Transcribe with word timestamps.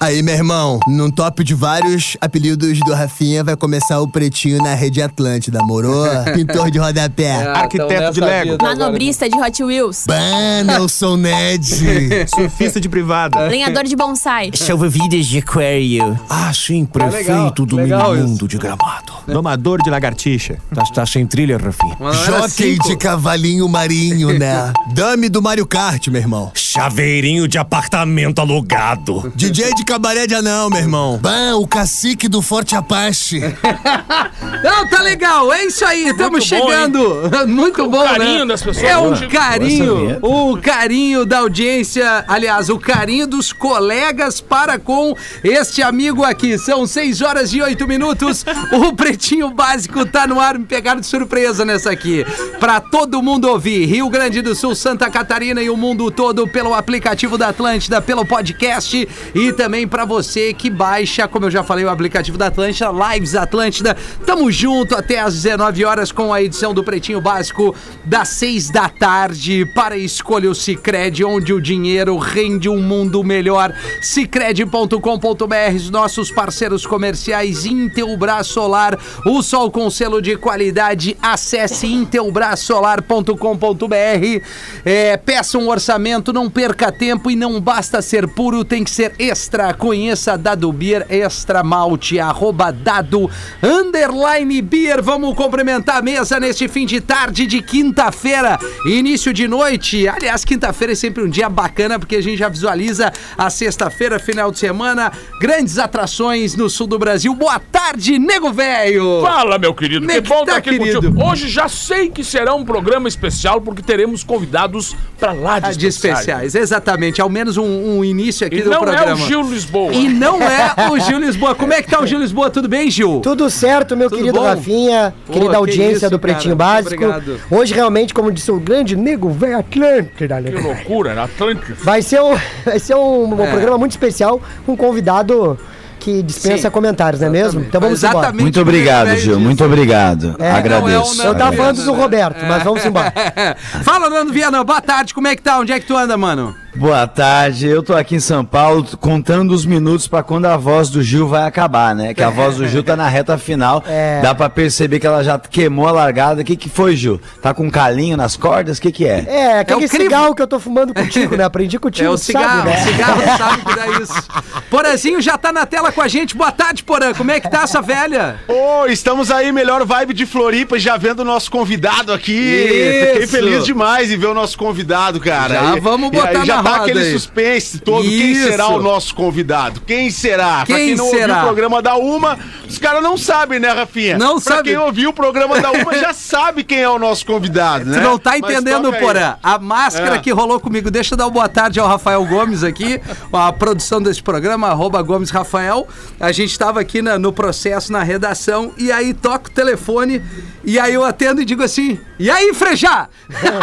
Aí, 0.00 0.22
meu 0.22 0.34
irmão, 0.34 0.80
num 0.86 1.10
top 1.10 1.42
de 1.42 1.54
vários 1.54 2.16
apelidos 2.20 2.78
do 2.80 2.92
Rafinha, 2.92 3.42
vai 3.42 3.56
começar 3.56 4.00
o 4.00 4.08
pretinho 4.08 4.58
na 4.58 4.74
rede 4.74 5.00
Atlântida, 5.00 5.60
morou? 5.62 6.06
Pintor 6.34 6.70
de 6.70 6.78
rodapé. 6.78 7.46
Arquiteto 7.46 8.12
de 8.12 8.20
Lego. 8.20 8.62
Manobrista 8.62 9.28
de 9.28 9.36
Hot 9.36 9.64
Wheels. 9.64 10.04
Ban, 10.06 10.64
Nelson 10.64 11.16
Ned. 11.16 11.64
Surfista 12.28 12.80
de 12.80 12.88
privada. 12.88 13.46
Lenhador 13.48 13.84
de 13.84 13.96
bonsai. 13.96 14.50
Salva-vidas 14.54 15.26
de 15.26 15.38
aquário. 15.38 16.18
Ah, 16.28 16.52
sim, 16.52 16.84
prefeito 16.84 17.64
do 17.64 17.76
legal 17.76 18.14
mundo 18.14 18.46
de 18.46 18.58
gramado. 18.58 19.12
Domador 19.26 19.82
de 19.82 19.90
lagartixa. 19.90 20.58
Tá, 20.74 20.82
tá 20.82 21.06
sem 21.06 21.26
trilha, 21.26 21.56
Rafinha. 21.56 21.96
Jockey 22.26 22.78
de 22.78 22.96
cavalinho 22.96 23.68
marinho, 23.68 24.38
né? 24.38 24.72
Dame 24.92 25.28
do 25.28 25.40
Mario 25.40 25.66
Kart, 25.66 26.08
meu 26.08 26.20
irmão. 26.20 26.50
Chaveirinho 26.54 27.48
de 27.48 27.58
apartamento 27.58 28.40
alugado. 28.40 29.32
DJ 29.34 29.72
de 29.74 29.83
cabaré 29.84 30.26
de 30.26 30.34
anão, 30.34 30.70
meu 30.70 30.78
irmão. 30.78 31.18
Ban, 31.18 31.56
o 31.56 31.66
cacique 31.66 32.26
do 32.26 32.40
Forte 32.40 32.74
Apache. 32.74 33.40
Não, 34.62 34.88
tá 34.88 35.02
legal, 35.02 35.52
é 35.52 35.66
isso 35.66 35.84
aí, 35.84 36.08
estamos 36.08 36.44
chegando. 36.44 37.30
Muito 37.46 37.88
bom, 37.88 38.02
carinho 38.02 38.40
né? 38.40 38.46
das 38.46 38.62
pessoas. 38.62 38.84
É 38.84 38.96
um 38.96 39.10
Boa. 39.10 39.28
carinho, 39.28 40.18
o 40.22 40.56
carinho 40.56 41.26
da 41.26 41.40
audiência, 41.40 42.24
aliás, 42.26 42.70
o 42.70 42.78
carinho 42.78 43.26
dos 43.26 43.52
colegas 43.52 44.40
para 44.40 44.78
com 44.78 45.14
este 45.42 45.82
amigo 45.82 46.24
aqui. 46.24 46.58
São 46.58 46.86
6 46.86 47.20
horas 47.20 47.52
e 47.52 47.60
8 47.60 47.86
minutos. 47.86 48.44
O 48.72 48.92
Pretinho 48.92 49.50
Básico 49.50 50.04
tá 50.04 50.26
no 50.26 50.40
ar, 50.40 50.58
me 50.58 50.64
pegaram 50.64 51.00
de 51.00 51.06
surpresa 51.06 51.64
nessa 51.64 51.90
aqui. 51.90 52.24
Pra 52.58 52.80
todo 52.80 53.22
mundo 53.22 53.48
ouvir, 53.48 53.84
Rio 53.84 54.08
Grande 54.08 54.42
do 54.42 54.54
Sul, 54.54 54.74
Santa 54.74 55.08
Catarina 55.10 55.62
e 55.62 55.70
o 55.70 55.76
mundo 55.76 56.10
todo 56.10 56.48
pelo 56.48 56.74
aplicativo 56.74 57.38
da 57.38 57.48
Atlântida, 57.48 58.02
pelo 58.02 58.24
podcast 58.24 59.08
e 59.34 59.52
também 59.52 59.73
pra 59.82 60.04
você 60.04 60.54
que 60.54 60.70
baixa, 60.70 61.26
como 61.26 61.46
eu 61.46 61.50
já 61.50 61.64
falei, 61.64 61.84
o 61.84 61.90
aplicativo 61.90 62.38
da 62.38 62.46
Atlântida, 62.46 62.92
Lives 62.92 63.34
Atlântida. 63.34 63.96
Tamo 64.24 64.52
junto 64.52 64.94
até 64.94 65.18
às 65.18 65.34
19 65.34 65.84
horas 65.84 66.12
com 66.12 66.32
a 66.32 66.40
edição 66.40 66.72
do 66.72 66.84
Pretinho 66.84 67.20
Básico 67.20 67.74
das 68.04 68.28
6 68.28 68.70
da 68.70 68.88
tarde 68.88 69.66
para 69.74 69.96
escolha 69.96 70.48
o 70.48 70.54
Cicred, 70.54 71.24
onde 71.24 71.52
o 71.52 71.60
dinheiro 71.60 72.16
rende 72.16 72.68
um 72.68 72.80
mundo 72.80 73.24
melhor. 73.24 73.74
Cicred.com.br, 74.00 75.76
os 75.76 75.90
nossos 75.90 76.30
parceiros 76.30 76.86
comerciais 76.86 77.66
Intelbras 77.66 78.46
Solar, 78.46 78.96
o 79.26 79.42
sol 79.42 79.72
com 79.72 79.90
selo 79.90 80.22
de 80.22 80.36
qualidade. 80.36 81.16
Acesse 81.20 81.86
intelbrasolar.com.br. 81.86 84.44
É, 84.84 85.16
peça 85.16 85.58
um 85.58 85.68
orçamento, 85.68 86.32
não 86.32 86.48
perca 86.48 86.92
tempo 86.92 87.30
e 87.30 87.36
não 87.36 87.60
basta 87.60 88.00
ser 88.00 88.28
puro, 88.28 88.64
tem 88.64 88.84
que 88.84 88.90
ser 88.90 89.14
extra. 89.18 89.63
Conheça 89.72 90.34
a 90.34 90.36
Dado 90.36 90.70
Beer 90.72 91.06
Extra 91.08 91.62
Malte, 91.62 92.18
arroba 92.20 92.70
Dado 92.72 93.30
Underline 93.62 94.60
Beer. 94.62 95.02
Vamos 95.02 95.34
cumprimentar 95.34 95.98
a 95.98 96.02
mesa 96.02 96.38
neste 96.40 96.68
fim 96.68 96.84
de 96.86 97.00
tarde 97.00 97.46
de 97.46 97.62
quinta-feira, 97.62 98.58
início 98.86 99.32
de 99.32 99.46
noite. 99.48 100.06
Aliás, 100.08 100.44
quinta-feira 100.44 100.92
é 100.92 100.96
sempre 100.96 101.22
um 101.22 101.28
dia 101.28 101.48
bacana 101.48 101.98
porque 101.98 102.16
a 102.16 102.22
gente 102.22 102.36
já 102.36 102.48
visualiza 102.48 103.12
a 103.38 103.48
sexta-feira, 103.48 104.18
final 104.18 104.50
de 104.50 104.58
semana, 104.58 105.12
grandes 105.40 105.78
atrações 105.78 106.54
no 106.56 106.68
sul 106.68 106.86
do 106.86 106.98
Brasil. 106.98 107.34
Boa 107.34 107.58
tarde, 107.58 108.18
nego 108.18 108.52
velho! 108.52 109.20
Fala, 109.22 109.58
meu 109.58 109.72
querido. 109.72 110.10
É 110.10 110.20
Que 110.20 110.28
bom 110.28 110.36
tá, 110.36 110.42
estar 110.42 110.56
aqui 110.56 110.78
querido? 110.78 111.00
contigo. 111.02 111.24
Hoje 111.24 111.48
já 111.48 111.68
sei 111.68 112.10
que 112.10 112.24
será 112.24 112.54
um 112.54 112.64
programa 112.64 113.08
especial 113.08 113.60
porque 113.60 113.82
teremos 113.82 114.22
convidados 114.24 114.96
pra 115.18 115.32
lá 115.32 115.58
de 115.58 115.66
Ah, 115.66 115.72
De 115.72 115.86
especiais, 115.86 116.54
exatamente. 116.54 117.20
Ao 117.20 117.28
menos 117.28 117.56
um, 117.56 117.64
um 117.98 118.04
início 118.04 118.46
aqui 118.46 118.56
E 118.56 118.62
do 118.62 118.70
não 118.70 118.80
programa. 118.80 119.10
é 119.10 119.14
o 119.14 119.16
Gil 119.16 119.42
Lisboa. 119.54 119.92
E 119.92 120.08
não 120.08 120.40
é 120.42 120.74
o 120.90 120.98
Gil 120.98 121.18
Lisboa. 121.18 121.54
Como 121.54 121.72
é 121.72 121.80
que 121.82 121.90
tá 121.90 122.00
o 122.00 122.06
Gil 122.06 122.18
Lisboa? 122.18 122.50
Tudo 122.50 122.68
bem, 122.68 122.90
Gil? 122.90 123.20
Tudo 123.22 123.48
certo, 123.48 123.96
meu 123.96 124.08
Tudo 124.10 124.18
querido 124.18 124.38
bom? 124.38 124.44
Rafinha, 124.46 125.14
Pô, 125.26 125.32
querida 125.32 125.50
que 125.50 125.56
audiência 125.56 126.06
isso, 126.06 126.10
do 126.10 126.18
Pretinho 126.18 126.56
cara. 126.56 126.82
Básico. 126.82 127.04
Obrigado. 127.04 127.40
Hoje, 127.50 127.72
realmente, 127.74 128.12
como 128.12 128.30
disse 128.30 128.50
o 128.50 128.60
grande 128.60 128.96
nego 128.96 129.30
velho 129.30 129.58
Atlântida, 129.58 130.40
né? 130.40 130.50
Que 130.50 130.60
loucura, 130.60 131.22
Atlântico. 131.22 131.72
vai 131.84 132.02
ser 132.02 132.20
um, 132.20 132.36
vai 132.64 132.78
ser 132.78 132.94
um, 132.96 133.34
um 133.34 133.42
É. 133.42 133.50
programa 133.50 133.78
muito 133.78 133.92
especial 133.92 134.40
com 134.66 134.72
um 134.72 134.76
convidado 134.76 135.58
que 136.00 136.22
dispensa 136.22 136.68
Sim, 136.68 136.70
comentários, 136.70 137.20
não 137.22 137.28
é 137.28 137.30
mesmo? 137.30 137.60
Então 137.62 137.80
vamos 137.80 138.02
embora. 138.04 138.30
Muito 138.32 138.60
obrigado, 138.60 139.16
Gil. 139.16 139.40
Muito 139.40 139.64
obrigado. 139.64 140.36
É, 140.38 140.50
Agradeço. 140.50 141.16
não 141.16 141.24
é 141.24 141.28
Eu 141.28 141.34
tava 141.34 141.56
falando 141.56 141.82
do. 141.82 141.92
Roberto, 141.94 142.44
mas 142.46 142.62
vamos 142.62 142.84
embora. 142.84 143.10
Fala, 143.82 144.10
Nando 144.10 144.30
Viana. 144.32 144.62
Boa 144.62 144.82
tarde. 144.82 145.14
Como 145.14 145.26
é 145.28 145.34
que 145.34 145.40
tá? 145.40 145.58
Onde 145.60 145.72
é 145.72 145.80
que 145.80 145.86
tu 145.86 145.96
anda, 145.96 146.16
mano? 146.18 146.54
Boa 146.76 147.06
tarde. 147.06 147.68
Eu 147.68 147.82
tô 147.84 147.94
aqui 147.94 148.16
em 148.16 148.20
São 148.20 148.44
Paulo 148.44 148.84
contando 149.00 149.52
os 149.52 149.64
minutos 149.64 150.08
pra 150.08 150.24
quando 150.24 150.46
a 150.46 150.56
voz 150.56 150.90
do 150.90 151.02
Gil 151.02 151.28
vai 151.28 151.44
acabar, 151.46 151.94
né? 151.94 152.12
Que 152.12 152.22
a 152.22 152.30
voz 152.30 152.56
do 152.56 152.66
Gil 152.66 152.82
tá 152.82 152.96
na 152.96 153.08
reta 153.08 153.38
final. 153.38 153.82
É. 153.94 154.20
Dá 154.22 154.34
pra 154.34 154.48
perceber 154.48 154.98
que 154.98 155.06
ela 155.06 155.22
já 155.22 155.38
queimou 155.38 155.86
a 155.86 155.92
largada. 155.92 156.40
O 156.40 156.44
que 156.44 156.56
que 156.56 156.68
foi, 156.68 156.96
Gil? 156.96 157.20
Tá 157.40 157.54
com 157.54 157.64
um 157.66 157.70
calinho 157.70 158.16
nas 158.16 158.36
cordas? 158.36 158.78
O 158.78 158.80
que 158.82 158.90
que 158.90 159.06
é? 159.06 159.24
É, 159.28 159.58
aquele 159.60 159.82
É 159.82 159.86
o 159.86 159.88
crivo. 159.88 160.04
cigarro 160.04 160.34
que 160.34 160.42
eu 160.42 160.46
tô 160.46 160.58
fumando 160.58 160.92
contigo, 160.92 161.36
né? 161.36 161.44
Aprendi 161.44 161.78
contigo, 161.78 162.06
É 162.08 162.10
o 162.10 162.14
tu 162.14 162.18
sabe, 162.32 162.38
cigarro. 162.38 162.64
né? 162.64 162.76
O 162.82 162.84
cigarro 162.88 163.20
sabe 163.38 163.64
que 163.64 163.74
dá 163.76 163.86
isso. 164.02 164.28
Porazinho 164.70 165.20
já 165.22 165.38
tá 165.38 165.52
na 165.52 165.64
tela 165.66 165.92
com 165.92 166.00
a 166.02 166.08
gente. 166.08 166.34
Boa 166.36 166.50
tarde, 166.50 166.82
Porã. 166.82 167.12
Como 167.14 167.30
é 167.30 167.38
que 167.38 167.48
tá 167.48 167.62
essa 167.62 167.80
velha? 167.80 168.36
Ô, 168.48 168.86
estamos 168.86 169.30
aí, 169.30 169.52
melhor 169.52 169.84
vibe 169.84 170.12
de 170.14 170.26
Floripa, 170.26 170.78
já 170.78 170.96
vendo 170.96 171.20
o 171.20 171.24
nosso 171.24 171.50
convidado 171.50 172.12
aqui. 172.12 172.32
Isso. 172.32 173.12
Fiquei 173.12 173.26
feliz 173.28 173.64
demais 173.64 174.10
em 174.10 174.16
ver 174.18 174.26
o 174.28 174.34
nosso 174.34 174.58
convidado, 174.58 175.20
cara. 175.20 175.54
Já 175.54 175.76
E- 175.76 175.80
vamos 175.80 176.08
e 176.08 176.12
botar 176.16 176.40
aí 176.40 176.46
já 176.46 176.56
na 176.56 176.62
roda 176.70 176.82
aquele 176.84 177.00
aí. 177.00 177.12
suspense 177.12 177.78
todo. 177.78 178.02
Quem 178.02 178.32
Isso. 178.32 178.48
será 178.50 178.68
o 178.68 178.82
nosso 178.82 179.14
convidado? 179.14 179.80
Quem 179.86 180.10
será? 180.10 180.64
pra 180.64 180.76
Quem 180.76 180.86
quem 180.88 180.94
não 180.96 181.04
ouviu 181.06 181.20
será? 181.20 181.38
o 181.40 181.44
programa 181.46 181.80
da 181.82 181.96
Uma, 181.96 182.38
os 182.74 182.78
caras 182.78 183.02
não 183.02 183.16
sabem, 183.16 183.58
né, 183.58 183.70
Rafinha? 183.70 184.18
Não 184.18 184.40
pra 184.40 184.56
sabe. 184.56 184.70
quem 184.70 184.76
ouviu 184.78 185.10
o 185.10 185.12
programa 185.12 185.60
da 185.60 185.70
Uma 185.72 185.94
já 185.96 186.12
sabe 186.14 186.62
quem 186.64 186.80
é 186.80 186.88
o 186.88 186.98
nosso 186.98 187.24
convidado, 187.24 187.84
né? 187.86 187.98
Tu 187.98 188.02
não 188.04 188.18
tá 188.18 188.36
entendendo. 188.38 188.92
Porã. 188.94 189.36
A 189.42 189.58
máscara 189.58 190.16
É. 190.16 190.18
que 190.18 190.30
rolou 190.30 190.58
comigo. 190.60 190.90
Deixa 190.90 191.14
eu 191.14 191.18
dar 191.18 191.24
uma 191.24 191.30
boa 191.30 191.48
tarde 191.48 191.80
ao 191.80 191.86
Rafael 191.88 192.24
Gomes 192.24 192.62
aqui, 192.62 193.00
a 193.32 193.52
produção 193.52 194.00
desse 194.02 194.22
programa, 194.22 194.68
arroba 194.68 195.00
Gomes 195.02 195.30
Rafael. 195.30 195.86
A 196.20 196.30
gente 196.32 196.58
tava 196.58 196.80
aqui 196.80 197.00
na- 197.02 197.18
no 197.18 197.32
processo, 197.32 197.92
na 197.92 198.02
redação, 198.02 198.72
e 198.76 198.90
aí 198.92 199.14
toca 199.14 199.48
o 199.50 199.52
telefone, 199.52 200.22
e 200.64 200.78
aí 200.78 200.94
eu 200.94 201.04
atendo 201.04 201.40
e 201.40 201.44
digo 201.44 201.62
assim, 201.62 201.98
e 202.18 202.30
aí, 202.30 202.52
Frejá? 202.54 203.08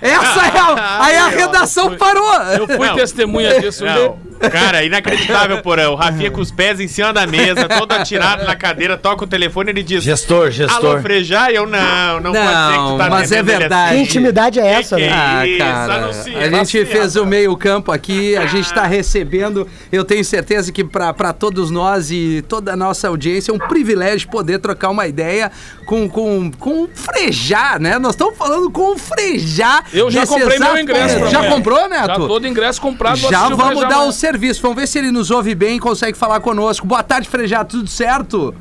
Essa 0.00 0.46
é 0.46 0.58
a... 0.58 1.04
Aí 1.04 1.16
a 1.16 1.28
redação 1.28 1.96
parou. 1.96 2.32
Eu 2.58 2.66
fui 2.66 2.88
testemunha 2.94 3.60
disso. 3.60 3.84
Não, 3.84 4.18
cara, 4.50 4.82
inacreditável, 4.84 5.62
porão. 5.62 5.92
O 5.92 5.96
Rafinha 5.96 6.30
com 6.30 6.40
os 6.40 6.50
pés 6.50 6.80
em 6.80 6.88
cima 6.88 7.12
da 7.12 7.26
mesa, 7.26 7.68
todo 7.68 7.93
atirado 7.94 8.44
na 8.44 8.56
cadeira, 8.56 8.96
toca 8.96 9.24
o 9.24 9.26
telefone 9.26 9.70
e 9.70 9.72
ele 9.72 9.82
diz: 9.82 10.02
Gestor, 10.02 10.42
Alô, 10.42 10.50
gestor. 10.50 11.02
Frejá? 11.02 11.50
E 11.50 11.56
eu 11.56 11.66
não, 11.66 12.20
não, 12.20 12.32
pode 12.32 12.46
ser 12.46 12.72
que 12.72 12.76
Não, 12.76 12.92
tu 12.92 12.98
tá 12.98 13.10
mas 13.10 13.32
é 13.32 13.42
verdade. 13.42 13.96
Que 13.96 14.02
intimidade 14.02 14.60
é 14.60 14.66
essa, 14.66 14.96
né? 14.96 15.10
Ah, 15.10 15.42
cara, 15.58 15.94
anuncia, 15.94 16.38
a 16.38 16.48
gente 16.48 16.86
fez 16.86 17.16
o 17.16 17.20
rapaz. 17.20 17.30
meio 17.30 17.56
campo 17.56 17.92
aqui, 17.92 18.36
a 18.36 18.46
gente 18.46 18.66
está 18.66 18.84
recebendo, 18.86 19.66
eu 19.90 20.04
tenho 20.04 20.24
certeza 20.24 20.72
que 20.72 20.84
para 20.84 21.32
todos 21.32 21.70
nós 21.70 22.10
e 22.10 22.42
toda 22.48 22.72
a 22.72 22.76
nossa 22.76 23.08
audiência 23.08 23.50
é 23.50 23.54
um 23.54 23.58
privilégio 23.58 24.28
poder 24.28 24.58
trocar 24.58 24.90
uma 24.90 25.06
ideia 25.06 25.50
com, 25.86 26.08
com, 26.08 26.50
com 26.58 26.84
o 26.84 26.88
Frejá, 26.92 27.78
né? 27.78 27.98
Nós 27.98 28.14
estamos 28.14 28.36
falando 28.36 28.70
com 28.70 28.94
o 28.94 28.98
Frejá. 28.98 29.84
Eu 29.92 30.10
já 30.10 30.26
comprei 30.26 30.58
meu 30.58 30.78
ingresso. 30.78 31.18
pra 31.18 31.28
Já 31.28 31.48
comprou, 31.48 31.88
Neto? 31.88 32.06
Já 32.06 32.14
todo 32.14 32.46
ingresso 32.46 32.80
comprado. 32.80 33.18
Já 33.18 33.48
vamos 33.48 33.80
Frejá 33.80 33.88
dar 33.88 34.02
o 34.04 34.12
serviço. 34.12 34.62
Vamos 34.62 34.76
ver 34.76 34.86
se 34.86 34.98
ele 34.98 35.10
nos 35.10 35.30
ouve 35.30 35.54
bem 35.54 35.76
e 35.76 35.80
consegue 35.80 36.16
falar 36.16 36.40
conosco. 36.40 36.86
Boa 36.86 37.02
tarde, 37.02 37.28
Frejá. 37.28 37.64
Tudo 37.64 37.83
certo? 37.86 38.54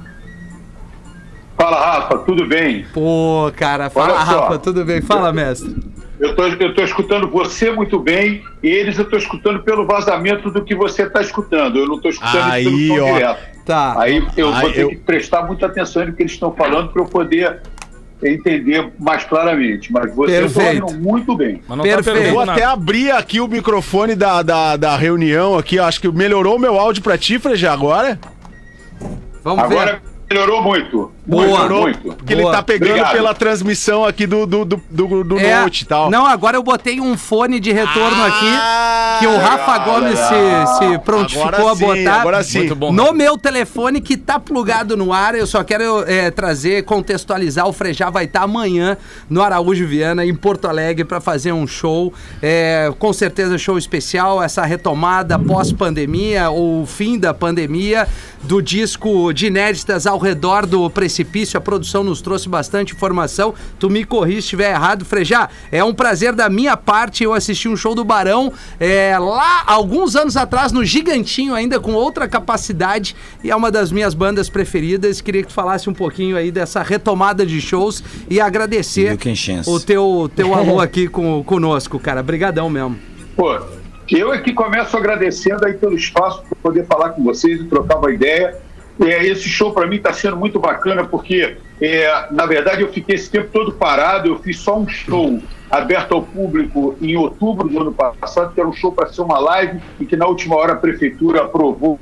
Fala, 1.57 1.79
Rafa, 1.79 2.17
tudo 2.19 2.45
bem? 2.47 2.85
Pô, 2.93 3.51
cara, 3.55 3.89
fala. 3.89 4.19
Rafa, 4.19 4.57
tudo 4.59 4.83
bem? 4.83 5.01
Fala, 5.01 5.31
mestre. 5.31 5.75
Eu 6.19 6.35
tô, 6.35 6.45
eu 6.47 6.73
tô 6.73 6.83
escutando 6.83 7.29
você 7.29 7.71
muito 7.71 7.99
bem, 7.99 8.43
e 8.61 8.67
eles 8.67 8.97
eu 8.97 9.05
tô 9.05 9.17
escutando 9.17 9.59
pelo 9.61 9.85
vazamento 9.85 10.49
do 10.49 10.63
que 10.63 10.73
você 10.75 11.09
tá 11.09 11.21
escutando. 11.21 11.79
Eu 11.79 11.87
não 11.87 11.99
tô 11.99 12.09
escutando 12.09 12.51
Aí, 12.51 12.65
isso 12.65 12.93
pelo 12.93 13.05
ó. 13.07 13.13
direto. 13.13 13.53
Tá. 13.65 13.95
Aí 14.01 14.25
eu 14.35 14.53
Aí, 14.53 14.61
vou 14.61 14.71
ter 14.73 14.81
eu- 14.81 14.89
que 14.89 14.95
prestar 14.97 15.43
muita 15.43 15.65
atenção 15.67 16.05
no 16.05 16.13
que 16.13 16.21
eles 16.23 16.33
estão 16.33 16.51
falando 16.53 16.89
para 16.89 17.01
eu 17.01 17.05
poder 17.05 17.61
entender 18.23 18.91
mais 18.99 19.23
claramente. 19.25 19.91
Mas 19.91 20.13
você 20.15 20.37
eu 20.43 20.47
tô 20.47 20.53
Perfeito. 20.59 20.83
ouvindo 20.85 21.01
muito 21.01 21.35
bem. 21.35 21.61
Mas 21.67 21.77
não 21.77 21.83
Perfeito. 21.83 22.19
tá 22.19 22.25
Eu 22.25 22.31
vou 22.33 22.41
até 22.41 22.63
abrir 22.63 23.11
aqui 23.11 23.39
o 23.41 23.47
microfone 23.47 24.15
da, 24.15 24.41
da, 24.41 24.75
da 24.77 24.95
reunião 24.95 25.57
aqui. 25.57 25.77
Acho 25.79 25.99
que 26.01 26.09
melhorou 26.09 26.55
o 26.55 26.59
meu 26.59 26.77
áudio 26.79 27.03
pra 27.03 27.17
ti, 27.17 27.37
Freja, 27.39 27.71
agora. 27.71 28.17
Vamos 29.43 29.63
Agora, 29.63 29.99
ver. 29.99 30.12
Melhorou 30.29 30.61
muito. 30.61 31.11
Boa. 31.25 31.43
Melhorou 31.45 31.81
muito. 31.83 31.99
Porque 32.15 32.33
ele 32.33 32.43
tá 32.43 32.61
pegando 32.61 32.89
Obrigado. 32.91 33.13
pela 33.13 33.33
transmissão 33.33 34.03
aqui 34.03 34.27
do, 34.27 34.45
do, 34.45 34.65
do, 34.65 34.81
do, 34.89 35.23
do 35.23 35.39
É, 35.39 35.61
Note 35.61 35.83
e 35.83 35.85
tal. 35.85 36.09
Não, 36.09 36.25
agora 36.25 36.57
eu 36.57 36.63
botei 36.63 36.99
um 36.99 37.15
fone 37.17 37.59
de 37.59 37.71
retorno 37.71 38.17
Ah, 38.21 38.27
aqui 38.27 39.19
que 39.19 39.27
o 39.27 39.37
Rafa 39.37 39.77
Gomes 39.79 40.19
se, 40.19 40.77
se 40.79 40.99
prontificou 40.99 41.47
Agora 41.47 41.71
a 41.71 41.75
sim, 41.75 41.85
botar. 41.85 42.19
agora 42.19 42.43
sim. 42.43 42.57
Muito 42.59 42.75
bom. 42.75 42.91
No 42.91 43.13
meu 43.13 43.37
telefone 43.37 44.01
que 44.01 44.17
tá 44.17 44.39
plugado 44.39 44.97
no 44.97 45.13
ar, 45.13 45.35
eu 45.35 45.47
só 45.47 45.63
quero 45.63 46.03
é, 46.09 46.29
trazer, 46.31 46.83
contextualizar. 46.83 47.67
O 47.67 47.73
Frejá 47.73 48.09
vai 48.09 48.25
estar 48.25 48.41
amanhã 48.43 48.97
no 49.29 49.41
Araújo 49.41 49.87
Viana, 49.87 50.25
em 50.25 50.35
Porto 50.35 50.67
Alegre, 50.67 51.05
para 51.05 51.21
fazer 51.21 51.53
um 51.53 51.65
show. 51.65 52.13
É, 52.41 52.91
com 52.99 53.13
certeza, 53.13 53.57
show 53.57 53.77
especial. 53.77 54.43
Essa 54.43 54.63
retomada 54.65 55.39
pós-pandemia, 55.39 56.49
ou 56.49 56.85
fim 56.85 57.17
da 57.17 57.33
pandemia, 57.33 58.07
do 58.41 58.61
disco 58.61 59.31
de 59.31 59.47
inéditas 59.47 60.05
ao 60.05 60.12
redor 60.17 60.65
do 60.65 60.89
precipício. 60.89 61.57
A 61.57 61.61
produção 61.61 62.03
nos 62.03 62.21
trouxe 62.21 62.47
bastante 62.49 62.93
informação. 62.93 63.53
Tu 63.79 63.89
me 63.89 64.03
corri 64.03 64.33
se 64.33 64.39
estiver 64.39 64.71
errado, 64.71 65.05
Frejá. 65.05 65.49
É 65.71 65.83
um 65.83 65.93
prazer 65.93 66.33
da 66.33 66.49
minha 66.49 66.75
parte. 66.77 67.23
Eu 67.23 67.33
assisti 67.33 67.67
um 67.67 67.75
show 67.75 67.95
do 67.95 68.03
Barão 68.03 68.51
é, 68.79 69.17
lá 69.17 69.63
alguns 69.65 70.15
anos 70.15 70.37
atrás, 70.37 70.71
no 70.71 70.83
Gigantinho, 70.83 71.53
ainda 71.53 71.79
com 71.79 71.93
outra 71.93 72.27
capacidade. 72.27 73.15
E 73.43 73.51
é 73.51 73.55
uma 73.55 73.71
das 73.71 73.91
minhas 73.91 74.13
bandas 74.13 74.49
preferidas. 74.49 75.21
Queria 75.21 75.41
que 75.41 75.49
tu 75.49 75.53
falasse 75.53 75.89
um 75.89 75.93
pouquinho 75.93 76.37
aí 76.37 76.51
dessa 76.51 76.81
retomada 76.81 77.45
de 77.45 77.59
shows 77.59 78.03
e 78.29 78.39
agradecer 78.39 79.17
o 79.65 79.79
teu, 79.79 80.29
teu 80.35 80.53
alô 80.55 80.79
aqui 80.79 81.07
com, 81.07 81.43
conosco, 81.43 81.99
cara. 81.99 82.21
Brigadão 82.23 82.69
mesmo. 82.69 82.97
Pô, 83.35 83.59
eu 84.09 84.31
aqui 84.31 84.53
começo 84.53 84.95
agradecendo 84.95 85.65
aí 85.65 85.73
pelo 85.73 85.95
espaço 85.95 86.43
para 86.43 86.55
poder 86.61 86.85
falar 86.85 87.09
com 87.09 87.23
vocês 87.23 87.61
e 87.61 87.63
trocar 87.65 87.97
uma 87.97 88.11
ideia. 88.11 88.57
É, 89.01 89.25
esse 89.25 89.49
show 89.49 89.71
para 89.71 89.87
mim 89.87 89.95
está 89.95 90.13
sendo 90.13 90.37
muito 90.37 90.59
bacana 90.59 91.03
porque, 91.03 91.57
é, 91.81 92.27
na 92.31 92.45
verdade, 92.45 92.81
eu 92.81 92.91
fiquei 92.91 93.15
esse 93.15 93.29
tempo 93.29 93.49
todo 93.51 93.73
parado. 93.73 94.27
Eu 94.27 94.39
fiz 94.39 94.59
só 94.59 94.77
um 94.77 94.87
show 94.87 95.41
aberto 95.69 96.13
ao 96.13 96.21
público 96.21 96.95
em 97.01 97.15
outubro 97.15 97.67
do 97.67 97.81
ano 97.81 97.91
passado, 97.91 98.53
que 98.53 98.59
era 98.59 98.69
um 98.69 98.73
show 98.73 98.91
para 98.91 99.11
ser 99.11 99.21
uma 99.21 99.39
live 99.39 99.79
e 99.99 100.05
que 100.05 100.15
na 100.15 100.27
última 100.27 100.55
hora 100.55 100.73
a 100.73 100.75
prefeitura 100.75 101.43
aprovou 101.43 101.99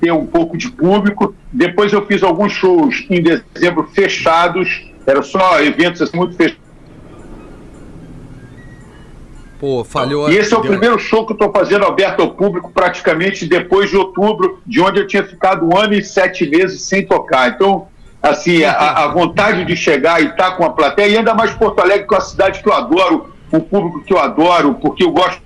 ter 0.00 0.12
um 0.12 0.26
pouco 0.26 0.56
de 0.56 0.70
público. 0.70 1.34
Depois 1.52 1.92
eu 1.92 2.04
fiz 2.04 2.22
alguns 2.22 2.52
shows 2.52 3.06
em 3.08 3.22
dezembro 3.22 3.88
fechados, 3.94 4.86
eram 5.06 5.22
só 5.22 5.60
eventos 5.62 6.02
assim, 6.02 6.16
muito 6.16 6.36
fechados. 6.36 6.67
Pô, 9.58 9.82
falhou. 9.82 10.30
E 10.30 10.36
esse 10.36 10.54
é 10.54 10.56
o 10.56 10.60
primeiro 10.60 10.98
show 10.98 11.26
que 11.26 11.32
eu 11.32 11.34
estou 11.34 11.50
fazendo 11.52 11.84
aberto 11.84 12.20
ao 12.20 12.30
público 12.30 12.70
praticamente 12.72 13.44
depois 13.44 13.90
de 13.90 13.96
outubro, 13.96 14.60
de 14.64 14.80
onde 14.80 15.00
eu 15.00 15.06
tinha 15.06 15.24
ficado 15.24 15.66
um 15.66 15.76
ano 15.76 15.94
e 15.94 16.02
sete 16.02 16.48
meses 16.48 16.82
sem 16.82 17.04
tocar. 17.04 17.50
Então, 17.50 17.88
assim, 18.22 18.62
a, 18.62 19.04
a 19.04 19.08
vontade 19.08 19.64
de 19.64 19.76
chegar 19.76 20.22
e 20.22 20.26
estar 20.26 20.52
com 20.52 20.64
a 20.64 20.70
plateia, 20.70 21.08
e 21.08 21.18
ainda 21.18 21.34
mais 21.34 21.52
Porto 21.54 21.80
Alegre, 21.80 22.06
que 22.06 22.14
é 22.14 22.18
uma 22.18 22.24
cidade 22.24 22.62
que 22.62 22.68
eu 22.68 22.72
adoro, 22.72 23.34
um 23.52 23.60
público 23.60 24.02
que 24.04 24.12
eu 24.12 24.18
adoro, 24.18 24.74
porque 24.74 25.02
eu 25.02 25.10
gosto 25.10 25.42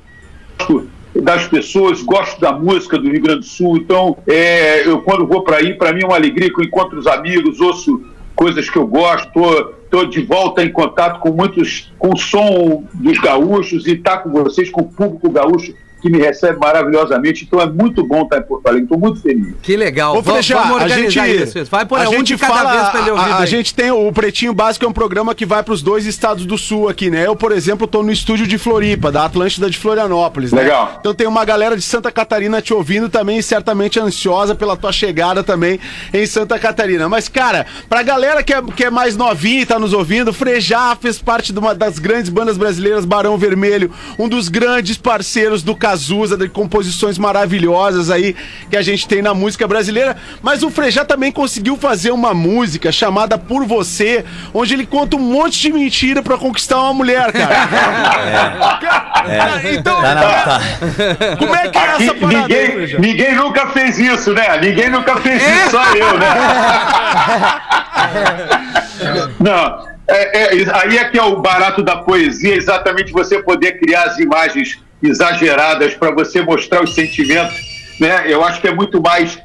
das 1.15 1.47
pessoas, 1.47 2.03
gosto 2.03 2.41
da 2.41 2.53
música 2.53 2.99
do 2.99 3.09
Rio 3.09 3.23
Grande 3.23 3.41
do 3.41 3.47
Sul. 3.47 3.79
Então, 3.79 4.19
é, 4.27 4.87
eu 4.87 5.01
quando 5.01 5.27
vou 5.27 5.43
para 5.43 5.57
aí, 5.57 5.75
para 5.75 5.93
mim 5.93 6.03
é 6.03 6.07
uma 6.07 6.17
alegria 6.17 6.53
que 6.53 6.61
eu 6.61 6.65
encontro 6.65 6.99
os 6.99 7.07
amigos, 7.07 7.61
ouço 7.61 8.03
coisas 8.35 8.69
que 8.69 8.77
eu 8.77 8.87
gosto, 8.87 9.75
estou 9.93 10.07
de 10.07 10.23
volta 10.23 10.65
em 10.65 10.73
contato 10.73 11.21
com 11.21 11.31
muitos, 11.31 11.93
com 11.99 12.15
o 12.15 12.17
som 12.17 12.83
dos 12.95 13.19
gaúchos 13.19 13.87
e 13.87 13.93
estar 13.93 14.19
com 14.19 14.31
vocês, 14.31 14.71
com 14.71 14.81
o 14.81 14.89
público 14.89 15.29
gaúcho 15.29 15.75
que 16.03 16.11
me 16.11 16.19
recebe 16.19 16.59
maravilhosamente. 16.59 17.45
Então 17.45 17.61
é 17.61 17.67
muito 17.67 18.05
bom 18.05 18.23
estar 18.23 18.39
em 18.39 18.43
Porto 18.43 18.67
Alegre, 18.67 18.85
estou 18.85 18.99
muito 18.99 19.21
feliz. 19.21 19.55
Que 19.63 19.77
legal. 19.77 20.17
Ô, 20.17 20.21
Va- 20.23 20.33
Frejá, 20.35 20.63
vamos 20.63 20.83
a 20.83 20.89
gente, 20.89 21.19
isso. 21.21 21.65
Vai 21.71 21.87
por 21.87 21.99
a 21.99 22.09
um 22.09 22.13
gente 22.13 22.35
de 22.35 22.39
cada 22.39 22.55
fala, 22.55 22.73
vez 22.73 22.89
pra 22.91 23.01
ele 23.01 23.11
ouvir. 23.13 23.31
a, 23.33 23.37
a 23.39 23.47
gente 23.47 23.75
tem 23.75 23.91
o 23.91 24.13
Pretinho 24.13 24.53
Básico, 24.53 24.85
é 24.85 24.89
um 24.89 24.93
programa 24.93 25.35
que 25.35 25.47
vai 25.47 25.63
para 25.63 25.73
os 25.73 25.81
dois 25.83 26.05
estados 26.05 26.45
do 26.45 26.59
sul 26.59 26.89
aqui, 26.89 27.09
né? 27.11 27.27
Eu, 27.27 27.37
por 27.37 27.53
exemplo, 27.53 27.87
tô 27.87 28.03
no 28.03 28.11
estúdio 28.13 28.47
de 28.47 28.59
Floripa, 28.59 29.13
da 29.13 29.25
Atlântida 29.25 29.71
de 29.71 29.79
Florianópolis, 29.79 30.53
né? 30.53 30.63
Legal. 30.63 30.97
Então 31.01 31.15
tem 31.15 31.27
uma 31.27 31.45
galera 31.45 31.77
de 31.77 31.83
Santa 31.83 32.11
Catarina 32.11 32.61
te 32.61 32.75
ouvindo 32.75 33.09
também, 33.09 33.39
e 33.39 33.43
certamente 33.43 34.01
ansiosa 34.01 34.55
pela 34.55 34.77
tua 34.77 34.93
chegada 34.93 35.43
também 35.45 35.79
em 36.13 36.27
Santa 36.27 36.59
Catarina. 36.59 37.09
Mas, 37.09 37.29
cara, 37.29 37.65
pra 37.89 38.03
galera 38.03 38.43
que 38.43 38.53
é, 38.53 38.61
que 38.63 38.85
é 38.85 38.91
mais 38.91 39.17
novinha 39.17 39.63
e 39.63 39.67
tá 39.67 39.79
nos 39.79 39.93
ouvindo, 39.93 40.33
Frejá 40.33 40.97
fez 41.01 41.19
parte 41.21 41.53
de 41.53 41.59
uma 41.59 41.75
das 41.75 41.99
grandes 41.99 42.29
bandas 42.31 42.57
brasileiras, 42.57 43.05
Barão 43.05 43.39
Vermelho, 43.39 43.91
um 44.19 44.29
dos 44.29 44.49
grandes 44.49 44.97
parceiros 44.97 45.63
do 45.63 45.77
Cazuza, 45.93 46.39
de 46.39 46.49
composições 46.49 47.19
maravilhosas 47.19 48.09
aí 48.11 48.35
que 48.71 48.77
a 48.79 48.83
gente 48.83 49.07
tem 49.07 49.21
na 49.21 49.35
música 49.35 49.69
brasileira. 49.69 50.17
Mas 50.41 50.63
o 50.63 50.71
Frejá 50.71 51.05
também 51.05 51.31
conseguiu 51.31 51.77
fazer 51.77 52.11
uma 52.11 52.33
música 52.33 52.91
chamada 52.91 53.37
Por 53.37 53.67
Você, 53.67 54.25
onde 54.55 54.73
ele 54.73 54.87
conta 54.87 55.17
um 55.17 55.21
monte 55.21 55.61
de 55.61 55.71
mentira 55.71 56.23
pra 56.23 56.39
conquistar 56.39 56.81
uma 56.81 56.95
mulher, 56.95 57.31
cara. 57.31 57.69
Cara, 58.81 59.73
Então, 59.73 60.01
Tá, 60.01 60.15
tá. 60.15 61.37
como 61.39 61.55
é 61.55 61.69
que 61.69 61.77
é 61.79 61.83
Aqui, 61.83 62.05
essa 62.05 62.15
parada 62.15 62.39
aí, 62.39 62.43
ninguém, 62.43 62.71
Frejá? 62.71 62.99
ninguém 62.99 63.35
nunca 63.37 63.67
fez 63.69 63.99
isso, 63.99 64.33
né? 64.33 64.59
Ninguém 64.61 64.89
nunca 64.89 65.17
fez 65.17 65.43
isso, 65.43 65.71
só 65.71 65.85
eu, 65.95 66.19
né? 66.19 66.27
Não, 69.39 69.87
é, 70.09 70.39
é, 70.63 70.67
aí 70.83 70.97
é 70.99 71.05
que 71.05 71.19
é 71.19 71.23
o 71.23 71.37
barato 71.41 71.83
da 71.83 71.97
poesia, 71.97 72.57
exatamente 72.57 73.13
você 73.13 73.43
poder 73.43 73.79
criar 73.79 74.05
as 74.05 74.19
imagens 74.19 74.81
exageradas 75.03 75.95
para 75.95 76.11
você 76.11 76.41
mostrar 76.43 76.83
os 76.83 76.95
sentimentos, 76.95 77.55
né? 77.99 78.25
Eu 78.27 78.45
acho 78.45 78.61
que 78.61 78.69
é 78.69 78.75
muito 78.75 79.01
mais 79.03 79.39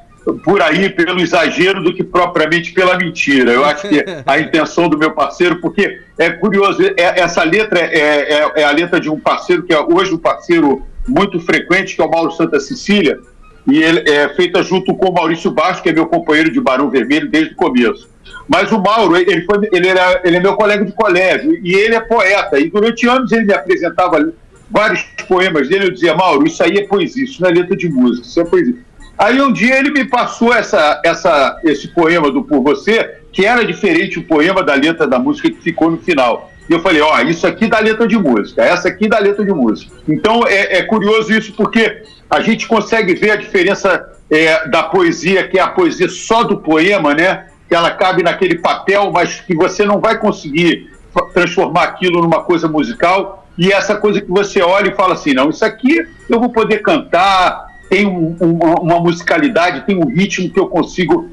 por 0.44 0.62
aí 0.62 0.90
pelo 0.90 1.22
exagero 1.22 1.82
do 1.82 1.94
que 1.94 2.04
propriamente 2.04 2.74
pela 2.74 2.98
mentira. 2.98 3.52
Eu 3.52 3.64
acho 3.64 3.88
que 3.88 4.04
a 4.26 4.40
intenção 4.40 4.90
do 4.90 4.98
meu 4.98 5.12
parceiro, 5.12 5.62
porque 5.62 6.00
é 6.18 6.30
curioso, 6.32 6.82
é- 6.84 7.22
essa 7.22 7.44
letra 7.44 7.80
é, 7.80 8.34
é- 8.34 8.52
é 8.58 8.64
a 8.64 8.72
letra 8.72 9.00
de 9.00 9.10
um 9.10 9.20
parceiro 9.20 9.64
que 9.64 9.74
é 9.74 9.80
hoje 9.80 10.14
um 10.14 10.18
parceiro 10.18 10.86
muito 11.08 11.40
frequente, 11.40 11.96
que 11.96 12.02
é 12.02 12.06
o 12.06 12.10
Mauro 12.12 12.32
Santa 12.32 12.60
Cecília, 12.60 13.18
e 13.66 13.82
ele 13.82 14.10
é 14.10 14.28
feita 14.30 14.62
junto 14.62 14.94
com 14.96 15.10
o 15.10 15.14
Maurício 15.14 15.50
Bastos, 15.52 15.82
que 15.82 15.90
é 15.90 15.94
meu 15.94 16.06
companheiro 16.08 16.52
de 16.52 16.60
Barão 16.60 16.90
Vermelho 16.90 17.30
desde 17.30 17.54
o 17.54 17.56
começo. 17.56 18.10
Mas 18.50 18.70
o 18.72 18.80
Mauro, 18.82 19.16
ele, 19.16 19.42
foi, 19.46 19.70
ele, 19.72 19.88
era, 19.88 20.22
ele 20.26 20.38
é 20.38 20.40
meu 20.42 20.56
colega 20.56 20.84
de 20.84 20.92
colégio 20.94 21.58
e 21.64 21.74
ele 21.74 21.96
é 21.96 22.00
poeta. 22.02 22.60
E 22.60 22.70
durante 22.70 23.08
anos 23.08 23.32
ele 23.32 23.46
me 23.46 23.54
apresentava 23.54 24.34
vários 24.70 25.04
poemas 25.28 25.68
dele. 25.68 25.86
Eu 25.86 25.92
dizia, 25.92 26.16
Mauro, 26.16 26.46
isso 26.46 26.64
aí 26.64 26.78
é 26.78 26.88
poesia, 26.88 27.24
isso 27.24 27.42
não 27.42 27.50
é 27.50 27.54
letra 27.54 27.76
de 27.76 27.90
música, 27.90 28.28
isso 28.28 28.40
é 28.40 28.46
poesia. 28.46 28.76
Aí 29.18 29.42
um 29.42 29.52
dia 29.52 29.80
ele 29.80 29.90
me 29.90 30.06
passou 30.06 30.54
essa, 30.54 31.02
essa, 31.04 31.60
esse 31.64 31.88
poema 31.88 32.32
do 32.32 32.44
Por 32.44 32.62
Você, 32.62 33.16
que 33.32 33.46
era 33.46 33.66
diferente 33.66 34.20
o 34.20 34.24
poema 34.24 34.64
da 34.64 34.76
letra 34.76 35.08
da 35.08 35.18
música 35.18 35.50
que 35.50 35.60
ficou 35.62 35.90
no 35.90 35.98
final. 35.98 36.52
E 36.70 36.74
eu 36.74 36.82
falei, 36.82 37.02
ó, 37.02 37.20
isso 37.22 37.48
aqui 37.48 37.68
dá 37.68 37.80
letra 37.80 38.08
de 38.08 38.18
música, 38.18 38.64
essa 38.64 38.90
aqui 38.90 39.08
dá 39.08 39.18
letra 39.20 39.44
de 39.44 39.54
música. 39.54 39.92
Então 40.08 40.46
é, 40.46 40.80
é 40.80 40.84
curioso 40.84 41.34
isso 41.34 41.54
porque 41.54 42.04
a 42.30 42.42
gente 42.42 42.68
consegue 42.68 43.16
ver 43.16 43.32
a 43.32 43.36
diferença 43.38 44.06
é, 44.30 44.68
da 44.68 44.84
poesia, 44.84 45.48
que 45.48 45.58
é 45.58 45.62
a 45.62 45.70
poesia 45.70 46.10
só 46.10 46.44
do 46.44 46.58
poema, 46.58 47.14
né? 47.14 47.48
Que 47.68 47.74
ela 47.74 47.92
cabe 47.92 48.22
naquele 48.22 48.60
papel, 48.60 49.10
mas 49.12 49.40
que 49.40 49.56
você 49.56 49.86
não 49.86 50.00
vai 50.00 50.20
conseguir 50.20 50.92
transformar 51.34 51.84
aquilo 51.84 52.22
numa 52.22 52.44
coisa 52.44 52.68
musical. 52.68 53.47
E 53.58 53.72
essa 53.72 53.96
coisa 53.96 54.22
que 54.22 54.30
você 54.30 54.62
olha 54.62 54.90
e 54.90 54.96
fala 54.96 55.14
assim, 55.16 55.34
não, 55.34 55.50
isso 55.50 55.66
aqui 55.66 56.06
eu 56.30 56.40
vou 56.40 56.50
poder 56.50 56.80
cantar, 56.80 57.66
tem 57.90 58.06
um- 58.06 58.36
uma, 58.40 58.76
uma 58.80 59.00
musicalidade, 59.00 59.86
tem 59.86 59.98
um 59.98 60.06
ritmo 60.08 60.50
que 60.50 60.60
eu 60.60 60.68
consigo 60.68 61.30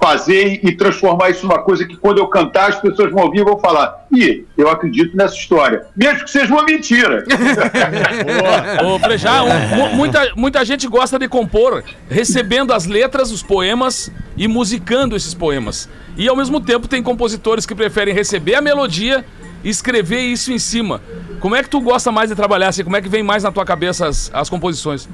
fazer 0.00 0.60
e 0.64 0.76
transformar 0.76 1.30
isso 1.30 1.44
numa 1.44 1.58
coisa 1.60 1.84
que 1.84 1.96
quando 1.96 2.18
eu 2.18 2.28
cantar 2.28 2.68
as 2.70 2.80
pessoas 2.80 3.10
vão 3.12 3.24
ouvir 3.24 3.40
e 3.40 3.44
vão 3.44 3.58
falar 3.58 4.06
ih, 4.12 4.44
eu 4.56 4.68
acredito 4.70 5.16
nessa 5.16 5.34
história, 5.34 5.86
mesmo 5.96 6.22
que 6.24 6.30
seja 6.30 6.52
uma 6.54 6.62
mentira. 6.64 7.24
Ô, 8.86 8.98
Frejá, 9.00 9.42
um- 9.42 9.76
mu- 9.76 9.94
muita, 9.96 10.32
muita 10.36 10.64
gente 10.64 10.86
gosta 10.86 11.18
de 11.18 11.28
compor 11.28 11.82
recebendo 12.08 12.72
as 12.72 12.86
letras, 12.86 13.30
os 13.32 13.42
poemas 13.42 14.10
e 14.36 14.46
musicando 14.46 15.16
esses 15.16 15.34
poemas. 15.34 15.88
E 16.16 16.28
ao 16.28 16.36
mesmo 16.36 16.60
tempo 16.60 16.86
tem 16.88 17.02
compositores 17.02 17.66
que 17.66 17.74
preferem 17.74 18.14
receber 18.14 18.54
a 18.54 18.62
melodia 18.62 19.24
escrever 19.64 20.20
isso 20.20 20.52
em 20.52 20.58
cima. 20.58 21.00
Como 21.40 21.54
é 21.54 21.62
que 21.62 21.68
tu 21.68 21.80
gosta 21.80 22.10
mais 22.10 22.28
de 22.28 22.36
trabalhar 22.36 22.68
assim? 22.68 22.84
Como 22.84 22.96
é 22.96 23.02
que 23.02 23.08
vem 23.08 23.22
mais 23.22 23.42
na 23.42 23.52
tua 23.52 23.64
cabeça 23.64 24.06
as, 24.06 24.30
as 24.32 24.48
composições? 24.48 25.08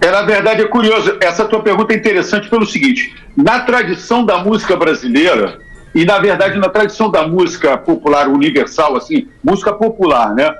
É, 0.00 0.10
na 0.10 0.22
verdade, 0.22 0.62
é 0.62 0.66
curioso. 0.66 1.16
Essa 1.20 1.44
tua 1.44 1.62
pergunta 1.62 1.92
é 1.92 1.96
interessante 1.96 2.48
pelo 2.48 2.66
seguinte: 2.66 3.14
na 3.36 3.60
tradição 3.60 4.24
da 4.24 4.38
música 4.38 4.76
brasileira, 4.76 5.58
e 5.94 6.04
na 6.04 6.18
verdade 6.18 6.58
na 6.58 6.68
tradição 6.68 7.10
da 7.10 7.26
música 7.26 7.76
popular 7.76 8.28
universal, 8.28 8.96
assim, 8.96 9.28
música 9.42 9.72
popular, 9.72 10.34
né? 10.34 10.54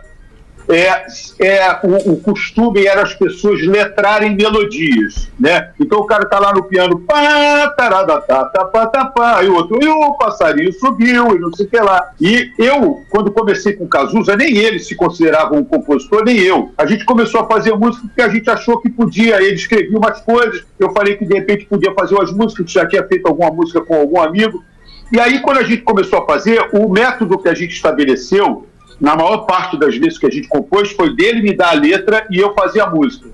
É, 0.68 1.06
é, 1.40 1.80
o, 1.82 2.12
o 2.12 2.20
costume 2.20 2.86
era 2.86 3.02
as 3.02 3.14
pessoas 3.14 3.60
letrarem 3.66 4.36
melodias, 4.36 5.30
né? 5.38 5.70
Então 5.80 6.00
o 6.00 6.06
cara 6.06 6.26
tá 6.26 6.38
lá 6.38 6.52
no 6.52 6.64
piano, 6.64 7.00
pá, 7.00 7.70
taradata, 7.76 8.44
tapá, 8.52 8.86
tapá, 8.86 9.42
e 9.42 9.48
o 9.48 9.54
outro, 9.54 9.78
e 9.82 9.88
o 9.88 10.14
passarinho 10.14 10.72
subiu, 10.74 11.34
e 11.34 11.38
não 11.38 11.52
sei 11.52 11.66
o 11.66 11.68
que 11.68 11.78
lá. 11.78 12.10
E 12.20 12.50
eu, 12.58 13.02
quando 13.08 13.32
comecei 13.32 13.72
com 13.72 13.88
Cazuza, 13.88 14.36
nem 14.36 14.56
ele 14.58 14.78
se 14.78 14.94
considerava 14.94 15.54
um 15.54 15.64
compositor, 15.64 16.24
nem 16.24 16.38
eu. 16.38 16.70
A 16.76 16.84
gente 16.84 17.04
começou 17.04 17.40
a 17.40 17.46
fazer 17.46 17.74
música 17.74 18.06
porque 18.06 18.22
a 18.22 18.28
gente 18.28 18.48
achou 18.50 18.80
que 18.80 18.90
podia, 18.90 19.42
ele 19.42 19.54
escrevia 19.54 19.96
umas 19.96 20.20
coisas, 20.20 20.64
eu 20.78 20.92
falei 20.92 21.16
que 21.16 21.24
de 21.24 21.34
repente 21.34 21.64
podia 21.64 21.94
fazer 21.94 22.14
umas 22.14 22.30
músicas, 22.30 22.70
já 22.70 22.86
tinha 22.86 23.06
feito 23.06 23.26
alguma 23.26 23.50
música 23.50 23.80
com 23.80 23.94
algum 23.94 24.20
amigo, 24.20 24.62
e 25.10 25.18
aí, 25.18 25.40
quando 25.40 25.56
a 25.56 25.62
gente 25.62 25.82
começou 25.82 26.18
a 26.18 26.26
fazer, 26.26 26.68
o 26.74 26.86
método 26.86 27.38
que 27.38 27.48
a 27.48 27.54
gente 27.54 27.72
estabeleceu, 27.72 28.66
na 29.00 29.14
maior 29.16 29.38
parte 29.46 29.76
das 29.78 29.96
vezes 29.96 30.18
que 30.18 30.26
a 30.26 30.30
gente 30.30 30.48
compôs, 30.48 30.90
foi 30.92 31.14
dele 31.14 31.40
me 31.42 31.54
dar 31.54 31.70
a 31.70 31.74
letra 31.74 32.26
e 32.30 32.38
eu 32.38 32.52
fazer 32.54 32.80
a 32.80 32.90
música. 32.90 33.28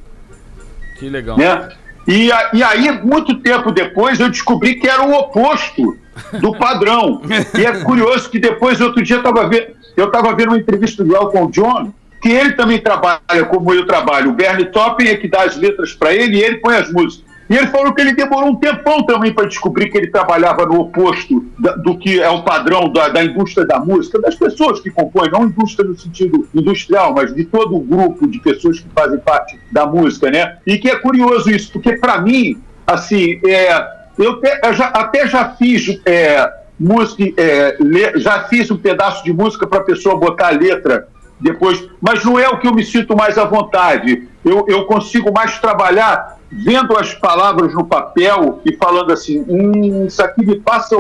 Que 0.99 1.09
legal. 1.09 1.37
Né? 1.37 1.69
E, 2.07 2.31
a- 2.31 2.51
e 2.53 2.63
aí, 2.63 2.93
muito 3.03 3.37
tempo 3.41 3.73
depois, 3.73 4.21
eu 4.21 4.29
descobri 4.29 4.75
que 4.75 4.87
era 4.89 5.03
o 5.03 5.13
oposto 5.15 5.97
do 6.41 6.53
padrão. 6.57 7.23
e 7.59 7.65
é 7.65 7.73
curioso 7.83 8.29
que 8.31 8.39
depois, 8.39 8.81
outro 8.81 9.03
dia, 9.03 9.17
eu 9.17 9.21
estava 9.21 9.49
vendo, 9.49 9.69
eu 9.97 10.11
tava 10.11 10.35
vendo 10.35 10.49
uma 10.49 10.59
entrevista 10.59 11.03
do 11.03 11.15
Elton 11.17 11.51
John, 11.51 11.93
que 12.21 12.29
ele 12.31 12.53
também 12.53 12.79
trabalha 12.79 13.45
como 13.49 13.73
eu 13.73 13.87
trabalho. 13.87 14.31
O 14.31 14.35
Bernie 14.35 14.67
Topping 14.67 15.07
é 15.09 15.17
que 15.17 15.29
dá 15.29 15.43
as 15.45 15.57
letras 15.57 15.93
para 15.95 16.13
ele 16.15 16.37
e 16.39 16.43
ele 16.43 16.57
põe 16.59 16.77
as 16.77 16.93
músicas. 16.93 17.24
E 17.49 17.57
ele 17.57 17.67
falou 17.67 17.93
que 17.93 18.01
ele 18.01 18.15
demorou 18.15 18.51
um 18.51 18.57
tempão 18.57 19.03
também 19.05 19.33
para 19.33 19.47
descobrir 19.47 19.91
que 19.91 19.99
ele 19.99 20.07
trabalhava 20.11 20.65
no 20.65 20.81
oposto 20.81 21.45
da- 21.59 21.73
do 21.77 21.99
que 21.99 22.21
é 22.21 22.29
o 22.31 22.43
padrão 22.43 22.91
da, 22.91 23.09
da 23.09 23.23
indústria 23.23 23.67
da 23.67 23.79
música, 23.79 24.19
das 24.21 24.35
pessoas 24.35 24.81
que 24.81 24.91
compõem, 24.91 25.31
não 25.31 25.45
indústria 25.45 25.87
no 25.89 25.99
sentido 25.99 26.49
industrial, 26.55 27.13
mas 27.15 27.35
de 27.35 27.45
todo 27.45 27.77
o 27.77 27.81
grupo 27.81 28.27
de 28.27 28.39
pessoas 28.41 28.81
que 28.81 28.87
fazem 28.95 29.19
parte 29.19 29.59
da 29.71 29.85
música, 29.87 30.31
né? 30.31 30.57
E 30.67 30.79
que 30.79 30.89
é 30.89 30.97
curioso 30.97 31.51
isso, 31.51 31.71
porque 31.73 31.97
para 31.99 32.19
mim, 32.21 32.57
assim, 32.87 33.39
é, 33.47 33.87
eu, 34.19 34.41
te- 34.41 34.61
eu 34.65 34.73
já- 34.73 34.89
até 34.89 35.27
já 35.27 35.51
fiz 35.51 36.01
é, 36.07 36.51
música, 36.81 37.25
é, 37.41 37.77
le- 37.81 38.19
já 38.21 38.45
fiz 38.45 38.71
um 38.71 38.77
pedaço 38.79 39.23
de 39.23 39.33
música 39.33 39.67
para 39.67 39.81
a 39.81 39.85
pessoa 39.85 40.17
botar 40.17 40.49
a 40.49 40.51
letra 40.51 41.09
depois, 41.41 41.87
mas 42.01 42.25
não 42.25 42.39
é 42.39 42.49
o 42.49 42.59
que 42.59 42.67
eu 42.67 42.73
me 42.75 42.85
sinto 42.85 43.15
mais 43.15 43.37
à 43.37 43.45
vontade. 43.45 44.27
Eu, 44.45 44.65
eu 44.69 44.85
consigo 44.87 45.33
mais 45.33 45.59
trabalhar 45.59 46.34
vendo 46.51 46.97
as 46.97 47.15
palavras 47.15 47.75
no 47.75 47.85
papel 47.85 48.61
e 48.65 48.77
falando 48.77 49.13
assim, 49.13 49.45
hum, 49.49 50.07
isso 50.07 50.23
aqui 50.23 50.45
me 50.45 50.59
passa 50.61 50.97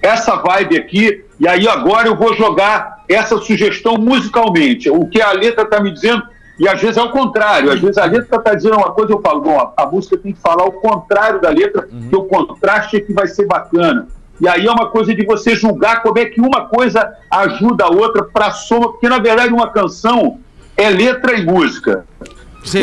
essa 0.00 0.36
vibe 0.36 0.76
aqui, 0.76 1.24
e 1.40 1.48
aí 1.48 1.66
agora 1.66 2.08
eu 2.08 2.16
vou 2.16 2.34
jogar 2.34 3.02
essa 3.08 3.38
sugestão 3.38 3.94
musicalmente. 3.94 4.90
O 4.90 5.06
que 5.06 5.20
a 5.20 5.32
letra 5.32 5.64
está 5.64 5.80
me 5.80 5.90
dizendo, 5.90 6.22
e 6.58 6.68
às 6.68 6.80
vezes 6.80 6.96
é 6.96 7.02
o 7.02 7.10
contrário, 7.10 7.72
às 7.72 7.80
vezes 7.80 7.98
a 7.98 8.04
letra 8.04 8.38
está 8.38 8.54
dizendo 8.54 8.76
uma 8.76 8.92
coisa, 8.92 9.12
eu 9.12 9.20
falo, 9.20 9.40
bom, 9.40 9.72
a, 9.76 9.86
música 9.86 10.16
tem 10.16 10.32
que 10.32 10.40
falar 10.40 10.64
o 10.64 10.72
contrário 10.72 11.40
da 11.40 11.48
letra, 11.48 11.82
que 11.82 12.14
o 12.14 12.24
contraste 12.24 12.96
é 12.96 13.00
que 13.00 13.12
vai 13.12 13.26
ser 13.26 13.46
bacana. 13.46 14.06
E 14.40 14.48
aí 14.48 14.66
é 14.66 14.70
uma 14.70 14.90
coisa 14.90 15.14
de 15.14 15.24
você 15.24 15.54
julgar 15.54 16.02
como 16.02 16.18
é 16.18 16.26
que 16.26 16.40
uma 16.40 16.66
coisa 16.66 17.12
ajuda 17.30 17.84
a 17.84 17.88
outra 17.88 18.24
para 18.24 18.50
soma, 18.50 18.90
porque 18.90 19.08
na 19.08 19.18
verdade 19.18 19.52
uma 19.52 19.70
canção 19.70 20.38
é 20.76 20.88
letra 20.88 21.34
e 21.38 21.44
música. 21.44 22.04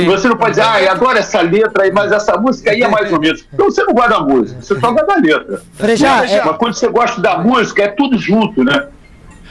E 0.03 0.05
você 0.05 0.27
não 0.29 0.37
pode 0.37 0.51
dizer, 0.51 0.61
ah, 0.63 0.81
eu 0.81 0.91
adoro 0.91 1.17
essa 1.17 1.41
letra 1.41 1.83
aí, 1.83 1.91
mas 1.91 2.11
essa 2.11 2.37
música 2.37 2.71
aí 2.71 2.81
é 2.83 2.87
mais 2.87 3.11
ou 3.11 3.19
menos. 3.19 3.45
Então 3.53 3.65
você 3.69 3.83
não 3.83 3.93
gosta 3.93 4.09
da 4.11 4.19
música, 4.21 4.61
você 4.61 4.79
só 4.79 4.91
gosta 4.91 5.07
da 5.07 5.15
letra. 5.15 5.61
Frejá, 5.73 6.17
mas, 6.17 6.31
é- 6.31 6.45
mas 6.45 6.57
quando 6.57 6.73
você 6.73 6.87
gosta 6.87 7.19
da 7.21 7.37
música, 7.39 7.83
é 7.83 7.87
tudo 7.87 8.17
junto, 8.17 8.63
né? 8.63 8.87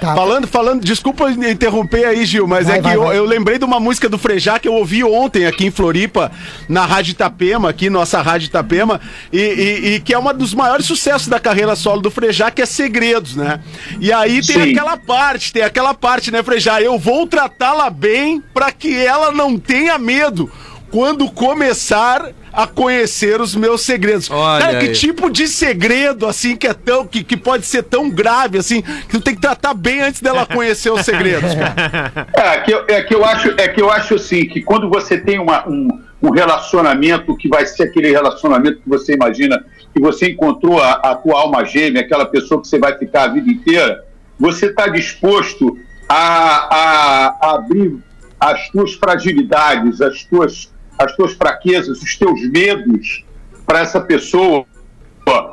Falando, 0.00 0.46
falando, 0.46 0.82
desculpa 0.84 1.30
interromper 1.30 2.04
aí, 2.06 2.24
Gil, 2.24 2.46
mas 2.46 2.66
Vai, 2.66 2.74
é 2.74 2.78
que 2.78 2.82
vai, 2.84 2.96
eu, 2.96 3.02
vai. 3.04 3.18
eu 3.18 3.24
lembrei 3.24 3.58
de 3.58 3.64
uma 3.64 3.78
música 3.78 4.08
do 4.08 4.16
Frejá 4.18 4.58
que 4.58 4.66
eu 4.66 4.72
ouvi 4.74 5.04
ontem 5.04 5.46
aqui 5.46 5.66
em 5.66 5.70
Floripa, 5.70 6.32
na 6.68 6.86
Rádio 6.86 7.12
Itapema, 7.12 7.68
aqui, 7.70 7.90
nossa 7.90 8.20
Rádio 8.22 8.46
Itapema, 8.46 9.00
e, 9.32 9.38
e- 9.38 9.94
e 9.94 10.00
que 10.00 10.14
é 10.14 10.18
uma 10.18 10.32
dos 10.32 10.54
maiores 10.54 10.86
sucessos 10.86 11.28
da 11.28 11.38
carreira 11.38 11.76
solo 11.76 12.00
do 12.00 12.10
Frejá, 12.10 12.50
que 12.50 12.62
é 12.62 12.66
Segredos, 12.66 13.36
né? 13.36 13.60
E 14.00 14.12
aí 14.12 14.44
tem 14.44 14.62
Sim. 14.64 14.70
aquela 14.72 14.96
parte, 14.96 15.52
tem 15.52 15.62
aquela 15.62 15.92
parte, 15.94 16.30
né, 16.30 16.42
Frejá? 16.42 16.80
Eu 16.80 16.98
vou 16.98 17.26
tratá-la 17.26 17.90
bem 17.90 18.42
pra 18.54 18.72
que 18.72 18.96
ela 18.96 19.30
não 19.32 19.58
tenha 19.58 19.98
medo 19.98 20.50
quando 20.90 21.30
começar 21.30 22.30
a 22.52 22.66
conhecer 22.66 23.40
os 23.40 23.54
meus 23.54 23.82
segredos. 23.82 24.28
Olha 24.30 24.64
Cara, 24.66 24.78
que 24.80 24.86
aí. 24.86 24.92
tipo 24.92 25.30
de 25.30 25.46
segredo, 25.46 26.26
assim, 26.26 26.56
que 26.56 26.66
é 26.66 26.74
tão, 26.74 27.06
que, 27.06 27.22
que 27.22 27.36
pode 27.36 27.64
ser 27.64 27.84
tão 27.84 28.10
grave, 28.10 28.58
assim, 28.58 28.82
que 28.82 29.06
tu 29.08 29.20
tem 29.20 29.34
que 29.36 29.40
tratar 29.40 29.72
bem 29.72 30.00
antes 30.00 30.20
dela 30.20 30.44
conhecer 30.44 30.90
os 30.90 31.02
segredos, 31.02 31.54
cara. 31.54 32.26
É 32.34 32.60
que, 32.62 32.72
eu, 32.72 32.84
é 32.88 33.02
que 33.02 33.14
eu 33.14 33.24
acho, 33.24 33.48
é 33.56 33.68
que 33.68 33.80
eu 33.80 33.90
acho 33.90 34.14
assim 34.16 34.44
que 34.46 34.60
quando 34.62 34.88
você 34.90 35.16
tem 35.16 35.38
uma- 35.38 35.68
um, 35.68 35.88
um 36.20 36.30
relacionamento 36.30 37.36
que 37.36 37.48
vai 37.48 37.64
ser 37.66 37.84
aquele 37.84 38.10
relacionamento 38.10 38.80
que 38.82 38.88
você 38.88 39.14
imagina 39.14 39.64
que 39.94 40.00
você 40.00 40.30
encontrou 40.30 40.80
a, 40.82 40.92
a 40.94 41.14
tua 41.14 41.40
alma 41.40 41.64
gêmea, 41.64 42.02
aquela 42.02 42.26
pessoa 42.26 42.60
que 42.60 42.66
você 42.68 42.78
vai 42.78 42.96
ficar 42.98 43.24
a 43.24 43.28
vida 43.28 43.48
inteira, 43.50 44.04
você 44.38 44.66
está 44.66 44.88
disposto 44.88 45.78
a, 46.08 46.16
a- 46.16 47.36
a 47.42 47.54
abrir 47.54 47.96
as 48.40 48.68
tuas 48.70 48.94
fragilidades, 48.94 50.00
as 50.00 50.24
tuas, 50.24 50.72
as 51.04 51.16
tuas 51.16 51.32
fraquezas, 51.32 52.02
os 52.02 52.16
teus 52.16 52.40
medos 52.50 53.24
para 53.66 53.80
essa 53.80 54.00
pessoa 54.00 54.64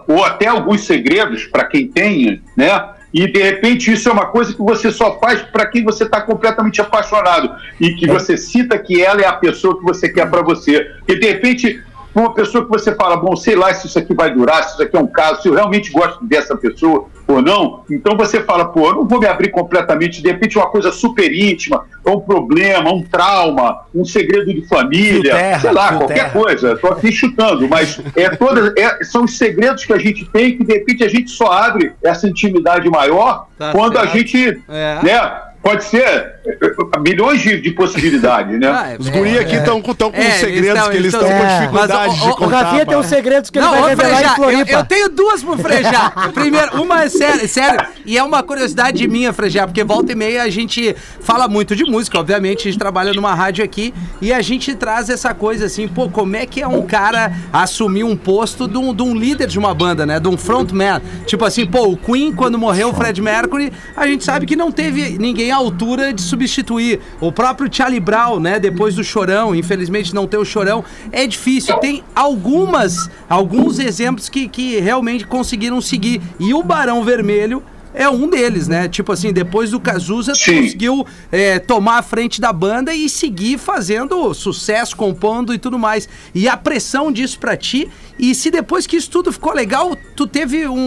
ou 0.07 0.23
até 0.25 0.47
alguns 0.47 0.85
segredos 0.85 1.45
para 1.45 1.65
quem 1.65 1.87
tenha, 1.87 2.41
né? 2.55 2.89
E 3.13 3.25
de 3.31 3.41
repente 3.41 3.91
isso 3.91 4.09
é 4.09 4.11
uma 4.11 4.25
coisa 4.25 4.53
que 4.53 4.61
você 4.61 4.91
só 4.91 5.19
faz 5.19 5.41
para 5.41 5.65
quem 5.65 5.83
você 5.83 6.03
está 6.03 6.21
completamente 6.21 6.81
apaixonado 6.81 7.55
e 7.79 7.93
que 7.93 8.05
você 8.05 8.35
cita 8.35 8.77
que 8.77 9.01
ela 9.01 9.21
é 9.21 9.25
a 9.25 9.33
pessoa 9.33 9.77
que 9.77 9.83
você 9.83 10.09
quer 10.09 10.29
para 10.29 10.41
você. 10.41 10.91
E 11.07 11.15
de 11.15 11.27
repente 11.27 11.81
uma 12.23 12.33
pessoa 12.33 12.63
que 12.63 12.69
você 12.69 12.93
fala, 12.95 13.17
bom, 13.17 13.35
sei 13.35 13.55
lá 13.55 13.73
se 13.73 13.87
isso 13.87 13.99
aqui 13.99 14.13
vai 14.13 14.33
durar, 14.33 14.63
se 14.63 14.73
isso 14.73 14.81
aqui 14.83 14.95
é 14.95 14.99
um 14.99 15.07
caso, 15.07 15.41
se 15.41 15.47
eu 15.47 15.53
realmente 15.53 15.91
gosto 15.91 16.23
dessa 16.25 16.55
pessoa 16.55 17.05
ou 17.27 17.41
não, 17.41 17.83
então 17.91 18.15
você 18.15 18.41
fala, 18.41 18.65
pô, 18.65 18.87
eu 18.87 18.95
não 18.95 19.07
vou 19.07 19.19
me 19.19 19.27
abrir 19.27 19.49
completamente, 19.51 20.21
de 20.21 20.29
repente 20.29 20.57
uma 20.57 20.67
coisa 20.69 20.91
super 20.91 21.31
íntima, 21.33 21.83
ou 22.05 22.17
um 22.17 22.19
problema, 22.21 22.93
um 22.93 23.03
trauma, 23.03 23.81
um 23.93 24.05
segredo 24.05 24.53
de 24.53 24.65
família, 24.67 25.33
terra, 25.35 25.59
sei 25.59 25.71
lá, 25.71 25.93
qualquer 25.93 26.13
terra. 26.13 26.29
coisa, 26.29 26.71
estou 26.73 26.91
aqui 26.91 27.11
chutando, 27.11 27.67
mas 27.67 27.99
é 28.15 28.29
todas, 28.29 28.73
é- 28.77 29.03
são 29.03 29.25
os 29.25 29.37
segredos 29.37 29.83
que 29.85 29.91
a 29.91 29.97
gente 29.97 30.23
tem 30.29 30.57
que 30.57 30.63
de 30.63 30.73
repente 30.73 31.03
a 31.03 31.09
gente 31.09 31.29
só 31.29 31.51
abre 31.51 31.91
essa 32.03 32.27
intimidade 32.27 32.89
maior 32.89 33.47
Tá 33.57 33.71
quando 33.73 33.97
a 33.97 34.01
certo. 34.03 34.17
gente, 34.17 34.61
É. 34.69 34.99
né, 35.03 35.41
pode 35.67 35.83
ser 35.83 36.03
eh, 36.03 36.99
milhões 36.99 37.41
de, 37.41 37.59
de 37.59 37.71
possibilidades, 37.71 38.59
né? 38.59 38.67
Ah, 38.77 38.91
é- 38.91 38.97
Os 38.99 39.09
guri 39.09 39.37
aqui 39.39 39.55
estão 39.55 39.81
com, 39.81 39.93
tão 39.93 40.11
com 40.11 40.17
É, 40.21 40.27
os 40.29 40.33
segredos 40.35 40.87
que 40.87 40.95
eles 40.97 41.13
estão 41.13 41.27
tão- 41.27 41.37
com 41.37 41.43
É. 41.45 41.59
dificuldade 41.59 41.93
Mas, 41.93 42.09
ó, 42.09 42.13
de 42.13 42.21
ó, 42.21 42.29
O 42.31 42.35
contar. 42.35 42.61
Rafinha 42.63 42.85
tem 42.85 42.97
uns 42.97 43.05
segredos 43.07 43.49
que 43.49 43.57
ele 43.57 43.65
Não, 43.65 43.73
vai 43.73 43.81
ô, 43.81 43.85
revelar 43.87 44.09
Frejá, 44.15 44.27
em 44.27 44.29
eu, 44.29 44.35
Floripa. 44.35 44.71
eu 44.71 44.85
tenho 44.85 45.09
duas 45.09 45.43
pro 45.43 45.57
Frejá. 45.57 46.11
Primeiro, 46.33 46.81
uma 46.81 47.03
é 47.03 47.09
sério, 47.09 47.47
sério, 47.49 47.85
e 48.05 48.17
é 48.17 48.23
uma 48.23 48.41
curiosidade 48.43 49.05
minha, 49.07 49.33
Frejá, 49.33 49.65
porque 49.67 49.83
volta 49.83 50.11
e 50.11 50.15
meia 50.15 50.43
a 50.43 50.49
gente 50.49 50.95
fala 51.19 51.47
muito 51.47 51.75
de 51.75 51.83
música, 51.83 52.19
obviamente, 52.19 52.61
a 52.67 52.71
gente 52.71 52.79
trabalha 52.79 53.13
numa 53.13 53.33
rádio 53.33 53.63
aqui 53.63 53.93
e 54.21 54.31
a 54.31 54.41
gente 54.41 54.73
traz 54.75 55.09
essa 55.09 55.33
coisa 55.33 55.65
assim, 55.65 55.87
pô, 55.87 56.07
como 56.09 56.35
é 56.35 56.45
que 56.45 56.61
é 56.61 56.67
um 56.67 56.83
cara 56.83 57.31
assumir 57.51 58.03
um 58.03 58.15
posto 58.15 58.67
de 58.67 58.77
um, 58.77 58.93
de 58.93 59.03
um 59.03 59.13
líder 59.15 59.47
de 59.47 59.57
uma 59.59 59.73
banda, 59.73 60.05
né? 60.05 60.19
De 60.19 60.27
um 60.27 60.37
frontman. 60.37 61.01
Tipo 61.25 61.45
assim, 61.45 61.65
pô, 61.65 61.87
o 61.89 61.97
Queen, 61.97 62.31
quando 62.31 62.57
morreu 62.57 62.89
o 62.89 62.93
Fred 62.93 63.21
Mercury, 63.21 63.71
a 63.95 64.05
gente 64.07 64.23
sabe 64.23 64.45
que 64.45 64.55
não 64.55 64.71
teve 64.71 65.17
ninguém 65.17 65.51
à 65.51 65.56
altura 65.57 66.13
de 66.13 66.21
substituir. 66.21 66.99
O 67.19 67.31
próprio 67.31 67.69
Charlie 67.71 67.99
Brown, 67.99 68.39
né? 68.39 68.59
Depois 68.59 68.95
do 68.95 69.03
Chorão, 69.03 69.53
infelizmente 69.55 70.13
não 70.13 70.27
ter 70.27 70.37
o 70.37 70.45
Chorão, 70.45 70.83
é 71.11 71.27
difícil. 71.27 71.75
Tem 71.77 72.03
algumas, 72.15 73.09
alguns 73.29 73.79
exemplos 73.79 74.29
que, 74.29 74.47
que 74.47 74.79
realmente 74.79 75.25
conseguiram 75.25 75.81
seguir. 75.81 76.21
E 76.39 76.53
o 76.53 76.63
Barão 76.63 77.03
Vermelho 77.03 77.61
é 77.93 78.07
um 78.07 78.29
deles, 78.29 78.67
né? 78.67 78.87
Tipo 78.87 79.11
assim, 79.11 79.33
depois 79.33 79.71
do 79.71 79.79
Cazuza, 79.79 80.35
Sim. 80.35 80.61
conseguiu 80.61 81.05
é, 81.31 81.57
tomar 81.57 81.97
a 81.97 82.03
frente 82.03 82.39
da 82.39 82.53
banda 82.53 82.93
e 82.93 83.09
seguir 83.09 83.57
fazendo 83.57 84.33
sucesso, 84.35 84.95
compondo 84.95 85.53
e 85.53 85.57
tudo 85.57 85.79
mais. 85.79 86.07
E 86.35 86.47
a 86.47 86.55
pressão 86.55 87.11
disso 87.11 87.39
pra 87.39 87.57
ti. 87.57 87.89
E 88.19 88.35
se 88.35 88.51
depois 88.51 88.85
que 88.85 88.95
isso 88.97 89.09
tudo 89.09 89.31
ficou 89.31 89.53
legal, 89.53 89.95
tu 90.15 90.27
teve 90.27 90.67
um. 90.67 90.77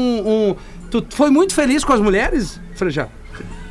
um- 0.51 0.57
tu 0.91 1.05
foi 1.11 1.31
muito 1.31 1.55
feliz 1.55 1.85
com 1.85 1.93
as 1.93 2.01
mulheres, 2.01 2.61
Frejá? 2.75 3.09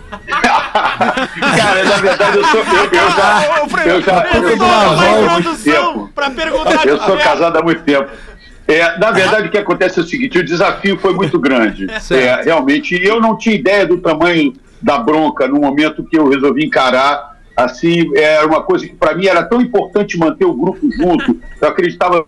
Cara, 0.10 1.84
na 1.84 1.98
verdade 1.98 2.38
eu 2.38 2.46
sou 2.46 2.60
eu, 2.60 2.84
eu 2.86 3.12
já 3.12 3.46
eu 3.86 4.02
já 4.02 4.26
eu 4.34 4.48
sou 4.48 4.58
casado 4.58 5.28
há 5.28 5.32
muito 5.32 5.64
tempo. 5.64 6.12
pra 6.14 6.30
perguntar 6.32 6.88
Eu 6.88 6.98
sou 7.00 7.18
casado 7.18 7.58
há 7.58 7.62
muito 7.62 7.84
tempo. 7.84 8.10
É, 8.68 9.00
na 9.00 9.10
verdade, 9.10 9.48
o 9.48 9.52
que 9.52 9.58
acontece 9.58 10.00
é 10.00 10.04
o 10.04 10.06
seguinte: 10.06 10.38
o 10.38 10.46
desafio 10.46 10.98
foi 11.00 11.14
muito 11.14 11.40
grande. 11.40 11.88
É, 12.12 12.42
realmente, 12.44 12.96
e 12.96 13.06
eu 13.06 13.20
não 13.22 13.38
tinha 13.38 13.56
ideia 13.56 13.86
do 13.86 14.00
tamanho 14.00 14.54
da 14.82 14.98
bronca 14.98 15.48
no 15.48 15.60
momento 15.60 16.04
que 16.04 16.18
eu 16.18 16.30
resolvi 16.30 16.66
encarar. 16.66 17.38
Assim, 17.56 18.10
era 18.16 18.48
uma 18.48 18.64
coisa 18.64 18.88
que 18.88 18.96
para 18.96 19.14
mim 19.14 19.26
era 19.26 19.44
tão 19.44 19.60
importante 19.60 20.18
manter 20.18 20.46
o 20.46 20.54
grupo 20.54 20.90
junto. 20.92 21.38
Eu 21.62 21.68
acreditava 21.68 22.26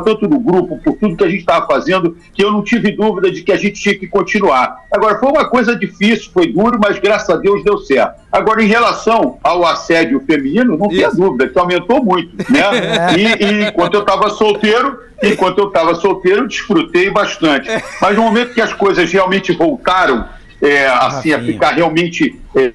tanto 0.00 0.28
no 0.28 0.40
grupo, 0.40 0.78
por 0.78 0.94
tudo 0.94 1.16
que 1.16 1.24
a 1.24 1.28
gente 1.28 1.40
estava 1.40 1.66
fazendo, 1.66 2.16
que 2.32 2.42
eu 2.42 2.50
não 2.50 2.62
tive 2.62 2.92
dúvida 2.92 3.30
de 3.30 3.42
que 3.42 3.52
a 3.52 3.56
gente 3.56 3.80
tinha 3.80 3.98
que 3.98 4.06
continuar. 4.06 4.76
Agora, 4.90 5.18
foi 5.18 5.28
uma 5.28 5.44
coisa 5.44 5.76
difícil, 5.76 6.30
foi 6.32 6.52
duro, 6.52 6.78
mas 6.80 6.98
graças 6.98 7.28
a 7.28 7.36
Deus 7.36 7.62
deu 7.62 7.78
certo. 7.78 8.22
Agora, 8.30 8.62
em 8.62 8.66
relação 8.66 9.38
ao 9.42 9.64
assédio 9.66 10.20
feminino, 10.26 10.76
não 10.76 10.88
tenha 10.88 11.10
dúvida, 11.10 11.48
que 11.48 11.58
aumentou 11.58 12.02
muito, 12.02 12.34
né? 12.50 12.62
E, 13.12 13.44
e 13.44 13.68
enquanto 13.68 13.94
eu 13.94 14.00
estava 14.00 14.30
solteiro, 14.30 14.98
enquanto 15.22 15.58
eu 15.58 15.68
estava 15.68 15.94
solteiro, 15.94 16.40
eu 16.40 16.48
desfrutei 16.48 17.10
bastante. 17.10 17.68
Mas 18.00 18.16
no 18.16 18.22
momento 18.22 18.54
que 18.54 18.60
as 18.60 18.72
coisas 18.72 19.10
realmente 19.12 19.52
voltaram, 19.52 20.24
é, 20.60 20.86
assim, 20.86 21.32
a 21.32 21.40
ficar 21.40 21.72
realmente 21.72 22.40
é, 22.56 22.72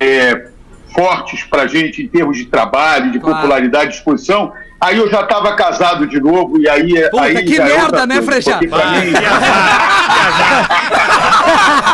é, 0.00 0.48
fortes 0.94 1.44
para 1.44 1.62
a 1.62 1.66
gente 1.66 2.02
em 2.02 2.08
termos 2.08 2.36
de 2.36 2.46
trabalho, 2.46 3.10
de 3.10 3.18
popularidade, 3.18 3.90
de 3.90 3.96
exposição, 3.96 4.52
aí 4.82 4.98
eu 4.98 5.08
já 5.08 5.20
estava 5.20 5.54
casado 5.54 6.06
de 6.06 6.20
novo 6.20 6.58
e 6.60 6.68
aí... 6.68 7.08
Puta, 7.10 7.22
aí 7.22 7.44
que 7.44 7.56
é 7.56 7.64
merda, 7.64 7.82
outra 7.84 8.06
né, 8.06 8.20
Frechá? 8.20 8.58
mim- 8.60 8.68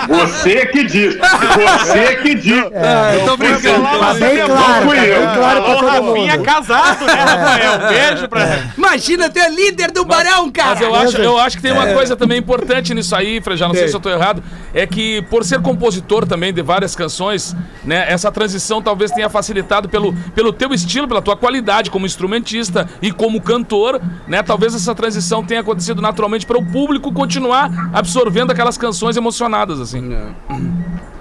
Você 0.09 0.67
que 0.67 0.85
diz, 0.85 1.17
você 1.17 2.17
que 2.17 2.35
diz. 2.35 2.65
Ah, 2.75 3.15
eu 3.15 3.25
tô 3.27 3.37
brincando. 3.37 3.83
Tá 3.83 4.15
bem 4.15 4.37
claro, 4.47 4.87
fui 4.87 4.97
tá 4.97 5.07
eu. 5.07 5.27
bem 5.27 5.37
claro 5.37 5.63
pra 5.63 5.75
todo 5.75 5.87
Rafinha 5.87 6.37
mundo. 6.37 6.45
casado, 6.45 7.05
né, 7.07 7.13
Rafael? 7.15 7.79
Beijo 7.89 8.29
pra. 8.29 8.59
Imagina, 8.77 9.29
tu 9.31 9.39
é 9.39 9.49
líder 9.51 9.91
do 9.91 10.05
Barão, 10.05 10.51
cara. 10.51 10.71
Mas 10.71 10.81
eu 10.81 10.95
acho, 10.95 11.17
eu 11.19 11.39
acho 11.39 11.57
que 11.57 11.63
tem 11.63 11.73
É. 11.73 11.75
uma 11.75 11.87
coisa 11.95 12.17
também 12.17 12.39
importante 12.39 12.95
nisso 12.95 13.15
aí, 13.15 13.41
Frejá, 13.41 13.69
não 13.69 13.75
sei 13.75 13.89
se 13.89 13.95
eu 13.95 14.01
tô 14.01 14.09
errado, 14.11 14.43
é 14.75 14.87
que 14.87 15.23
por 15.23 15.45
ser 15.45 15.61
compositor 15.61 16.27
também 16.27 16.53
de 16.53 16.63
várias 16.63 16.95
canções, 16.97 17.55
né, 17.85 18.07
essa 18.09 18.31
transição 18.33 18.81
talvez 18.83 19.11
tenha 19.11 19.29
facilitado 19.29 19.89
pelo, 19.89 20.13
pelo 20.35 20.53
teu 20.53 20.73
estilo, 20.73 21.07
pela 21.09 21.21
tua 21.23 21.37
qualidade 21.37 21.91
como 21.91 22.07
instrumentista 22.07 22.89
e 23.03 23.13
como 23.13 23.41
cantor, 23.41 24.01
né, 24.27 24.43
talvez 24.43 24.75
essa 24.75 24.95
transição 24.95 25.45
tenha 25.45 25.61
acontecido 25.61 26.01
naturalmente 26.01 26.47
para 26.47 26.59
o 26.59 26.65
público 26.65 27.13
continuar 27.13 27.71
absorvendo 27.93 28.51
aquelas 28.51 28.77
canções 28.79 29.17
emocionadas, 29.49 29.81
assim. 29.81 30.15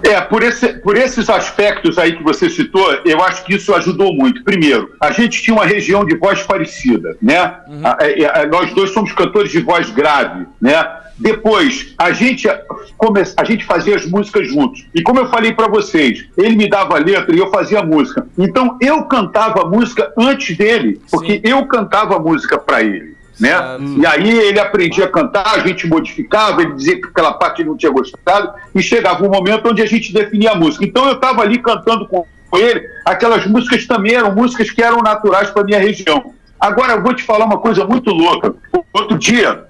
É, 0.02 0.20
por, 0.20 0.42
esse- 0.42 0.74
por 0.74 0.96
esses 0.96 1.28
aspectos 1.28 1.98
aí 1.98 2.16
que 2.16 2.22
você 2.22 2.48
citou, 2.48 2.88
eu 3.04 3.22
acho 3.24 3.44
que 3.44 3.56
isso 3.56 3.74
ajudou 3.74 4.14
muito. 4.14 4.44
Primeiro, 4.44 4.92
a 5.00 5.10
gente 5.10 5.42
tinha 5.42 5.54
uma 5.56 5.64
região 5.66 6.04
de 6.04 6.16
voz 6.16 6.42
parecida, 6.42 7.16
né? 7.20 7.38
A- 7.38 7.58
a- 7.82 8.42
a- 8.42 8.46
nós 8.46 8.72
dois 8.72 8.90
somos 8.90 9.12
cantores 9.12 9.50
de 9.50 9.60
voz 9.60 9.90
grave, 9.90 10.46
né? 10.60 10.86
Depois, 11.20 11.94
a 11.98 12.12
gente, 12.12 12.46
come, 12.96 13.20
a 13.36 13.42
gente 13.44 13.64
fazia 13.64 13.96
as 13.96 14.06
músicas 14.06 14.46
juntos. 14.48 14.86
E 14.94 15.02
como 15.02 15.18
eu 15.18 15.28
falei 15.28 15.52
para 15.52 15.66
vocês, 15.66 16.24
ele 16.36 16.54
me 16.54 16.68
dava 16.70 16.94
a 16.94 17.00
letra 17.00 17.34
e 17.34 17.38
eu 17.40 17.50
fazia 17.50 17.80
a 17.80 17.84
música. 17.84 18.24
Então, 18.38 18.76
eu 18.80 19.02
cantava 19.02 19.62
a 19.62 19.64
música 19.64 20.12
antes 20.16 20.56
dele, 20.56 21.00
porque 21.10 21.40
eu 21.42 21.66
cantava 21.66 22.14
a 22.14 22.20
música 22.20 22.56
para 22.56 22.82
ele. 22.84 23.17
Né? 23.38 23.52
E 23.98 24.06
aí 24.06 24.36
ele 24.36 24.58
aprendia 24.58 25.04
a 25.04 25.08
cantar, 25.08 25.54
a 25.54 25.60
gente 25.60 25.86
modificava, 25.86 26.60
ele 26.60 26.74
dizia 26.74 27.00
que 27.00 27.06
aquela 27.06 27.32
parte 27.32 27.62
ele 27.62 27.68
não 27.68 27.76
tinha 27.76 27.92
gostado, 27.92 28.52
e 28.74 28.82
chegava 28.82 29.24
um 29.24 29.30
momento 29.30 29.68
onde 29.68 29.80
a 29.80 29.86
gente 29.86 30.12
definia 30.12 30.52
a 30.52 30.56
música. 30.56 30.84
Então 30.84 31.06
eu 31.06 31.14
estava 31.14 31.42
ali 31.42 31.58
cantando 31.58 32.06
com 32.08 32.26
ele, 32.54 32.82
aquelas 33.04 33.46
músicas 33.46 33.86
também 33.86 34.14
eram 34.14 34.34
músicas 34.34 34.70
que 34.70 34.82
eram 34.82 34.98
naturais 34.98 35.50
para 35.50 35.64
minha 35.64 35.78
região. 35.78 36.32
Agora 36.58 36.94
eu 36.94 37.02
vou 37.02 37.14
te 37.14 37.22
falar 37.22 37.44
uma 37.44 37.58
coisa 37.58 37.84
muito 37.84 38.10
louca. 38.10 38.54
Outro 38.92 39.16
dia, 39.16 39.66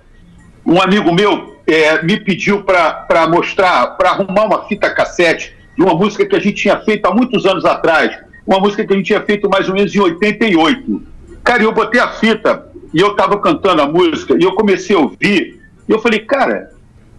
um 0.65 0.81
amigo 0.81 1.13
meu 1.13 1.59
eh, 1.67 2.03
me 2.03 2.19
pediu 2.19 2.63
para 2.63 3.27
mostrar, 3.29 3.89
para 3.99 4.11
arrumar 4.11 4.45
uma 4.45 4.65
fita 4.67 4.89
cassete 4.89 5.55
de 5.77 5.83
uma 5.83 5.95
música 5.95 6.25
que 6.25 6.35
a 6.35 6.41
gente 6.41 6.63
tinha 6.63 6.79
feito 6.81 7.05
há 7.07 7.15
muitos 7.15 7.45
anos 7.45 7.65
atrás, 7.67 8.19
uma 8.47 8.59
música 8.59 8.87
que 8.87 8.93
a 8.93 8.97
gente 8.97 9.07
tinha 9.07 9.21
feito 9.21 9.49
mais 9.51 9.69
ou 9.69 9.75
menos 9.75 9.95
em 9.95 10.01
88. 10.01 11.03
Cara, 11.45 11.63
eu 11.63 11.73
botei 11.73 12.01
a 12.01 12.09
fita 12.09 12.68
e 12.93 13.01
eu 13.01 13.13
estava 13.13 13.39
cantando 13.39 13.83
a 13.83 13.87
música 13.87 14.35
e 14.39 14.43
eu 14.43 14.53
comecei 14.53 14.97
a 14.97 15.01
ouvir 15.01 15.61
e 15.89 15.93
eu 15.93 15.99
falei, 15.99 16.21
cara, 16.21 16.71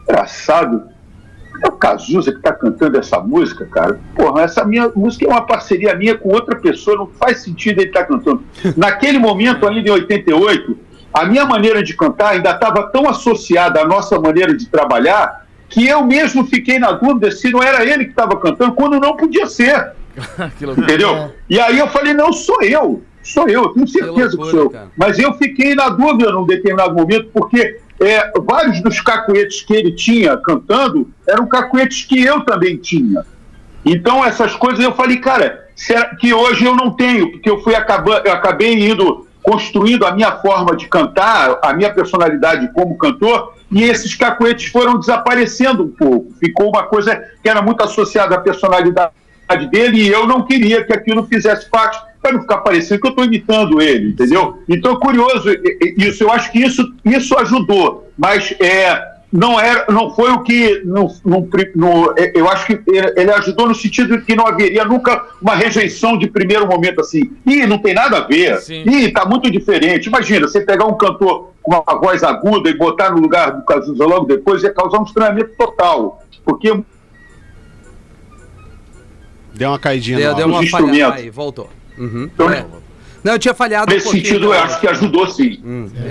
engraçado, 0.03 0.83
é 1.63 1.67
o 1.67 1.73
Cazuza 1.73 2.31
que 2.31 2.37
está 2.37 2.53
cantando 2.53 2.97
essa 2.97 3.19
música, 3.19 3.65
cara. 3.65 3.99
Porra, 4.15 4.43
essa 4.43 4.63
minha 4.63 4.89
música 4.95 5.25
é 5.25 5.27
uma 5.27 5.41
parceria 5.41 5.95
minha 5.95 6.17
com 6.17 6.29
outra 6.29 6.55
pessoa, 6.55 6.97
não 6.97 7.07
faz 7.07 7.41
sentido 7.41 7.81
ele 7.81 7.89
estar 7.89 8.05
cantando. 8.05 8.43
Naquele 8.77 9.17
momento, 9.19 9.67
ainda 9.67 9.89
em 9.89 9.91
88, 9.91 10.77
a 11.13 11.25
minha 11.25 11.45
maneira 11.45 11.83
de 11.83 11.95
cantar 11.95 12.33
ainda 12.33 12.51
estava 12.51 12.83
tão 12.83 13.09
associada 13.09 13.81
à 13.81 13.85
nossa 13.85 14.19
maneira 14.19 14.55
de 14.55 14.67
trabalhar 14.67 15.47
que 15.67 15.87
eu 15.87 16.03
mesmo 16.03 16.45
fiquei 16.45 16.79
na 16.79 16.91
dúvida 16.91 17.31
se 17.31 17.51
não 17.51 17.61
era 17.61 17.85
ele 17.85 18.05
que 18.05 18.11
estava 18.11 18.37
cantando, 18.37 18.73
quando 18.73 18.99
não 18.99 19.15
podia 19.15 19.47
ser. 19.47 19.91
Entendeu? 20.77 21.31
E 21.49 21.59
aí 21.59 21.77
eu 21.77 21.87
falei, 21.87 22.13
não, 22.13 22.33
sou 22.33 22.61
eu. 22.63 23.03
Sou 23.29 23.47
eu, 23.47 23.69
tenho 23.69 23.87
certeza 23.87 24.31
que, 24.31 24.37
loucura, 24.37 24.51
sou 24.51 24.59
eu. 24.59 24.69
cara. 24.71 24.87
Mas 24.97 25.19
eu 25.19 25.33
fiquei 25.33 25.75
na 25.75 25.89
dúvida 25.89 26.31
num 26.31 26.45
determinado 26.45 26.95
momento, 26.95 27.29
porque 27.31 27.79
é, 28.01 28.31
vários 28.41 28.81
dos 28.81 28.99
cacuetes 28.99 29.61
que 29.61 29.73
ele 29.73 29.91
tinha 29.91 30.35
cantando 30.37 31.07
eram 31.27 31.47
cacuetes 31.47 32.05
que 32.05 32.23
eu 32.23 32.41
também 32.41 32.77
tinha. 32.77 33.23
Então, 33.85 34.25
essas 34.25 34.55
coisas 34.55 34.83
eu 34.83 34.93
falei, 34.93 35.17
cara, 35.17 35.67
será 35.75 36.15
que 36.15 36.33
hoje 36.33 36.65
eu 36.65 36.75
não 36.75 36.91
tenho, 36.91 37.31
porque 37.31 37.49
eu 37.49 37.61
fui 37.61 37.75
acabando, 37.75 38.25
eu 38.25 38.33
acabei 38.33 38.89
indo 38.89 39.27
construindo 39.43 40.05
a 40.05 40.11
minha 40.11 40.31
forma 40.37 40.75
de 40.75 40.87
cantar, 40.87 41.59
a 41.61 41.71
minha 41.73 41.93
personalidade 41.93 42.71
como 42.73 42.97
cantor, 42.97 43.53
e 43.71 43.83
esses 43.83 44.15
cacuetes 44.15 44.71
foram 44.71 44.99
desaparecendo 44.99 45.83
um 45.83 45.89
pouco. 45.89 46.33
Ficou 46.39 46.69
uma 46.69 46.83
coisa 46.83 47.15
que 47.43 47.47
era 47.47 47.61
muito 47.61 47.83
associada 47.83 48.35
à 48.35 48.39
personalidade 48.39 49.11
dele, 49.71 50.01
e 50.01 50.09
eu 50.09 50.27
não 50.27 50.43
queria 50.45 50.83
que 50.83 50.93
aquilo 50.93 51.25
fizesse 51.25 51.69
parte, 51.69 52.08
para 52.29 52.33
não 52.33 52.41
ficar 52.41 52.57
parecendo 52.59 53.01
que 53.01 53.07
eu 53.07 53.11
estou 53.11 53.25
imitando 53.25 53.81
ele, 53.81 54.09
entendeu? 54.09 54.59
Então 54.67 54.93
é 54.93 54.99
curioso 54.99 55.49
isso, 55.97 56.23
eu 56.23 56.31
acho 56.31 56.51
que 56.51 56.59
isso, 56.59 56.83
isso 57.03 57.37
ajudou, 57.37 58.09
mas 58.17 58.53
é, 58.59 59.01
não, 59.31 59.59
era, 59.59 59.85
não 59.91 60.09
foi 60.15 60.31
o 60.31 60.41
que. 60.41 60.81
No, 60.85 61.07
no, 61.23 61.47
no- 61.75 62.13
é, 62.17 62.31
eu 62.35 62.49
acho 62.49 62.65
que 62.65 62.79
ele 62.87 63.31
ajudou 63.31 63.67
no 63.67 63.75
sentido 63.75 64.17
de 64.17 64.23
que 64.25 64.35
não 64.35 64.47
haveria 64.47 64.83
nunca 64.85 65.23
uma 65.41 65.55
rejeição 65.55 66.17
de 66.17 66.27
primeiro 66.27 66.65
momento 66.67 67.01
assim. 67.01 67.31
Ih, 67.45 67.67
não 67.67 67.77
tem 67.77 67.93
nada 67.93 68.17
a 68.17 68.21
ver. 68.21 68.57
Sim. 68.57 68.83
Ih, 68.87 69.11
tá 69.11 69.25
muito 69.25 69.49
diferente. 69.51 70.07
Imagina, 70.07 70.47
você 70.47 70.61
pegar 70.61 70.85
um 70.85 70.97
cantor 70.97 71.51
com 71.61 71.71
uma 71.75 71.99
voz 71.99 72.23
aguda 72.23 72.69
e 72.69 72.73
botar 72.77 73.11
no 73.11 73.19
lugar 73.21 73.51
do 73.51 73.63
Cazuza 73.65 74.03
logo 74.05 74.25
depois, 74.25 74.63
ia 74.63 74.73
causar 74.73 74.99
um 74.99 75.03
estranhamento 75.03 75.51
total. 75.57 76.23
Porque 76.43 76.73
Deu 79.53 79.69
uma 79.69 79.79
caidinha 79.79 80.17
Deu, 80.17 80.31
no 80.31 80.37
deu 80.37 80.47
uma 80.47 80.63
instrumentos. 80.63 81.19
Aí, 81.19 81.29
voltou. 81.29 81.69
Uhum. 81.99 82.29
Então, 82.33 82.49
É. 82.49 82.65
Não, 83.23 83.33
eu 83.33 83.39
tinha 83.39 83.53
falhado 83.53 83.93
nesse 83.93 84.07
um 84.07 84.11
sentido, 84.11 84.45
eu 84.45 84.53
acho 84.53 84.79
que 84.79 84.87
ajudou 84.87 85.27
sim. 85.27 85.59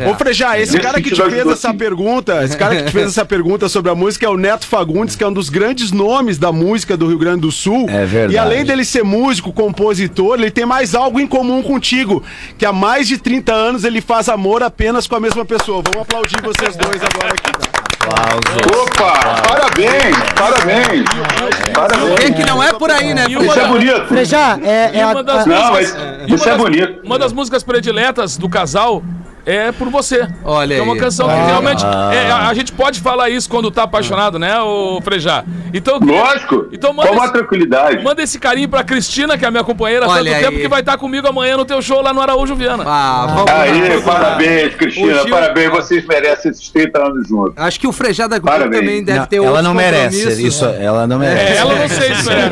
Ô, 0.08 0.14
Frejá, 0.14 0.58
esse 0.58 0.72
Nesse 0.72 0.84
cara 0.84 1.00
que 1.00 1.10
te 1.10 1.22
fez 1.22 1.46
essa 1.46 1.70
sim. 1.70 1.76
pergunta, 1.76 2.44
esse 2.44 2.56
cara 2.56 2.76
que 2.76 2.82
te 2.84 2.92
fez 2.92 3.06
essa 3.08 3.24
pergunta 3.24 3.68
sobre 3.68 3.90
a 3.90 3.94
música 3.94 4.26
é 4.26 4.28
o 4.28 4.36
Neto 4.36 4.66
Fagundes, 4.66 5.16
que 5.16 5.24
é 5.24 5.26
um 5.26 5.32
dos 5.32 5.48
grandes 5.48 5.90
nomes 5.90 6.36
da 6.36 6.52
música 6.52 6.96
do 6.96 7.08
Rio 7.08 7.18
Grande 7.18 7.40
do 7.40 7.50
Sul. 7.50 7.86
É 7.88 8.04
verdade. 8.04 8.34
E 8.34 8.38
além 8.38 8.64
dele 8.64 8.84
ser 8.84 9.04
músico, 9.04 9.52
compositor, 9.52 10.38
ele 10.38 10.50
tem 10.50 10.66
mais 10.66 10.94
algo 10.94 11.18
em 11.18 11.26
comum 11.26 11.62
contigo, 11.62 12.22
que 12.58 12.66
há 12.66 12.72
mais 12.72 13.08
de 13.08 13.16
30 13.16 13.52
anos 13.54 13.84
ele 13.84 14.00
faz 14.00 14.28
amor 14.28 14.62
apenas 14.62 15.06
com 15.06 15.16
a 15.16 15.20
mesma 15.20 15.44
pessoa. 15.44 15.82
Vamos 15.82 16.02
aplaudir 16.02 16.40
vocês 16.42 16.76
dois 16.76 17.00
agora 17.02 17.32
aqui. 17.32 17.87
Opa, 18.08 19.42
parabéns, 19.46 20.16
parabéns. 20.36 21.08
Quem 21.08 21.72
Parabéns. 21.72 22.36
que 22.36 22.44
não 22.44 22.62
é 22.62 22.72
por 22.72 22.90
aí, 22.90 23.14
né? 23.14 23.26
Isso 23.28 23.58
é 23.58 23.68
bonito. 23.68 24.06
Frejá, 24.06 24.58
é, 24.62 24.98
é 24.98 25.02
a, 25.02 25.14
Não, 25.14 25.72
mas 25.72 25.96
isso 26.26 26.48
é 26.48 26.56
bonito. 26.56 27.00
Uma 27.04 27.18
das 27.18 27.32
músicas 27.32 27.62
prediletas 27.62 28.36
do 28.36 28.48
casal 28.48 29.02
é 29.46 29.72
por 29.72 29.88
você. 29.90 30.26
Olha 30.44 30.74
É 30.74 30.82
uma 30.82 30.94
aí. 30.94 31.00
canção 31.00 31.28
que 31.28 31.34
realmente. 31.34 31.84
é, 31.84 32.30
a, 32.30 32.48
a 32.48 32.54
gente 32.54 32.72
pode 32.72 33.00
falar 33.00 33.28
isso 33.30 33.48
quando 33.48 33.70
tá 33.70 33.82
apaixonado, 33.84 34.38
né, 34.38 34.58
o 34.60 35.00
Frejá? 35.02 35.44
Então, 35.72 35.98
eu 36.00 36.06
Lógico. 36.06 36.66
Então 36.72 36.92
manda 36.92 37.08
Com 37.08 37.14
uma 37.14 37.24
esse- 37.24 37.32
tranquilidade. 37.32 38.02
Manda 38.02 38.22
esse 38.22 38.38
carinho 38.38 38.68
pra 38.68 38.82
Cristina, 38.84 39.36
que 39.38 39.44
é 39.44 39.48
a 39.48 39.50
minha 39.50 39.64
companheira 39.64 40.06
há 40.06 40.08
Olha 40.08 40.30
tanto 40.32 40.42
tempo, 40.44 40.56
aí. 40.56 40.62
que 40.62 40.68
vai 40.68 40.80
estar 40.80 40.96
comigo 40.98 41.26
amanhã 41.28 41.56
no 41.56 41.64
teu 41.64 41.80
show 41.82 42.00
lá 42.00 42.12
no 42.12 42.20
Araújo 42.20 42.54
Viana. 42.54 42.84
Ah, 42.86 43.26
vamos 43.34 43.50
Aí, 43.50 43.96
lá. 43.96 44.02
parabéns, 44.02 44.74
Cristina. 44.74 45.14
O 45.16 45.20
Gil- 45.22 45.30
Parabéns, 45.30 45.70
vocês 45.70 46.06
merecem 46.06 46.50
esses 46.50 46.68
30 46.70 46.98
anos 47.06 47.28
juntos. 47.28 47.54
Acho 47.56 47.78
que 47.80 47.86
o 47.86 47.92
Frejada 47.92 48.38
Grupo 48.38 48.50
Parabéns. 48.50 48.80
também 48.80 49.04
deve 49.04 49.18
Não, 49.18 49.26
ter 49.26 49.36
ela 49.36 49.46
outros 49.46 49.64
não 49.64 49.74
merece. 49.74 50.46
Isso, 50.46 50.64
ela 50.64 51.06
não 51.06 51.22
É, 51.22 51.34
merece. 51.34 51.56
ela 51.58 51.74
não 51.74 51.88
sei 51.88 52.14
se 52.14 52.30
é. 52.32 52.48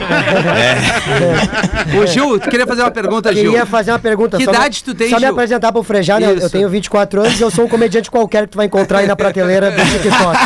O 2.02 2.06
Gil, 2.06 2.38
tu 2.38 2.48
queria 2.50 2.66
fazer 2.66 2.82
uma 2.82 2.90
pergunta, 2.90 3.32
Gil. 3.32 3.44
Queria 3.52 3.66
fazer 3.66 3.92
uma 3.92 3.98
pergunta. 3.98 4.36
Que 4.36 4.46
me- 4.46 4.52
idade 4.52 4.82
tu 4.84 4.94
tem, 4.94 5.08
Só 5.08 5.16
me 5.16 5.22
Gil? 5.22 5.30
apresentar 5.32 5.72
pro 5.72 5.82
Frejá, 5.82 6.18
né? 6.20 6.26
Eu- 6.32 6.36
Eu 6.46 6.50
tenho 6.50 6.68
24 6.86 7.20
anos 7.22 7.38
e 7.40 7.42
eu 7.42 7.50
sou 7.50 7.64
um 7.64 7.68
comediante 7.68 8.10
qualquer 8.10 8.44
que 8.46 8.52
tu 8.52 8.56
vai 8.56 8.66
encontrar 8.66 9.00
aí 9.00 9.06
na 9.06 9.16
prateleira 9.16 9.70
do 9.70 9.76
TikTok. 9.76 10.38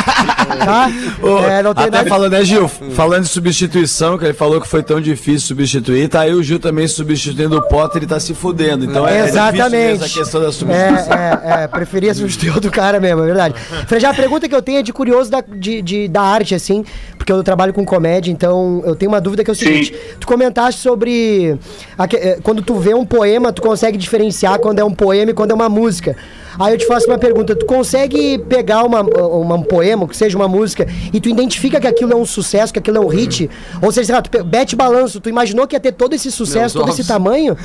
Tá? 0.65 0.91
Ô, 1.21 1.39
É, 1.39 1.63
não 1.63 1.73
tem 1.73 1.85
até 1.85 1.97
nada- 1.97 2.09
falando, 2.09 2.31
né, 2.33 2.43
Gil? 2.43 2.67
Falando 2.67 3.23
de 3.23 3.29
substituição, 3.29 4.17
que 4.17 4.25
ele 4.25 4.33
falou 4.33 4.59
que 4.59 4.67
foi 4.67 4.83
tão 4.83 4.99
difícil 4.99 5.47
substituir, 5.47 6.07
tá 6.09 6.21
aí 6.21 6.33
o 6.33 6.43
Gil 6.43 6.59
também 6.59 6.87
substituindo 6.87 7.57
o 7.57 7.61
Potter 7.61 8.03
e 8.03 8.07
tá 8.07 8.19
se 8.19 8.33
fudendo. 8.33 8.85
Então 8.85 9.07
é, 9.07 9.11
é 9.11 9.21
difícil 9.23 9.39
Exatamente. 9.41 10.03
essa 10.03 10.19
questão 10.19 10.41
da 10.41 10.51
substituição. 10.51 11.13
É, 11.13 11.41
é, 11.61 11.63
é, 11.63 11.67
preferia 11.67 12.13
substituir 12.13 12.49
outro 12.51 12.71
cara 12.71 12.99
mesmo, 12.99 13.21
é 13.21 13.25
verdade. 13.25 13.55
Frejá, 13.87 14.09
a 14.09 14.13
pergunta 14.13 14.49
que 14.49 14.55
eu 14.55 14.61
tenho 14.61 14.79
é 14.79 14.83
de 14.83 14.91
curioso 14.91 15.29
da, 15.31 15.41
de, 15.47 15.81
de- 15.81 16.07
da 16.07 16.21
arte, 16.21 16.55
assim, 16.55 16.83
porque 17.21 17.31
eu 17.31 17.43
trabalho 17.43 17.71
com 17.71 17.85
comédia, 17.85 18.31
então 18.31 18.81
eu 18.83 18.95
tenho 18.95 19.11
uma 19.11 19.21
dúvida 19.21 19.43
que 19.43 19.51
é 19.51 19.53
o 19.53 19.55
seguinte: 19.55 19.93
tu 20.19 20.25
comentaste 20.25 20.81
sobre. 20.81 21.55
a 21.95 22.05
eh, 22.11 22.39
quando 22.41 22.63
tu 22.63 22.73
vê 22.75 22.95
um 22.95 23.05
poema, 23.05 23.53
tu 23.53 23.61
consegue 23.61 23.95
diferenciar 23.95 24.57
quando 24.57 24.79
é 24.79 24.83
um 24.83 24.91
poema 24.93 25.29
e 25.29 25.33
quando 25.33 25.51
é 25.51 25.53
uma 25.53 25.69
música. 25.69 26.15
Aí 26.59 26.73
eu 26.73 26.77
te 26.79 26.87
faço 26.87 27.05
uma 27.05 27.19
pergunta: 27.19 27.55
tu 27.55 27.65
consegue 27.67 28.39
pegar 28.49 28.83
uma, 28.83 29.01
uma- 29.01 29.55
um 29.55 29.61
poema, 29.61 30.07
que 30.07 30.17
seja 30.17 30.35
uma 30.35 30.47
música, 30.47 30.87
e 31.13 31.21
tu 31.21 31.29
identifica 31.29 31.79
que 31.79 31.85
aquilo 31.87 32.11
é 32.11 32.15
um 32.15 32.25
sucesso, 32.25 32.73
que 32.73 32.79
aquilo 32.79 32.97
é 32.97 32.99
um 33.01 33.07
hit? 33.07 33.47
Ou 33.83 33.91
seja, 33.91 34.07
sei 34.07 34.15
lá, 34.15 34.21
tu 34.23 34.43
bete 34.43 34.75
balanço, 34.75 35.19
tu 35.19 35.29
imaginou 35.29 35.67
que 35.67 35.75
ia 35.75 35.79
ter 35.79 35.91
todo 35.91 36.13
esse 36.15 36.31
sucesso, 36.31 36.73
todo 36.75 36.85
ovos. 36.87 36.97
esse 36.99 37.07
tamanho? 37.07 37.55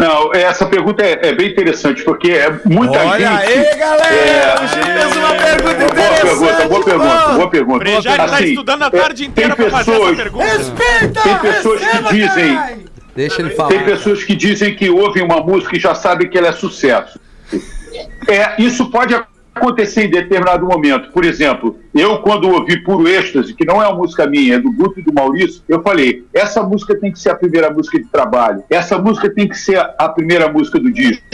Não, 0.00 0.32
essa 0.32 0.64
pergunta 0.66 1.04
é, 1.04 1.28
é 1.28 1.32
bem 1.34 1.48
interessante, 1.50 2.02
porque 2.02 2.30
é 2.32 2.50
muita 2.64 2.98
Olha 3.04 3.18
gente. 3.38 3.52
aí, 3.52 3.76
galera! 3.78 4.14
É, 4.14 4.54
O 4.54 4.66
Gil 4.66 4.84
fez 4.84 5.16
uma 5.16 5.34
pergunta 5.34 5.84
Boa 5.90 6.10
pergunta, 6.20 6.68
boa 6.68 6.84
pergunta, 6.84 7.28
boa 7.34 7.50
pergunta. 7.50 7.88
Ele 7.88 8.02
tá 8.16 8.24
Assim, 8.24 8.44
estudando 8.44 8.82
a 8.82 8.86
é, 8.86 8.90
tarde 8.90 9.26
inteira 9.26 9.54
tem 9.56 9.66
pra 9.68 9.78
fazer 9.78 9.90
essa 9.90 10.00
pessoas- 10.00 10.16
pergunta. 10.16 11.20
Tem 11.22 11.38
pessoas 11.38 11.80
que 11.80 12.14
dizem, 12.14 12.58
Deixa 13.14 13.42
ele 13.42 13.50
falar. 13.50 13.68
tem 13.68 13.84
pessoas 13.84 14.24
que 14.24 14.34
dizem 14.34 14.74
que 14.74 14.88
ouvem 14.88 15.22
uma 15.22 15.42
música 15.42 15.76
e 15.76 15.80
já 15.80 15.94
sabem 15.94 16.28
que 16.30 16.38
ela 16.38 16.48
é 16.48 16.52
sucesso. 16.52 17.20
É, 18.28 18.54
isso 18.62 18.90
pode 18.90 19.14
acontecer 19.14 19.39
em 20.00 20.10
determinado 20.10 20.66
momento. 20.66 21.10
Por 21.12 21.24
exemplo, 21.24 21.78
eu 21.94 22.18
quando 22.18 22.48
ouvi 22.48 22.82
Puro 22.82 23.08
Êxtase, 23.08 23.54
que 23.54 23.64
não 23.64 23.82
é 23.82 23.86
uma 23.86 23.98
música 23.98 24.26
minha, 24.26 24.54
é 24.54 24.58
do 24.58 24.72
Guto 24.72 25.00
e 25.00 25.02
do 25.02 25.12
Maurício, 25.12 25.62
eu 25.68 25.82
falei, 25.82 26.24
essa 26.32 26.62
música 26.62 26.94
tem 26.98 27.12
que 27.12 27.18
ser 27.18 27.30
a 27.30 27.34
primeira 27.34 27.70
música 27.70 27.98
de 27.98 28.06
trabalho. 28.06 28.62
Essa 28.70 28.98
música 28.98 29.28
tem 29.28 29.48
que 29.48 29.56
ser 29.56 29.78
a 29.98 30.08
primeira 30.08 30.50
música 30.50 30.78
do 30.78 30.90
disco. 30.90 31.24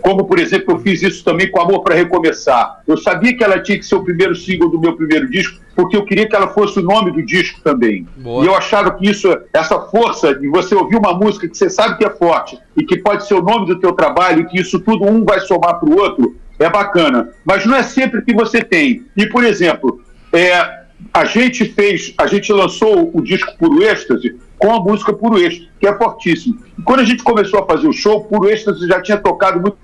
Como, 0.00 0.24
por 0.24 0.38
exemplo, 0.38 0.74
eu 0.74 0.78
fiz 0.78 1.02
isso 1.02 1.24
também 1.24 1.50
com 1.50 1.60
Amor 1.60 1.82
para 1.82 1.94
Recomeçar. 1.94 2.80
Eu 2.86 2.96
sabia 2.96 3.36
que 3.36 3.42
ela 3.42 3.60
tinha 3.60 3.78
que 3.78 3.84
ser 3.84 3.96
o 3.96 4.02
primeiro 4.02 4.34
single 4.34 4.70
do 4.70 4.80
meu 4.80 4.96
primeiro 4.96 5.28
disco, 5.28 5.60
porque 5.74 5.96
eu 5.96 6.04
queria 6.04 6.28
que 6.28 6.34
ela 6.34 6.48
fosse 6.48 6.78
o 6.78 6.82
nome 6.82 7.10
do 7.10 7.22
disco 7.22 7.60
também. 7.62 8.06
Boa. 8.16 8.44
E 8.44 8.46
eu 8.46 8.54
achava 8.54 8.92
que 8.92 9.08
isso, 9.08 9.28
essa 9.52 9.78
força 9.80 10.34
de 10.34 10.48
você 10.48 10.74
ouvir 10.74 10.96
uma 10.96 11.12
música 11.12 11.48
que 11.48 11.56
você 11.56 11.68
sabe 11.68 11.98
que 11.98 12.04
é 12.04 12.10
forte 12.10 12.58
e 12.76 12.84
que 12.84 12.96
pode 12.98 13.26
ser 13.26 13.34
o 13.34 13.42
nome 13.42 13.66
do 13.66 13.78
teu 13.78 13.92
trabalho 13.92 14.40
e 14.40 14.46
que 14.46 14.60
isso 14.60 14.78
tudo 14.80 15.04
um 15.04 15.24
vai 15.24 15.40
somar 15.40 15.78
para 15.78 15.88
o 15.88 15.98
outro, 15.98 16.36
é 16.58 16.68
bacana. 16.68 17.30
Mas 17.44 17.64
não 17.64 17.76
é 17.76 17.82
sempre 17.82 18.22
que 18.22 18.34
você 18.34 18.62
tem. 18.62 19.06
E, 19.16 19.26
por 19.26 19.44
exemplo, 19.44 20.02
é, 20.32 20.78
a 21.12 21.24
gente 21.24 21.64
fez, 21.66 22.14
a 22.18 22.26
gente 22.26 22.52
lançou 22.52 23.10
o 23.14 23.22
disco 23.22 23.56
Puro 23.56 23.82
Êxtase 23.82 24.36
com 24.58 24.74
a 24.74 24.80
música 24.80 25.12
Puro 25.12 25.38
Êxtase, 25.38 25.68
que 25.80 25.86
é 25.86 25.96
fortíssimo. 25.96 26.58
E 26.78 26.82
quando 26.82 27.00
a 27.00 27.04
gente 27.04 27.22
começou 27.22 27.60
a 27.60 27.66
fazer 27.66 27.86
o 27.86 27.92
show, 27.92 28.24
Puro 28.24 28.48
Êxtase 28.48 28.86
já 28.86 29.00
tinha 29.00 29.18
tocado 29.18 29.60
muito 29.60 29.78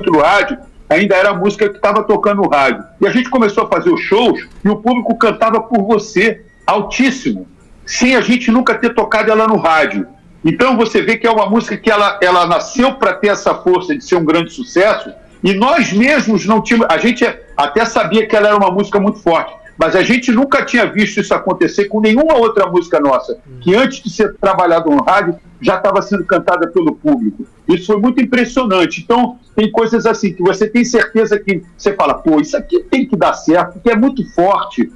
no 0.00 0.20
rádio, 0.20 0.58
ainda 0.88 1.16
era 1.16 1.30
a 1.30 1.34
música 1.34 1.68
que 1.68 1.76
estava 1.76 2.02
tocando 2.04 2.42
no 2.42 2.48
rádio. 2.48 2.84
E 3.00 3.06
a 3.06 3.10
gente 3.10 3.30
começou 3.30 3.64
a 3.64 3.68
fazer 3.68 3.90
os 3.90 4.00
shows 4.00 4.46
e 4.64 4.68
o 4.68 4.76
público 4.76 5.16
cantava 5.16 5.60
por 5.60 5.82
você, 5.82 6.44
altíssimo, 6.66 7.46
sem 7.84 8.14
a 8.14 8.20
gente 8.20 8.50
nunca 8.50 8.74
ter 8.74 8.94
tocado 8.94 9.30
ela 9.30 9.46
no 9.46 9.56
rádio. 9.56 10.06
Então 10.44 10.76
você 10.76 11.02
vê 11.02 11.16
que 11.16 11.26
é 11.26 11.30
uma 11.30 11.48
música 11.48 11.76
que 11.76 11.90
ela, 11.90 12.18
ela 12.22 12.46
nasceu 12.46 12.94
para 12.94 13.14
ter 13.14 13.28
essa 13.28 13.54
força 13.54 13.96
de 13.96 14.04
ser 14.04 14.16
um 14.16 14.24
grande 14.24 14.52
sucesso 14.52 15.10
e 15.42 15.54
nós 15.54 15.92
mesmos 15.92 16.44
não 16.46 16.62
tínhamos. 16.62 16.86
A 16.90 16.98
gente 16.98 17.24
até 17.56 17.84
sabia 17.84 18.26
que 18.26 18.34
ela 18.34 18.48
era 18.48 18.56
uma 18.56 18.70
música 18.70 18.98
muito 18.98 19.18
forte, 19.18 19.52
mas 19.76 19.94
a 19.94 20.02
gente 20.02 20.32
nunca 20.32 20.64
tinha 20.64 20.86
visto 20.86 21.20
isso 21.20 21.32
acontecer 21.32 21.84
com 21.84 22.00
nenhuma 22.00 22.34
outra 22.34 22.66
música 22.66 22.98
nossa, 22.98 23.38
que 23.60 23.74
antes 23.74 24.02
de 24.02 24.10
ser 24.10 24.34
trabalhado 24.36 24.90
no 24.90 25.02
rádio 25.02 25.38
já 25.60 25.76
estava 25.76 26.02
sendo 26.02 26.24
cantada 26.24 26.68
pelo 26.68 26.94
público. 26.94 27.46
Isso 27.68 27.86
foi 27.86 28.00
muito 28.00 28.20
impressionante. 28.20 29.00
Então, 29.00 29.38
tem 29.54 29.70
coisas 29.70 30.06
assim 30.06 30.32
que 30.32 30.42
você 30.42 30.68
tem 30.68 30.84
certeza 30.84 31.38
que 31.38 31.62
você 31.76 31.92
fala, 31.94 32.14
pô, 32.14 32.40
isso 32.40 32.56
aqui 32.56 32.80
tem 32.84 33.06
que 33.06 33.16
dar 33.16 33.34
certo, 33.34 33.74
porque 33.74 33.90
é 33.90 33.96
muito 33.96 34.24
forte. 34.34 34.90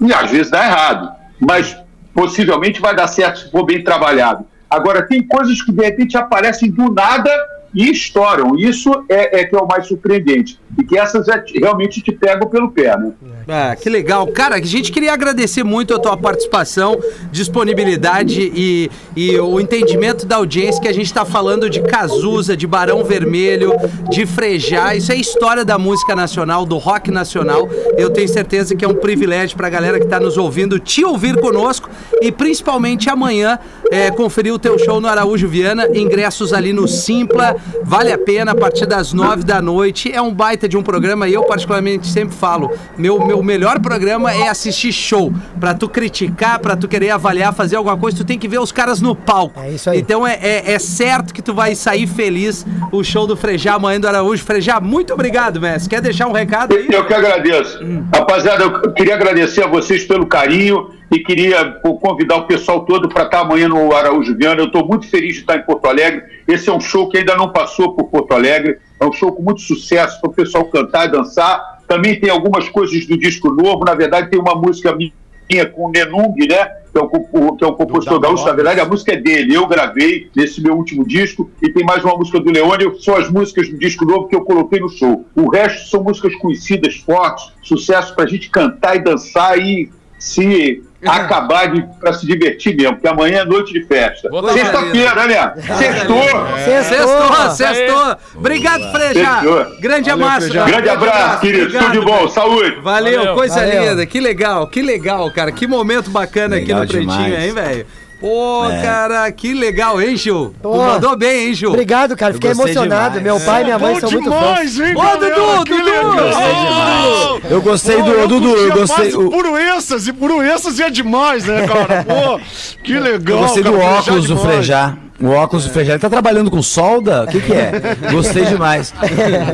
E 0.00 0.12
às 0.12 0.30
vezes 0.30 0.50
dá 0.50 0.64
errado, 0.64 1.12
mas 1.40 1.76
possivelmente 2.12 2.80
vai 2.80 2.94
dar 2.94 3.08
certo 3.08 3.40
se 3.40 3.50
for 3.50 3.64
bem 3.64 3.82
trabalhado. 3.82 4.44
Agora, 4.68 5.06
tem 5.06 5.22
coisas 5.22 5.60
que 5.62 5.70
de 5.70 5.84
repente 5.84 6.16
aparecem 6.16 6.70
do 6.70 6.92
nada 6.92 7.30
e 7.74 7.90
estouram. 7.90 8.56
Isso 8.56 8.90
é, 9.08 9.40
é 9.40 9.44
que 9.44 9.56
é 9.56 9.58
o 9.58 9.66
mais 9.66 9.86
surpreendente. 9.86 10.58
E 10.78 10.84
que 10.84 10.98
essas 10.98 11.28
é- 11.28 11.44
realmente 11.60 12.00
te 12.00 12.12
pegam 12.12 12.48
pelo 12.48 12.70
pé, 12.70 12.96
né? 12.96 13.12
Ah, 13.46 13.76
que 13.76 13.90
legal. 13.90 14.26
Cara, 14.28 14.56
a 14.56 14.60
gente 14.60 14.90
queria 14.90 15.12
agradecer 15.12 15.62
muito 15.62 15.94
a 15.94 15.98
tua 15.98 16.16
participação, 16.16 16.98
disponibilidade 17.30 18.50
e, 18.54 18.90
e 19.14 19.38
o 19.38 19.60
entendimento 19.60 20.24
da 20.24 20.36
audiência 20.36 20.80
que 20.80 20.88
a 20.88 20.92
gente 20.94 21.12
tá 21.12 21.26
falando 21.26 21.68
de 21.68 21.82
Cazuza, 21.82 22.56
de 22.56 22.66
Barão 22.66 23.04
Vermelho, 23.04 23.72
de 24.08 24.24
Frejá. 24.24 24.94
Isso 24.94 25.12
é 25.12 25.16
história 25.16 25.62
da 25.62 25.76
música 25.76 26.16
nacional, 26.16 26.64
do 26.64 26.78
rock 26.78 27.10
nacional. 27.10 27.68
Eu 27.98 28.08
tenho 28.08 28.28
certeza 28.28 28.74
que 28.74 28.84
é 28.84 28.88
um 28.88 28.94
privilégio 28.94 29.56
pra 29.56 29.68
galera 29.68 30.00
que 30.00 30.06
tá 30.06 30.18
nos 30.18 30.38
ouvindo 30.38 30.78
te 30.78 31.04
ouvir 31.04 31.38
conosco 31.38 31.90
e 32.22 32.32
principalmente 32.32 33.10
amanhã 33.10 33.58
é, 33.90 34.10
conferir 34.10 34.54
o 34.54 34.58
teu 34.58 34.78
show 34.78 35.02
no 35.02 35.08
Araújo 35.08 35.46
Viana. 35.46 35.86
Ingressos 35.92 36.54
ali 36.54 36.72
no 36.72 36.88
Simpla. 36.88 37.56
Vale 37.82 38.10
a 38.10 38.18
pena 38.18 38.52
a 38.52 38.54
partir 38.54 38.86
das 38.86 39.12
nove 39.12 39.44
da 39.44 39.60
noite. 39.60 40.10
É 40.10 40.22
um 40.22 40.32
baita 40.32 40.66
de 40.66 40.78
um 40.78 40.82
programa 40.82 41.28
e 41.28 41.34
eu 41.34 41.44
particularmente 41.44 42.06
sempre 42.06 42.34
falo, 42.34 42.70
meu, 42.96 43.24
meu 43.24 43.33
melhor 43.42 43.80
programa 43.80 44.32
é 44.32 44.48
assistir 44.48 44.92
show. 44.92 45.32
Pra 45.58 45.74
tu 45.74 45.88
criticar, 45.88 46.58
pra 46.58 46.76
tu 46.76 46.88
querer 46.88 47.10
avaliar, 47.10 47.54
fazer 47.54 47.76
alguma 47.76 47.96
coisa, 47.96 48.18
tu 48.18 48.24
tem 48.24 48.38
que 48.38 48.48
ver 48.48 48.58
os 48.58 48.72
caras 48.72 49.00
no 49.00 49.14
palco. 49.14 49.60
É 49.60 49.70
isso 49.70 49.90
aí. 49.90 49.98
Então 49.98 50.26
é, 50.26 50.38
é, 50.40 50.72
é 50.72 50.78
certo 50.78 51.32
que 51.32 51.42
tu 51.42 51.54
vai 51.54 51.74
sair 51.74 52.06
feliz 52.06 52.66
o 52.92 53.02
show 53.02 53.26
do 53.26 53.36
Frejá 53.36 53.74
amanhã 53.74 54.00
do 54.00 54.08
Araújo. 54.08 54.44
Frejá, 54.44 54.80
muito 54.80 55.12
obrigado, 55.12 55.60
mestre. 55.60 55.90
Quer 55.90 56.00
deixar 56.00 56.26
um 56.26 56.32
recado 56.32 56.74
aí? 56.74 56.88
Eu 56.90 57.06
que 57.06 57.14
agradeço. 57.14 57.78
Rapaziada, 58.14 58.64
eu 58.64 58.92
queria 58.92 59.14
agradecer 59.14 59.62
a 59.62 59.66
vocês 59.66 60.04
pelo 60.04 60.26
carinho 60.26 60.90
e 61.10 61.20
queria 61.20 61.80
convidar 62.00 62.36
o 62.36 62.46
pessoal 62.46 62.84
todo 62.84 63.08
para 63.08 63.24
estar 63.24 63.40
amanhã 63.40 63.68
no 63.68 63.94
Araújo 63.94 64.36
Viana. 64.36 64.60
Eu 64.60 64.66
estou 64.66 64.86
muito 64.86 65.06
feliz 65.06 65.34
de 65.34 65.40
estar 65.40 65.56
em 65.56 65.62
Porto 65.62 65.86
Alegre. 65.86 66.22
Esse 66.46 66.68
é 66.68 66.72
um 66.72 66.80
show 66.80 67.08
que 67.08 67.18
ainda 67.18 67.36
não 67.36 67.50
passou 67.50 67.94
por 67.94 68.04
Porto 68.04 68.32
Alegre. 68.32 68.78
É 68.98 69.06
um 69.06 69.12
show 69.12 69.32
com 69.32 69.42
muito 69.42 69.60
sucesso 69.60 70.20
para 70.20 70.30
o 70.30 70.32
pessoal 70.32 70.64
cantar 70.66 71.06
e 71.06 71.12
dançar. 71.12 71.73
Também 71.86 72.18
tem 72.18 72.30
algumas 72.30 72.68
coisas 72.68 73.06
do 73.06 73.16
disco 73.18 73.50
novo. 73.50 73.84
Na 73.84 73.94
verdade, 73.94 74.30
tem 74.30 74.40
uma 74.40 74.54
música 74.54 74.94
minha 74.96 75.66
com 75.66 75.86
o 75.86 75.90
Nenung, 75.90 76.34
né? 76.48 76.64
Que 76.92 76.98
é 76.98 77.02
o, 77.02 77.08
compo- 77.08 77.56
que 77.56 77.64
é 77.64 77.66
o 77.66 77.72
compositor 77.74 78.20
gaúcho. 78.20 78.46
Na 78.46 78.52
verdade, 78.52 78.80
a 78.80 78.84
música 78.84 79.12
é 79.12 79.16
dele. 79.16 79.54
Eu 79.54 79.66
gravei 79.66 80.28
nesse 80.34 80.62
meu 80.62 80.74
último 80.76 81.06
disco. 81.06 81.50
E 81.60 81.68
tem 81.70 81.84
mais 81.84 82.04
uma 82.04 82.16
música 82.16 82.38
do 82.40 82.50
Leone. 82.50 83.00
São 83.00 83.16
as 83.16 83.28
músicas 83.30 83.68
do 83.68 83.76
disco 83.78 84.04
novo 84.04 84.28
que 84.28 84.36
eu 84.36 84.42
coloquei 84.42 84.80
no 84.80 84.88
show. 84.88 85.24
O 85.34 85.48
resto 85.50 85.88
são 85.90 86.02
músicas 86.04 86.34
conhecidas, 86.36 86.96
fortes, 86.96 87.52
sucesso 87.62 88.14
para 88.14 88.24
a 88.24 88.28
gente 88.28 88.48
cantar 88.48 88.96
e 88.96 89.00
dançar 89.00 89.58
e 89.58 89.90
se 90.18 90.82
acabar 91.10 91.70
de 91.72 91.82
para 92.00 92.12
se 92.12 92.26
divertir 92.26 92.76
mesmo, 92.76 92.94
porque 92.94 93.08
amanhã 93.08 93.40
é 93.40 93.44
noite 93.44 93.72
de 93.72 93.84
festa. 93.84 94.28
Sexta-feira, 94.52 95.26
né? 95.26 95.52
Sextou! 95.76 96.22
Sextou, 96.64 97.50
sextou. 97.50 98.16
Obrigado. 98.36 98.82
Sextou. 99.12 99.66
Grande 99.80 100.10
abraço. 100.10 100.48
Grande 100.50 100.88
abraço, 100.88 101.40
querido. 101.40 101.72
Tudo 101.78 101.90
de 101.92 102.00
bom. 102.00 102.28
Saúde. 102.28 102.80
Valeu, 102.82 103.18
Valeu. 103.20 103.34
coisa 103.34 103.60
Valeu. 103.60 103.90
linda. 103.90 104.06
Que 104.06 104.20
legal, 104.20 104.66
que 104.66 104.82
legal, 104.82 105.30
cara. 105.30 105.52
Que 105.52 105.66
momento 105.66 106.10
bacana 106.10 106.56
Legal 106.56 106.82
aqui 106.82 106.96
no 106.96 107.06
Pretinho, 107.06 107.24
demais. 107.24 107.44
hein, 107.44 107.52
velho? 107.52 107.86
Pô, 108.24 108.64
É. 108.70 108.80
cara, 108.80 109.30
que 109.32 109.52
legal, 109.52 110.00
hein, 110.00 110.16
Gil? 110.16 110.54
Tu 110.62 110.68
Pô. 110.68 110.76
mandou 110.78 111.14
bem, 111.14 111.48
hein, 111.48 111.54
Gil? 111.54 111.68
Obrigado, 111.68 112.16
cara. 112.16 112.32
Fiquei 112.32 112.52
emocionado. 112.52 113.18
demais. 113.20 113.22
Meu 113.22 113.38
pai 113.46 113.60
e 113.60 113.64
minha 113.64 113.78
mãe 113.78 114.00
são 114.00 114.10
muito 114.10 114.30
fãs. 114.30 114.80
hein, 114.80 114.94
Ô, 114.96 115.00
galera? 115.02 115.34
Dudu, 115.34 115.64
Que 115.64 115.72
Dudu! 115.74 115.84
legal. 115.84 116.14
Gostei 116.14 116.54
demais. 116.54 117.50
Eu 117.52 117.60
gostei 117.60 118.02
do. 118.02 118.12
Pô, 118.12 118.26
Dudu, 118.26 118.56
eu 118.56 118.72
gostei. 118.72 119.14
o 119.14 119.30
Puro 119.30 119.58
êxtase, 119.58 120.12
puro 120.14 120.42
êxtase 120.42 120.82
é 120.82 120.88
demais, 120.90 121.44
né, 121.44 121.66
cara? 121.66 122.04
Pô, 122.04 122.40
que 122.82 122.98
legal. 122.98 123.36
Eu 123.36 123.42
gostei 123.42 123.62
do 123.62 123.72
cara, 123.72 123.84
óculos 123.98 124.26
do 124.26 124.34
demais. 124.36 124.54
Frejá. 124.54 124.96
O 125.20 125.28
óculos 125.30 125.64
do 125.64 125.70
Frejá. 125.72 125.92
Ele 125.92 126.00
tá 126.00 126.10
trabalhando 126.10 126.50
com 126.50 126.60
solda? 126.60 127.22
O 127.22 127.26
que 127.28 127.40
que 127.40 127.52
é? 127.52 127.72
Gostei 128.10 128.44
demais. 128.46 128.92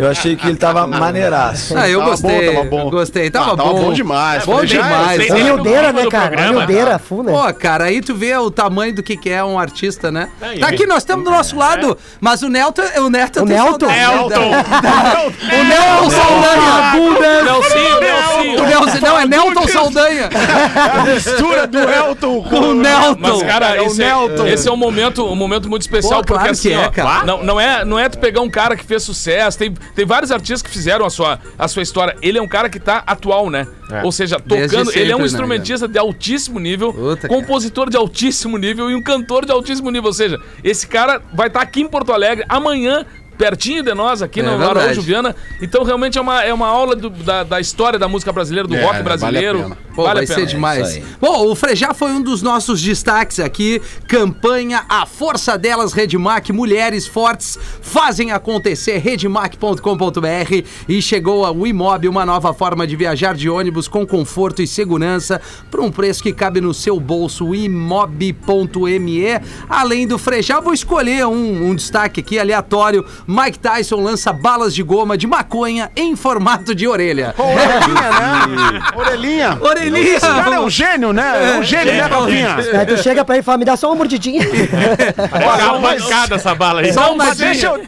Eu 0.01 0.11
achei 0.11 0.35
que 0.35 0.47
ele 0.47 0.57
tava 0.57 0.87
maneiraço. 0.87 1.77
Ah, 1.77 1.87
eu 1.89 1.99
Tava 1.99 2.11
gostei. 2.13 2.47
bom, 2.49 2.55
tava 2.55 2.69
bom. 2.69 2.91
Gostei, 2.91 3.31
tava, 3.31 3.53
Ah, 3.53 3.57
tava 3.57 3.69
bom. 3.75 3.81
bom 3.83 3.93
demais. 3.93 4.45
Bom 4.47 4.65
demais. 4.65 5.29
Nildeira, 5.31 5.93
né, 5.93 6.07
cara? 6.07 6.99
Full, 6.99 7.23
né? 7.23 7.33
Pô, 7.33 7.55
cara, 7.55 7.85
aí 7.85 8.01
tu 8.01 8.15
vê 8.15 8.35
o 8.37 8.51
tamanho 8.51 8.95
do 8.95 9.03
que, 9.03 9.17
que 9.17 9.29
é 9.29 9.45
um 9.45 9.59
artista, 9.59 10.11
né? 10.11 10.31
É, 10.41 10.59
Tá 10.59 10.69
aqui, 10.69 10.87
nós 10.87 10.99
estamos 10.99 11.25
do 11.25 11.31
nosso 11.31 11.57
lado, 11.57 11.97
mas 12.21 12.43
o 12.43 12.49
Nelton, 12.49 12.83
o 12.99 13.11
Nelton 13.11 13.43
O 13.43 13.47
tem 13.47 13.57
Nelton? 13.57 13.87
saudade. 13.89 14.01
Nelton. 14.01 14.41
O 15.51 15.65
Nelton 15.65 16.11
Saldanha. 16.11 16.91
Bunda. 16.93 17.43
Nelsinho, 17.45 18.01
Nelsinho. 18.01 18.63
O 18.63 18.67
Nelson, 18.67 18.99
não, 19.07 19.19
é 19.19 19.27
Nelton 19.27 19.69
Saldanha. 19.69 20.29
A 20.75 21.05
mistura 21.05 21.67
do 21.67 21.79
Elton 21.79 22.43
com 22.43 22.57
O 22.57 22.75
Nelton. 22.75 23.17
Mas, 23.19 23.43
cara, 23.43 23.77
É 23.77 23.83
o 23.83 23.87
esse, 23.87 24.03
é, 24.03 24.07
Nelton. 24.07 24.47
esse 24.47 24.69
é 24.69 24.73
um 24.73 24.77
momento, 24.77 25.25
um 25.25 25.37
momento 25.37 25.69
muito 25.69 25.83
especial, 25.83 26.21
Pô, 26.21 26.29
claro 26.35 26.43
porque 26.43 26.51
assim, 26.51 26.69
que 26.71 26.75
é, 26.75 26.87
ó, 26.87 26.91
cara. 26.91 27.25
Não, 27.25 27.43
não, 27.43 27.61
é, 27.61 27.85
não 27.85 27.99
é 27.99 28.09
tu 28.09 28.19
pegar 28.19 28.41
um 28.41 28.51
cara 28.51 28.77
que 28.77 28.85
fez 28.85 29.03
sucesso, 29.03 29.59
tem, 29.59 29.73
tem 29.95 30.05
vários 30.05 30.31
artistas 30.31 30.63
que 30.63 30.71
fizeram 30.71 31.05
a 31.05 31.11
sua, 31.11 31.39
a 31.59 31.69
sua 31.69 31.83
história. 31.83 32.17
Ele 32.23 32.39
é 32.39 32.43
um 32.43 32.49
cara 32.49 32.69
que 32.69 32.79
tá 32.79 33.03
atual, 33.07 33.51
né? 33.51 33.67
Ou 34.05 34.13
seja, 34.13 34.39
tocando. 34.39 34.63
ele 34.63 34.77
é 34.77 34.81
um 34.81 34.87
sempre, 34.87 35.17
né, 35.19 35.25
instrumentista 35.25 35.89
de 35.89 35.99
altíssimo 35.99 36.61
nível, 36.61 36.93
Puta, 36.93 37.27
compositor 37.27 37.91
de 37.91 37.97
altíssimo 37.97 38.57
nível 38.57 38.89
e 38.89 38.95
um 38.95 39.03
cantor 39.03 39.45
de 39.45 39.53
altíssimo 39.53 39.91
nível. 39.91 40.09
Ou 40.09 40.15
seja, 40.15 40.39
esse 40.63 40.87
cara 40.87 41.21
vai 41.35 41.49
estar 41.49 41.61
aqui 41.61 41.81
em 41.81 41.89
Porto 41.89 42.13
Alegre 42.13 42.45
amanhã. 42.49 43.05
Pertinho 43.41 43.83
de 43.83 43.95
nós, 43.95 44.21
aqui 44.21 44.41
É 44.41 44.43
no 44.43 44.59
verdade. 44.59 44.79
Araújo 44.81 45.01
Viana. 45.01 45.35
Então, 45.63 45.83
realmente, 45.83 46.19
é 46.19 46.21
uma, 46.21 46.43
é 46.45 46.53
uma 46.53 46.67
aula 46.67 46.95
do- 46.95 47.09
da, 47.09 47.43
da 47.43 47.59
história 47.59 47.99
da 47.99 48.07
música 48.07 48.31
brasileira, 48.31 48.69
do 48.69 48.75
É, 48.77 48.81
rock 48.83 48.89
vale 48.93 49.01
a 49.01 49.03
brasileiro. 49.03 49.59
pena. 49.63 49.79
Pô, 49.95 50.03
Vale 50.05 50.15
vai 50.17 50.25
a 50.25 50.27
pena. 50.29 50.39
ser 50.41 50.47
demais. 50.47 50.89
Isso 50.91 50.99
aí. 50.99 51.05
Bom, 51.21 51.47
o 51.51 51.55
Frejá 51.55 51.95
foi 51.95 52.11
um 52.13 52.23
dos 52.23 52.43
nossos 52.43 52.81
destaques 52.83 53.41
aqui. 53.41 53.81
Campanha 54.07 54.85
A 54.89 55.07
Força 55.07 55.57
Delas 55.59 55.93
Redmac. 55.95 56.53
Mulheres 56.53 57.07
fortes 57.07 57.59
fazem 57.81 58.31
acontecer. 58.31 58.99
Redmac.com.br. 58.99 60.65
E 60.89 61.01
chegou 61.03 61.45
a 61.47 61.51
Imob, 61.69 62.09
uma 62.09 62.25
nova 62.27 62.53
forma 62.55 62.87
de 62.87 62.95
viajar 62.95 63.35
de 63.35 63.49
ônibus 63.49 63.89
com 63.89 64.07
conforto 64.07 64.63
e 64.63 64.67
segurança 64.67 65.41
por 65.71 65.81
um 65.81 65.91
preço 65.91 66.23
que 66.23 66.33
cabe 66.33 66.61
no 66.61 66.73
seu 66.75 67.01
bolso. 67.01 67.55
Imob.me. 67.55 69.23
Além 69.69 70.07
do 70.07 70.19
Frejá, 70.19 70.61
vou 70.61 70.73
escolher 70.75 71.27
um, 71.27 71.71
um 71.71 71.75
destaque 71.75 72.21
aqui 72.21 72.39
aleatório. 72.39 73.05
Mike 73.31 73.61
Tyson 73.61 74.01
lança 74.01 74.33
balas 74.33 74.75
de 74.75 74.83
goma 74.83 75.17
de 75.17 75.25
maconha 75.25 75.89
em 75.95 76.17
formato 76.17 76.75
de 76.75 76.89
orelha. 76.89 77.33
Orelhinha, 77.39 78.11
né? 78.11 78.81
Orelhinha. 78.97 79.59
Orelhinha. 79.61 80.17
Esse 80.17 80.27
cara 80.27 80.57
é 80.57 80.61
um 80.61 80.69
gênio, 80.69 81.13
né? 81.13 81.55
É 81.55 81.59
um 81.61 81.63
gênio, 81.63 81.93
né, 81.93 82.01
Rafinha? 82.03 82.57
Aí 82.81 82.87
tu 82.87 82.97
chega 83.01 83.25
pra 83.25 83.37
ele 83.37 83.43
e 83.43 83.45
fala, 83.45 83.59
me 83.59 83.65
dá 83.65 83.77
só 83.77 83.87
uma 83.89 83.95
mordidinha. 83.95 84.43
É 84.43 85.65
uma 85.67 85.79
mancada 85.79 86.35
essa 86.35 86.55
bala 86.57 86.81
aí. 86.81 86.93
Não, 86.93 87.17
Mas 87.17 87.29
mas 87.29 87.39
deixa 87.39 87.67
eu, 87.67 87.87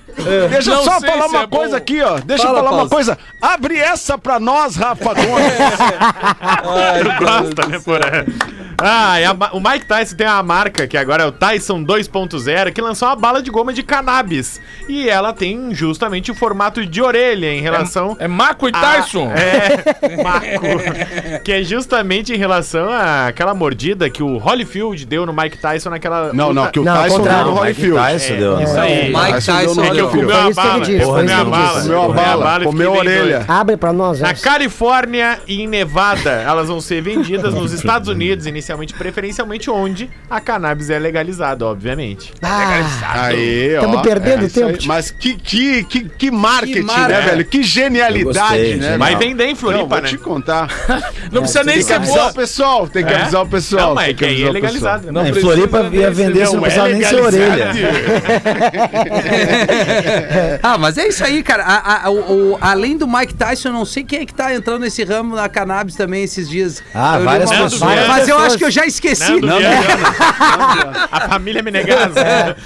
deixa 0.48 0.70
eu 0.70 0.82
só 0.84 1.00
falar 1.00 1.26
uma 1.26 1.42
é 1.42 1.46
coisa 1.48 1.70
bom. 1.72 1.76
aqui, 1.76 2.00
ó. 2.02 2.18
Deixa 2.20 2.44
Fala, 2.44 2.58
eu 2.60 2.64
falar 2.64 2.70
uma 2.70 2.76
Paulo. 2.76 2.90
coisa. 2.90 3.18
Abre 3.40 3.76
essa 3.78 4.16
pra 4.16 4.38
nós, 4.38 4.76
Rafa 4.76 5.12
Gomes. 5.14 5.52
Gosta, 7.18 7.66
né, 7.66 7.80
Porã? 7.80 8.24
Ah, 8.78 9.20
e 9.20 9.24
a 9.24 9.32
o 9.52 9.60
Mike 9.60 9.86
Tyson 9.86 10.16
tem 10.16 10.26
uma 10.26 10.42
marca, 10.42 10.86
que 10.86 10.96
agora 10.96 11.24
é 11.24 11.26
o 11.26 11.32
Tyson 11.32 11.82
2.0, 11.84 12.72
que 12.72 12.80
lançou 12.80 13.08
uma 13.08 13.16
bala 13.16 13.42
de 13.42 13.50
goma 13.50 13.72
de 13.72 13.82
cannabis. 13.82 14.60
E 14.88 15.08
ela 15.08 15.32
tem 15.32 15.74
justamente 15.74 16.30
o 16.30 16.34
formato 16.34 16.84
de 16.84 17.00
orelha 17.02 17.52
em 17.52 17.60
relação... 17.60 18.16
É 18.18 18.26
Marco 18.28 18.66
e 18.68 18.72
a- 18.74 18.80
Tyson. 18.80 19.30
É, 19.32 20.22
Marco. 20.22 21.42
que 21.44 21.52
é 21.52 21.62
justamente 21.62 22.32
em 22.32 22.36
relação 22.36 22.88
àquela 22.90 23.54
mordida 23.54 24.08
que 24.10 24.22
o 24.22 24.36
Holyfield 24.38 25.04
deu 25.06 25.26
no 25.26 25.32
Mike 25.32 25.58
Tyson 25.58 25.90
naquela... 25.90 26.32
Não, 26.32 26.52
não, 26.52 26.70
que 26.70 26.80
o 26.80 26.84
Não, 26.84 26.94
Tyson 26.94 27.22
deu 27.22 27.32
no 27.32 27.50
Mike 27.52 27.58
Holyfield. 27.60 27.96
Tyson 27.96 28.36
deu. 28.36 28.60
Isso 28.60 28.78
aí. 28.78 29.06
Mike 29.14 29.44
Tyson 29.44 29.82
deu 29.92 30.10
no 30.10 30.26
Tyson 30.28 30.42
É 30.42 30.48
que 30.48 30.54
bala. 30.54 30.80
disse, 30.84 31.04
Comeu 31.04 31.36
a 31.36 31.44
bala. 31.44 31.82
Comeu 31.82 32.02
a 32.02 32.08
bala, 32.36 32.64
comeu 32.64 32.94
a 32.94 32.98
orelha. 32.98 33.44
Abre 33.48 33.76
pra 33.76 33.92
nós 33.92 34.20
Na. 34.20 34.34
Califórnia 34.34 35.38
e 35.46 35.62
em 35.62 35.66
Nevada, 35.68 36.30
elas 36.30 36.68
vão 36.68 36.80
ser 36.80 37.00
vendidas 37.02 37.54
nos 37.54 37.72
Estados 37.72 38.08
Unidos, 38.08 38.46
inicialmente, 38.46 38.61
preferencialmente 38.96 39.70
onde 39.70 40.10
a 40.30 40.40
cannabis 40.40 40.90
é 40.90 40.98
legalizada, 40.98 41.66
obviamente. 41.66 42.32
Ah, 42.42 43.24
Aí, 43.24 43.76
ó. 43.76 43.80
Tamo 43.82 44.02
perdendo 44.02 44.44
aí. 44.44 44.50
tempo. 44.50 44.78
Mas 44.86 45.10
que, 45.10 45.34
que, 45.34 45.84
que, 45.84 46.08
que 46.08 46.30
marketing, 46.30 46.72
Que 46.74 46.82
mar- 46.82 47.08
né, 47.08 47.18
é. 47.18 47.22
velho? 47.22 47.44
Que 47.44 47.62
genialidade, 47.62 48.38
gostei, 48.38 48.74
né? 48.76 48.82
genial. 48.82 48.98
Vai 48.98 49.16
vender 49.16 49.44
em 49.44 49.48
Não, 49.50 49.56
Floripa, 49.56 49.84
vou 49.86 50.00
né? 50.02 50.08
te 50.08 50.18
contar. 50.18 50.68
Não 51.32 51.42
precisa 51.42 51.64
nem 51.64 51.74
Tem 51.74 51.82
que 51.82 51.88
ser 51.88 51.94
avisar 51.94 52.16
boa. 52.18 52.30
o 52.30 52.34
pessoal, 52.34 52.88
tem 52.88 53.04
que 53.04 53.12
É? 53.12 53.16
avisar 53.22 53.42
o 53.42 53.46
pessoal. 53.48 53.88
Não, 53.88 53.94
mas 53.94 54.06
tem 54.06 54.14
que 54.16 54.24
aí 54.24 54.42
é 54.44 54.50
legalizado. 54.50 55.06
né? 55.06 55.12
Não, 55.12 55.26
em 55.26 55.34
Floripa 55.34 55.88
ia 55.92 56.10
vender, 56.10 56.46
você 56.46 56.56
não 56.56 56.60
Não, 56.60 56.66
é 56.66 56.70
precisava 56.70 56.88
nem 56.88 57.02
ser 57.04 57.20
legalizado. 57.20 57.36
orelha. 57.36 57.72
Ah, 60.62 60.78
mas 60.78 60.98
é 60.98 61.08
isso 61.08 61.24
aí, 61.24 61.42
cara. 61.42 61.62
A- 61.64 62.06
a- 62.06 62.10
o- 62.10 62.52
o- 62.52 62.58
além 62.60 62.96
do 62.96 63.06
Mike 63.06 63.34
Tyson, 63.34 63.68
eu 63.68 63.72
não 63.72 63.84
sei 63.84 64.04
quem 64.04 64.20
é 64.20 64.26
que 64.26 64.34
tá 64.34 64.54
entrando 64.54 64.80
nesse 64.82 65.02
ramo 65.04 65.34
na 65.34 65.48
cannabis 65.48 65.94
também 65.94 66.22
esses 66.24 66.48
dias. 66.48 66.82
Ah, 66.94 67.16
Eu 67.18 67.24
várias 67.24 67.50
pessoas. 67.50 67.78
Mas 67.80 68.28
eu 68.28 68.36
pessoas. 68.36 68.51
Acho 68.52 68.58
que 68.58 68.64
eu 68.64 68.70
já 68.70 68.86
esqueci. 68.86 69.40
Nando 69.40 69.58
Viana. 69.58 71.08
A 71.10 71.28
família 71.28 71.62
Menegas. 71.62 72.12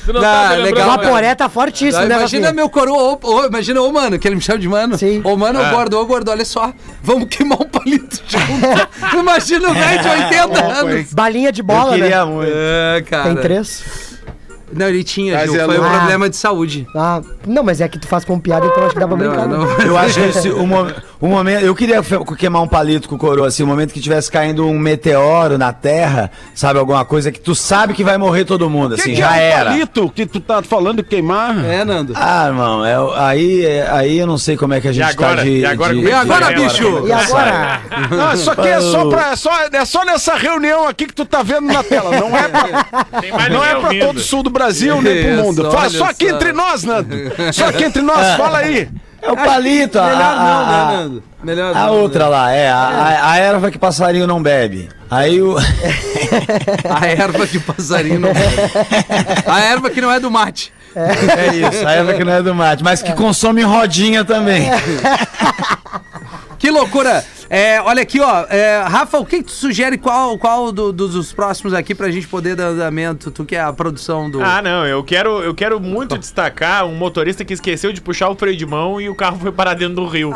Tu 0.04 0.12
não 0.12 0.20
Não, 0.20 0.20
tá 0.20 0.50
me 0.50 0.56
lembrando, 0.62 0.64
legal, 0.64 0.88
o. 0.88 0.92
Aporé 0.92 1.34
tá 1.34 1.48
fortíssimo, 1.48 2.04
né, 2.06 2.16
imagina 2.16 2.46
Rafinha? 2.46 2.52
meu 2.52 2.68
coroa, 2.70 3.18
ô, 3.22 3.34
ô, 3.40 3.44
imagina 3.46 3.80
ô 3.82 3.92
mano, 3.92 4.18
que 4.18 4.26
ele 4.28 4.34
me 4.36 4.40
chama 4.40 4.58
de 4.58 4.68
mano. 4.68 4.96
Sim. 4.98 5.20
Ô 5.24 5.36
mano, 5.36 5.60
É. 5.60 5.68
ô 5.68 5.74
gordo, 5.74 5.98
ô 5.98 6.06
gordo, 6.06 6.30
olha 6.30 6.44
só. 6.44 6.72
Vamos 7.02 7.28
queimar 7.28 7.60
um 7.60 7.64
palito 7.68 8.20
junto. 8.26 9.16
imagina 9.18 9.70
o 9.70 9.74
velho 9.74 10.02
de 10.02 10.08
80 10.08 10.64
anos. 10.64 11.12
Balinha 11.12 11.52
de 11.52 11.60
Eu 11.60 11.66
bola, 11.66 11.92
queria 11.94 12.24
né? 12.24 12.30
muito. 12.30 12.52
É, 12.54 13.02
cara. 13.08 13.24
Tem 13.24 13.36
três. 13.36 14.16
Não, 14.72 14.88
ele 14.88 15.04
tinha, 15.04 15.36
Mas 15.36 15.50
Gil, 15.52 15.60
é 15.60 15.64
foi 15.64 15.78
um 15.78 15.88
problema 15.88 16.28
de 16.28 16.36
saúde. 16.36 16.86
Ah, 16.94 17.22
não, 17.46 17.62
mas 17.62 17.80
é 17.80 17.86
que 17.88 18.00
tu 18.00 18.08
faz 18.08 18.24
com 18.24 18.38
piada, 18.38 18.66
então 18.66 18.82
acho 18.84 18.94
que 18.94 19.00
dá 19.00 19.06
pra 19.06 19.16
brincar. 19.16 19.46
Não, 19.46 19.64
né? 19.64 19.74
não. 19.78 19.86
Eu 19.86 19.96
acho 19.96 20.14
que 20.20 20.26
esse, 20.28 20.50
o, 20.50 20.66
mo- 20.66 20.92
o 21.20 21.26
momento. 21.28 21.62
Eu 21.64 21.74
queria 21.74 22.00
queimar 22.38 22.62
um 22.62 22.68
palito 22.68 23.08
com 23.08 23.14
o 23.14 23.18
coroa, 23.18 23.48
assim, 23.48 23.62
o 23.62 23.66
momento 23.66 23.92
que 23.92 24.00
tivesse 24.00 24.30
caindo 24.30 24.66
um 24.66 24.78
meteoro 24.78 25.56
na 25.58 25.72
Terra, 25.72 26.30
sabe, 26.54 26.78
alguma 26.78 27.04
coisa 27.04 27.30
que 27.32 27.40
tu 27.40 27.54
sabe 27.54 27.94
que 27.94 28.04
vai 28.04 28.18
morrer 28.18 28.44
todo 28.44 28.68
mundo, 28.68 28.94
Que 28.94 29.00
assim, 29.00 29.10
que 29.14 29.16
já 29.16 29.36
é 29.36 29.50
o 29.50 29.52
era. 29.58 29.70
palito 29.70 30.10
que 30.14 30.26
tu 30.26 30.40
tá 30.40 30.62
falando 30.62 30.98
de 30.98 31.02
queimar? 31.02 31.64
É, 31.64 31.84
Nando. 31.84 32.12
Ah, 32.16 32.46
irmão, 32.48 32.84
é, 32.84 32.96
aí, 33.20 33.64
é- 33.64 33.88
aí 33.90 34.18
eu 34.18 34.26
não 34.26 34.38
sei 34.38 34.56
como 34.56 34.74
é 34.74 34.80
que 34.80 34.88
a 34.88 34.92
gente 34.92 35.04
agora? 35.04 35.36
tá 35.36 35.42
de. 35.42 35.50
E 35.60 35.66
agora 35.66 35.94
de- 35.94 36.00
é 36.00 36.02
E 36.02 36.06
que 36.06 36.12
agora, 36.12 36.44
vai? 36.46 36.54
bicho? 36.54 37.06
E 37.06 37.12
agora? 37.12 37.80
Não, 38.10 38.32
isso 38.34 38.50
aqui 38.50 38.68
é 38.68 38.80
só, 38.80 39.08
pra, 39.08 39.30
é, 39.32 39.36
só, 39.36 39.50
é 39.72 39.84
só 39.84 40.04
nessa 40.04 40.34
reunião 40.34 40.86
aqui 40.86 41.06
que 41.06 41.14
tu 41.14 41.24
tá 41.24 41.42
vendo 41.42 41.66
na 41.72 41.82
tela. 41.82 42.10
Não 42.20 42.36
é 42.36 42.48
pra, 42.48 43.48
não 43.50 43.64
é 43.64 43.74
pra 43.76 43.94
todo 44.06 44.16
o 44.16 44.20
sul 44.20 44.42
do 44.42 44.50
Brasil, 44.50 45.00
nem 45.02 45.22
pro 45.24 45.44
mundo. 45.44 45.70
Fala 45.70 45.88
só 45.90 46.04
aqui 46.06 46.26
entre 46.26 46.52
nós, 46.52 46.84
Nando. 46.84 47.14
Só 47.52 47.66
aqui 47.68 47.84
entre 47.84 48.02
nós, 48.02 48.36
fala 48.36 48.58
aí. 48.58 48.88
É 49.26 49.32
o 49.32 49.36
palito, 49.36 49.98
a, 49.98 50.04
Melhor 50.06 50.22
a- 50.22 50.36
não, 50.36 50.60
a- 50.60 50.66
né, 50.90 50.96
Nando? 50.96 51.22
Melhor 51.42 51.76
a 51.76 51.86
não, 51.86 51.94
outra 51.94 52.28
lá, 52.28 52.50
é, 52.52 52.68
a, 52.70 52.76
a- 52.76 53.30
a 53.32 53.36
erva 53.38 53.70
que 53.70 53.78
passarinho 53.78 54.26
não 54.26 54.42
bebe. 54.42 54.88
Aí 55.10 55.40
o. 55.40 55.56
A 56.90 57.06
erva 57.06 57.46
que 57.46 57.58
passarinho 57.60 58.18
não 58.18 58.32
bebe. 58.32 58.56
A 59.46 59.60
erva 59.60 59.88
que 59.90 60.00
não 60.00 60.10
é 60.10 60.18
do 60.18 60.30
mate. 60.30 60.72
É 60.96 61.54
isso, 61.54 61.86
a 61.86 61.92
erva 61.92 62.14
que 62.14 62.24
não 62.24 62.32
é 62.32 62.42
do 62.42 62.54
mate, 62.54 62.82
mas 62.82 63.02
que 63.02 63.12
consome 63.12 63.62
rodinha 63.62 64.24
também. 64.24 64.68
Que 66.58 66.70
loucura! 66.70 67.22
É, 67.48 67.80
olha 67.80 68.02
aqui, 68.02 68.20
ó. 68.20 68.44
é, 68.50 68.82
Rafa, 68.86 69.18
o 69.18 69.24
que, 69.24 69.38
que 69.38 69.44
tu 69.44 69.52
sugere? 69.52 69.96
Qual, 69.98 70.36
qual 70.38 70.72
do- 70.72 70.92
do- 70.92 71.08
dos 71.08 71.32
próximos 71.32 71.72
aqui 71.74 71.94
pra 71.94 72.10
gente 72.10 72.26
poder 72.26 72.56
dar 72.56 72.66
andamento? 72.68 73.30
Tu 73.30 73.44
que 73.44 73.54
é 73.54 73.60
a 73.60 73.72
produção 73.72 74.28
do. 74.28 74.42
Ah, 74.42 74.60
não, 74.60 74.84
eu 74.86 75.02
quero, 75.04 75.42
eu 75.42 75.54
quero 75.54 75.78
muito 75.80 76.18
destacar 76.18 76.84
um 76.84 76.94
motorista 76.94 77.44
que 77.44 77.54
esqueceu 77.54 77.92
de 77.92 78.00
puxar 78.00 78.28
o 78.30 78.34
freio 78.36 78.56
de 78.56 78.66
mão 78.66 79.00
e 79.00 79.08
o 79.08 79.14
carro 79.14 79.38
foi 79.38 79.52
parar 79.52 79.74
dentro 79.74 79.94
do 79.96 80.06
rio. 80.06 80.32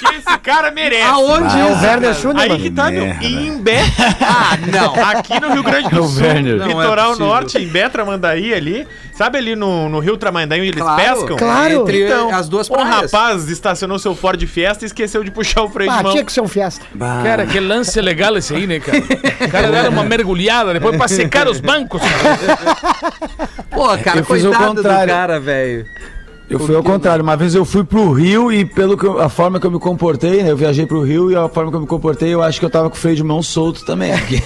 que 0.00 0.14
esse 0.16 0.38
cara 0.38 0.70
merece. 0.70 1.02
Aonde 1.02 1.58
É 1.58 1.64
o 1.64 1.80
Werner? 1.82 2.14
Schunemann. 2.14 2.52
Aí 2.52 2.58
que 2.62 2.70
tá, 2.70 2.90
meu. 2.90 3.04
Em 3.04 3.46
Imbé. 3.48 3.80
Ah, 4.20 4.56
não. 4.72 4.94
Aqui 5.04 5.38
no 5.40 5.52
Rio 5.52 5.62
Grande 5.62 5.86
É 5.86 5.90
do 5.90 6.04
Sul. 6.08 6.22
Não 6.22 6.28
é 6.30 6.40
litoral 6.68 7.08
possível. 7.10 7.26
norte, 7.28 7.58
Imbé, 7.58 7.88
Tramandaí 7.88 8.52
ali. 8.54 8.88
Sabe 9.14 9.36
ali 9.36 9.54
no, 9.54 9.88
no 9.90 9.98
Rio 9.98 10.16
Tramandaí 10.16 10.60
onde 10.60 10.70
eles 10.70 10.80
Claro, 10.82 11.02
pescam? 11.20 11.36
Claro. 11.36 11.82
Entre 11.82 12.04
Então, 12.06 12.34
as 12.34 12.48
duas 12.48 12.70
um 12.70 12.72
praias. 12.74 13.12
rapaz 13.12 13.48
estacionou 13.50 13.98
seu 13.98 14.14
Ford 14.14 14.42
Fiesta 14.46 14.84
e 14.84 14.86
esqueceu 14.86 15.22
de 15.22 15.30
puxar 15.30 15.62
o 15.62 15.68
freio 15.68 15.90
Ah, 15.90 15.98
de 15.98 16.02
mão. 16.04 16.12
tinha 16.12 16.24
que 16.24 16.32
ser 16.32 16.39
um 16.42 16.48
fiesta. 16.48 16.84
Cara, 17.22 17.46
que 17.46 17.58
lance 17.60 18.00
legal 18.00 18.36
esse 18.36 18.54
aí, 18.54 18.66
né, 18.66 18.80
cara? 18.80 18.98
O 18.98 19.48
cara 19.50 19.70
deram 19.70 19.90
uma 19.90 20.04
mergulhada 20.04 20.72
depois 20.72 20.96
pra 20.96 21.08
secar 21.08 21.48
os 21.48 21.60
bancos. 21.60 22.00
cara. 22.02 22.58
Pô, 23.70 23.86
cara, 23.98 24.18
Eu 24.20 24.24
fiz 24.24 24.44
o 24.44 24.48
coitado 24.48 24.64
do 24.70 24.76
contrário. 24.76 25.12
cara, 25.14 25.40
velho. 25.40 25.86
Eu 26.50 26.58
fui 26.58 26.74
ao 26.74 26.82
contrário, 26.82 27.22
uma 27.22 27.36
vez 27.36 27.54
eu 27.54 27.64
fui 27.64 27.84
pro 27.84 28.10
Rio 28.12 28.50
e 28.52 28.64
pelo 28.64 28.96
que 28.98 29.04
eu- 29.06 29.20
a 29.20 29.28
forma 29.28 29.60
que 29.60 29.66
eu 29.66 29.70
me 29.70 29.78
comportei, 29.78 30.42
né? 30.42 30.50
Eu 30.50 30.56
viajei 30.56 30.84
pro 30.84 31.00
Rio 31.02 31.30
e 31.30 31.36
a 31.36 31.48
forma 31.48 31.70
que 31.70 31.76
eu 31.76 31.80
me 31.80 31.86
comportei, 31.86 32.34
eu 32.34 32.42
acho 32.42 32.58
que 32.58 32.66
eu 32.66 32.70
tava 32.70 32.90
com 32.90 32.96
o 32.96 32.98
freio 32.98 33.14
de 33.16 33.22
mão 33.22 33.40
solto 33.42 33.84
também. 33.84 34.12
foi 34.18 34.36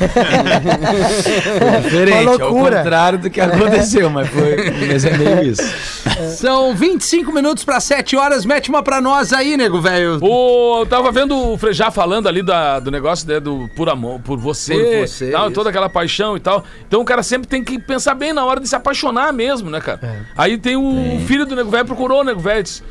diferente, 1.82 2.12
Uma 2.26 2.32
ao 2.32 2.38
loucura. 2.38 2.76
contrário 2.78 3.18
do 3.18 3.30
que 3.30 3.40
aconteceu, 3.40 4.10
mas 4.10 4.28
foi 4.28 4.56
mas 4.88 5.04
é 5.04 5.16
meio 5.16 5.42
isso. 5.50 5.62
São 6.36 6.74
25 6.74 7.32
minutos 7.32 7.64
pra 7.64 7.80
7 7.80 8.16
horas. 8.16 8.44
Mete 8.44 8.68
uma 8.68 8.82
pra 8.82 9.00
nós 9.00 9.32
aí, 9.32 9.56
nego, 9.56 9.80
velho. 9.80 10.18
Pô, 10.20 10.80
eu 10.80 10.86
tava 10.86 11.10
vendo 11.10 11.34
o 11.36 11.56
Frejá 11.56 11.90
falando 11.90 12.28
ali 12.28 12.42
da, 12.42 12.78
do 12.80 12.90
negócio 12.90 13.26
né, 13.28 13.40
do 13.40 13.68
por 13.74 13.88
amor, 13.88 14.20
por 14.20 14.38
você, 14.38 14.74
Por 14.74 15.08
você, 15.08 15.30
tal, 15.30 15.50
toda 15.50 15.70
aquela 15.70 15.88
paixão 15.88 16.36
e 16.36 16.40
tal. 16.40 16.64
Então 16.86 17.00
o 17.00 17.04
cara 17.04 17.22
sempre 17.22 17.48
tem 17.48 17.64
que 17.64 17.78
pensar 17.78 18.14
bem 18.14 18.32
na 18.32 18.44
hora 18.44 18.60
de 18.60 18.68
se 18.68 18.76
apaixonar 18.76 19.32
mesmo, 19.32 19.70
né, 19.70 19.80
cara? 19.80 20.26
Aí 20.36 20.58
tem 20.58 20.76
o 20.76 21.18
filho 21.26 21.46
do 21.46 21.56
nego 21.56 21.70
velho, 21.70 21.84
procurou 21.94 22.20
o 22.20 22.24
nego 22.24 22.40
velho 22.40 22.62
disse: 22.62 22.82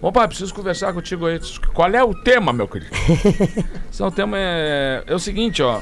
Opa, 0.00 0.26
preciso 0.26 0.54
conversar 0.54 0.92
contigo 0.92 1.26
aí. 1.26 1.40
Qual 1.74 1.90
é 1.90 2.02
o 2.02 2.14
tema, 2.14 2.52
meu 2.52 2.68
querido? 2.68 2.92
Então, 3.92 4.08
o 4.08 4.10
tema 4.10 4.36
é, 4.38 5.04
é 5.06 5.14
o 5.14 5.18
seguinte, 5.18 5.62
ó. 5.62 5.80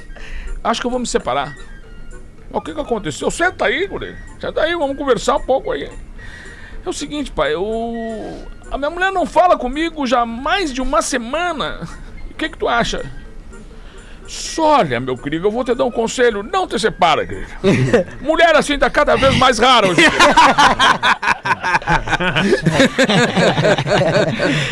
Acho 0.65 0.81
que 0.81 0.87
eu 0.87 0.91
vou 0.91 1.01
me 1.01 1.07
separar. 1.07 1.57
O 2.51 2.61
que 2.61 2.75
que 2.75 2.81
aconteceu? 2.81 3.31
Senta 3.31 3.67
aí, 3.67 3.87
guri. 3.87 4.17
Senta 4.39 4.63
aí, 4.63 4.75
vamos 4.75 4.99
conversar 4.99 5.37
um 5.37 5.43
pouco 5.43 5.71
aí. 5.71 5.89
É 6.85 6.89
o 6.89 6.93
seguinte, 6.93 7.31
pai, 7.31 7.55
eu... 7.55 7.65
a 8.71 8.77
minha 8.77 8.91
mulher 8.91 9.13
não 9.13 9.25
fala 9.25 9.57
comigo 9.57 10.07
já 10.07 10.23
há 10.23 10.27
mais 10.27 10.73
de 10.73 10.83
uma 10.83 11.01
semana. 11.01 11.89
O 12.31 12.35
que 12.35 12.49
que 12.49 12.59
tu 12.59 12.69
acha? 12.69 13.09
Olha, 14.59 15.01
meu 15.01 15.17
querido, 15.17 15.47
eu 15.49 15.51
vou 15.51 15.65
te 15.65 15.75
dar 15.75 15.85
um 15.85 15.91
conselho. 15.91 16.43
Não 16.43 16.67
te 16.67 16.79
separa, 16.79 17.27
querido. 17.27 17.49
Mulher 18.21 18.55
assim 18.55 18.79
tá 18.79 18.89
cada 18.91 19.17
vez 19.17 19.37
mais 19.37 19.59
rara 19.59 19.89
hoje. 19.89 20.01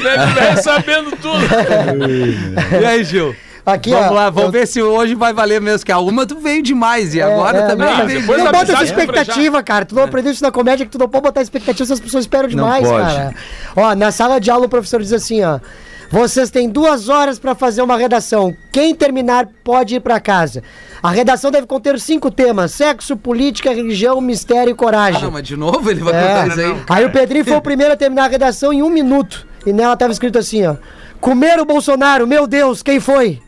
Deve 0.03 0.25
estar 0.31 0.57
sabendo 0.63 1.11
tudo. 1.17 1.41
E 2.81 2.85
aí, 2.85 3.05
Gil? 3.05 3.35
Aqui, 3.67 3.91
Vamos 3.91 4.11
ó. 4.11 4.15
lá, 4.15 4.31
vamos 4.31 4.47
eu- 4.47 4.53
ver 4.53 4.67
se 4.67 4.81
hoje 4.81 5.15
vai 5.15 5.35
valer 5.35 5.61
mesmo. 5.61 5.85
Que 5.85 5.93
a 5.93 5.99
uma 5.99 6.25
tu 6.25 6.39
veio 6.41 6.63
demais 6.63 7.15
e 7.15 7.21
É, 7.21 7.25
agora 7.25 7.59
é, 7.59 7.67
também 7.67 7.87
não, 7.87 8.07
veio 8.07 8.21
não 8.27 8.45
bota 8.47 8.57
essa 8.73 8.79
amizade 8.79 8.85
expectativa, 8.85 9.63
cara. 9.63 9.85
Tu 9.85 9.95
não 9.95 10.05
aprendeu 10.05 10.33
isso 10.33 10.43
na 10.43 10.51
comédia 10.51 10.87
que 10.87 10.93
tu 10.93 10.99
não 10.99 11.07
pode 11.09 11.25
botar 11.25 11.43
expectativa 11.43 11.85
se 11.85 11.93
as 11.93 12.01
pessoas 12.01 12.25
esperam 12.25 12.49
demais, 12.49 12.89
pode. 12.89 13.05
cara. 13.05 13.35
Ó, 13.77 13.95
na 13.95 14.11
sala 14.11 14.41
de 14.41 14.51
aula 14.51 14.65
o 14.65 14.69
professor 14.71 15.03
diz 15.03 15.13
assim, 15.13 15.45
ó. 15.45 15.59
Vocês 16.11 16.51
têm 16.51 16.71
duas 16.71 17.09
horas 17.09 17.39
pra 17.39 17.55
fazer 17.55 17.83
uma 17.83 17.97
redação. 17.97 18.57
Quem 18.73 18.95
terminar 18.95 19.47
pode 19.63 19.97
ir 19.97 20.01
pra 20.01 20.19
casa. 20.19 20.63
A 21.03 21.11
redação 21.11 21.51
deve 21.51 21.67
conter 21.67 22.01
cinco 22.01 22.31
temas: 22.31 22.73
sexo, 22.73 23.17
política, 23.17 23.73
religião, 23.75 24.21
mistério 24.21 24.71
e 24.71 24.73
Ah, 24.73 24.77
coragem. 24.77 25.23
não, 25.23 25.31
mas 25.31 25.43
de 25.47 25.57
novo 25.57 25.91
ele 25.91 26.01
vai 26.01 26.15
É. 26.15 26.21
contar 26.29 26.49
isso 26.49 26.61
aí. 26.61 26.83
Aí 26.89 27.05
o 27.05 27.11
Pedrinho 27.13 27.45
foi 27.45 27.57
o 27.57 27.61
primeiro 27.61 27.93
a 27.93 27.97
terminar 27.97 28.25
a 28.25 28.29
redação 28.29 28.73
em 28.73 28.83
um 28.83 28.89
minuto. 28.89 29.47
E 29.67 29.73
nela 29.73 29.97
tava 29.97 30.13
escrito 30.13 30.39
assim, 30.39 30.67
ó. 30.67 30.77
Comer 31.21 31.59
o 31.61 31.65
Bolsonaro, 31.67 32.27
meu 32.27 32.47
Deus, 32.47 32.83
quem 32.83 33.01
foi? 33.01 33.41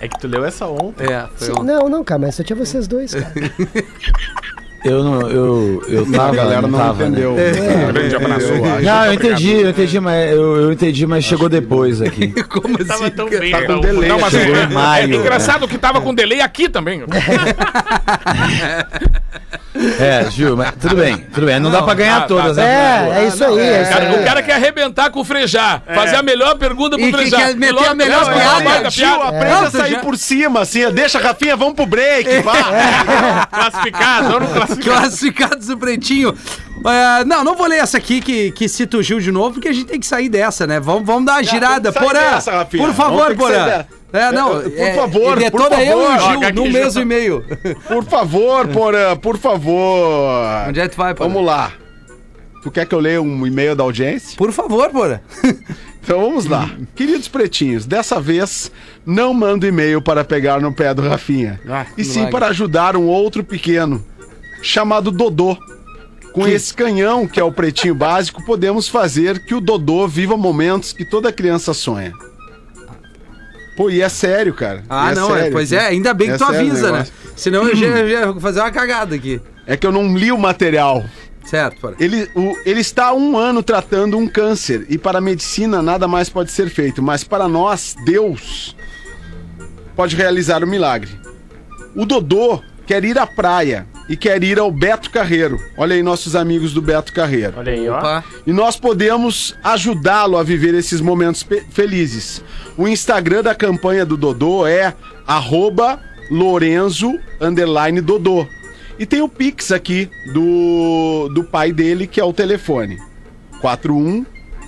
É 0.00 0.08
que 0.08 0.18
tu 0.18 0.26
leu 0.28 0.44
essa 0.44 0.66
ontem. 0.66 1.06
É, 1.10 1.26
foi 1.36 1.50
um... 1.58 1.62
Não, 1.62 1.88
não, 1.88 2.04
cara, 2.04 2.20
mas 2.20 2.34
só 2.34 2.42
tinha 2.42 2.56
vocês 2.56 2.86
dois, 2.86 3.14
cara. 3.14 3.32
Eu 4.84 5.02
não, 5.02 5.20
eu, 5.30 5.82
eu 5.88 6.12
tava, 6.12 6.32
a 6.32 6.34
galera 6.36 6.62
não, 6.68 6.78
tava, 6.78 7.04
né? 7.04 7.08
entendeu. 7.08 7.36
É. 7.38 7.86
Um 7.88 7.92
grande 7.92 8.16
abraço. 8.16 8.46
Não, 8.82 9.04
eu 9.06 9.12
entendi, 9.14 9.52
eu 9.62 9.70
entendi, 9.70 9.98
mas 10.00 10.30
eu, 10.32 10.56
eu 10.56 10.72
entendi, 10.72 11.06
mas 11.06 11.24
chegou 11.24 11.48
depois 11.48 12.02
aqui. 12.02 12.28
Como 12.44 12.76
assim? 12.76 12.84
Tava 12.86 13.10
tão 13.10 13.26
cara? 13.26 13.40
bem, 13.40 13.50
Tá 13.50 13.62
com 13.62 13.68
Raul. 13.72 13.80
delay. 13.80 14.08
Não, 14.10 14.20
mas 14.20 14.30
Chegou 14.32 14.56
é, 14.56 14.64
em 14.64 14.68
maio. 14.68 15.14
é 15.14 15.16
engraçado 15.16 15.66
que 15.66 15.78
tava 15.78 16.00
com 16.02 16.14
delay 16.14 16.40
aqui 16.42 16.68
também. 16.68 17.02
É, 19.98 20.30
Gil, 20.30 20.56
mas 20.56 20.72
tudo 20.80 20.94
bem, 20.96 21.16
tudo 21.34 21.46
bem. 21.46 21.58
Não, 21.58 21.68
dá 21.68 21.82
pra 21.82 21.94
ganhar 21.94 22.20
tá, 22.20 22.26
todas, 22.28 22.56
tá, 22.56 22.62
né? 22.62 23.08
É, 23.10 23.24
é 23.24 23.26
isso 23.26 23.44
aí, 23.44 23.58
é 23.58 23.78
O 23.80 23.82
isso 23.82 23.90
cara, 23.90 24.08
aí. 24.08 24.20
o 24.20 24.24
cara 24.24 24.42
quer 24.42 24.52
arrebentar 24.54 25.10
com 25.10 25.18
o 25.20 25.24
Frejá. 25.24 25.82
Fazer 25.92 26.14
a 26.16 26.22
melhor 26.22 26.56
pergunta 26.56 26.96
pro 26.96 27.04
E 27.04 27.10
que 27.10 27.18
Frejá. 27.18 27.36
quer 27.38 27.56
meter 27.56 27.72
logo- 27.72 27.88
a 27.90 27.94
melhor 27.94 28.24
Não, 28.24 28.30
é 28.30 28.60
piada. 28.62 28.90
Gil, 28.90 29.22
aprende 29.22 29.50
Não, 29.52 29.62
a 29.64 29.70
sair 29.70 29.90
já- 29.94 29.98
por 29.98 30.16
cima, 30.16 30.60
assim. 30.60 30.88
Deixa, 30.92 31.18
Rafinha, 31.18 31.56
vamos 31.56 31.74
pro 31.74 31.86
break. 31.86 32.38
Vá. 32.42 33.46
Classificado, 33.50 34.28
vamos 34.30 34.52
classificar. 34.52 34.73
Classificados 34.76 35.66
do 35.66 35.78
Pretinho. 35.78 36.34
É, 36.84 37.24
não, 37.24 37.44
não 37.44 37.54
vou 37.56 37.66
ler 37.66 37.78
essa 37.78 37.96
aqui 37.96 38.20
que, 38.20 38.50
que 38.52 38.68
cita 38.68 38.96
o 38.96 39.02
Gil 39.02 39.20
de 39.20 39.30
novo, 39.32 39.54
porque 39.54 39.68
a 39.68 39.72
gente 39.72 39.86
tem 39.86 40.00
que 40.00 40.06
sair 40.06 40.28
dessa, 40.28 40.66
né? 40.66 40.80
Vamos, 40.80 41.06
vamos 41.06 41.24
dar 41.24 41.34
uma 41.34 41.42
girada. 41.42 41.92
sair 41.92 42.04
Porã, 42.04 42.20
dessa, 42.20 42.64
por 42.64 42.92
favor, 42.94 43.36
Porã. 43.36 43.64
dessa. 43.64 43.88
É, 44.12 44.30
não, 44.30 44.60
É, 44.60 44.62
por 44.62 44.78
é, 44.80 44.94
favor, 44.94 45.38
ele 45.38 45.50
por 45.50 45.62
detona 45.62 45.82
eu 45.82 46.00
e 46.00 46.04
o 46.04 46.06
favor. 46.06 46.30
Gil 46.30 46.48
Ó, 46.48 46.52
num 46.52 46.70
mês 46.72 46.96
e 46.96 47.04
meio. 47.04 47.44
Por 47.88 48.04
favor, 48.04 48.68
Porã, 48.68 49.16
por 49.16 49.38
favor. 49.38 50.68
Onde 50.68 50.80
é 50.80 50.84
que 50.88 50.94
tu 50.94 50.98
vai, 50.98 51.14
Porã? 51.14 51.28
Vamos 51.28 51.44
lá. 51.46 51.72
Tu 52.62 52.70
quer 52.70 52.86
que 52.86 52.94
eu 52.94 53.00
leia 53.00 53.20
um 53.20 53.46
e-mail 53.46 53.74
da 53.76 53.82
audiência? 53.82 54.36
Por 54.36 54.52
favor, 54.52 54.88
Porã. 54.90 55.20
Então 56.04 56.20
vamos 56.20 56.44
lá. 56.44 56.70
Queridos 56.94 57.28
pretinhos, 57.28 57.86
dessa 57.86 58.20
vez 58.20 58.70
não 59.06 59.32
mando 59.32 59.66
e-mail 59.66 60.02
para 60.02 60.22
pegar 60.22 60.60
no 60.60 60.70
pé 60.70 60.92
do 60.92 61.00
Rafinha. 61.00 61.58
Ah, 61.66 61.86
e 61.96 62.04
sim 62.04 62.26
para 62.28 62.48
ajudar 62.48 62.94
um 62.94 63.06
outro 63.06 63.42
pequeno, 63.42 64.04
chamado 64.64 65.10
Dodô. 65.10 65.56
Com 66.32 66.48
esse 66.48 66.74
canhão, 66.74 67.28
que 67.28 67.38
é 67.38 67.44
o 67.44 67.52
pretinho 67.52 67.94
básico, 67.94 68.44
podemos 68.44 68.88
fazer 68.88 69.44
que 69.44 69.54
o 69.54 69.60
Dodô 69.60 70.08
viva 70.08 70.36
momentos 70.36 70.92
que 70.92 71.04
toda 71.04 71.32
criança 71.32 71.72
sonha. 71.72 72.12
Pô, 73.76 73.88
e 73.88 74.00
é 74.02 74.08
sério, 74.08 74.52
cara. 74.52 74.82
Ah, 74.88 75.12
é 75.12 75.14
não, 75.14 75.30
é, 75.34 75.38
sério, 75.38 75.52
pois 75.52 75.72
assim. 75.72 75.84
é, 75.84 75.88
ainda 75.88 76.12
bem 76.12 76.28
que 76.28 76.34
É 76.34 76.38
tu 76.38 76.44
avisa, 76.44 76.90
né? 76.90 77.06
Senão 77.36 77.68
eu 77.68 77.76
já, 77.76 77.88
já 77.88 78.04
ia 78.04 78.34
fazer 78.40 78.60
uma 78.60 78.70
cagada 78.72 79.14
aqui. 79.14 79.40
É 79.66 79.76
que 79.76 79.86
eu 79.86 79.92
não 79.92 80.16
li 80.16 80.32
o 80.32 80.38
material. 80.38 81.04
Certo, 81.44 81.80
Porã. 81.80 81.94
Ele, 82.00 82.28
o- 82.34 82.56
ele 82.64 82.80
está 82.80 83.06
há 83.08 83.14
um 83.14 83.36
ano 83.36 83.62
tratando 83.62 84.16
um 84.18 84.26
câncer 84.26 84.86
e 84.88 84.96
para 84.98 85.18
a 85.18 85.20
medicina 85.20 85.82
nada 85.82 86.08
mais 86.08 86.28
pode 86.28 86.50
ser 86.50 86.68
feito, 86.68 87.02
mas 87.02 87.22
para 87.22 87.46
nós, 87.48 87.94
Deus 88.04 88.74
pode 89.94 90.16
realizar 90.16 90.64
o 90.64 90.66
milagre. 90.66 91.10
O 91.94 92.04
Dodô 92.06 92.60
quer 92.86 93.04
ir 93.04 93.18
à 93.18 93.26
praia 93.26 93.86
e 94.08 94.16
quer 94.16 94.42
ir 94.42 94.58
ao 94.58 94.70
Beto 94.70 95.10
Carreiro. 95.10 95.58
Olha 95.76 95.94
aí 95.94 96.02
nossos 96.02 96.36
amigos 96.36 96.72
do 96.72 96.82
Beto 96.82 97.12
Carreiro. 97.12 97.54
Olha 97.56 97.72
aí, 97.72 97.88
ó. 97.88 97.98
Opa. 97.98 98.24
E 98.46 98.52
nós 98.52 98.76
podemos 98.76 99.56
ajudá-lo 99.62 100.36
a 100.36 100.42
viver 100.42 100.74
esses 100.74 101.00
momentos 101.00 101.46
felizes. 101.70 102.42
O 102.76 102.86
Instagram 102.86 103.42
da 103.42 103.54
campanha 103.54 104.04
do 104.04 104.16
Dodô 104.16 104.66
é 104.66 104.94
arroba 105.26 106.00
Lorenzo 106.30 107.18
underline 107.40 108.00
Dodô. 108.00 108.46
E 108.98 109.06
tem 109.06 109.22
o 109.22 109.28
Pix 109.28 109.72
aqui 109.72 110.08
do, 110.32 111.28
do 111.34 111.44
pai 111.44 111.72
dele, 111.72 112.06
que 112.06 112.20
é 112.20 112.24
o 112.24 112.32
telefone. 112.32 112.98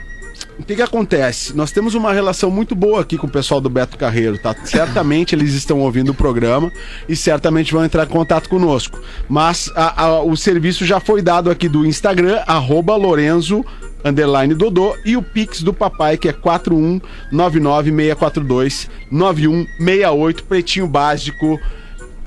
o 0.58 0.62
que, 0.64 0.76
que 0.76 0.82
acontece? 0.82 1.56
Nós 1.56 1.72
temos 1.72 1.94
uma 1.94 2.12
relação 2.12 2.50
muito 2.50 2.74
boa 2.74 3.00
aqui 3.00 3.16
com 3.18 3.26
o 3.26 3.30
pessoal 3.30 3.60
do 3.60 3.68
Beto 3.70 3.96
Carreiro, 3.96 4.38
tá? 4.38 4.54
Certamente 4.64 5.34
eles 5.34 5.54
estão 5.54 5.80
ouvindo 5.80 6.10
o 6.10 6.14
programa 6.14 6.70
e 7.08 7.16
certamente 7.16 7.72
vão 7.72 7.84
entrar 7.84 8.04
em 8.04 8.08
contato 8.08 8.48
conosco. 8.48 9.00
Mas 9.28 9.70
a- 9.74 10.04
a- 10.04 10.22
o 10.22 10.36
serviço 10.36 10.84
já 10.84 11.00
foi 11.00 11.22
dado 11.22 11.50
aqui 11.50 11.68
do 11.68 11.84
Instagram, 11.86 12.42
arroba 12.46 12.94
Lorenzo 12.96 13.64
underline 14.04 14.52
Dodô 14.54 14.96
e 15.04 15.16
o 15.16 15.22
Pix 15.22 15.62
do 15.62 15.72
papai 15.72 16.16
que 16.18 16.28
é 16.28 16.32
41996429168, 19.10 20.42
pretinho 20.44 20.86
básico, 20.86 21.58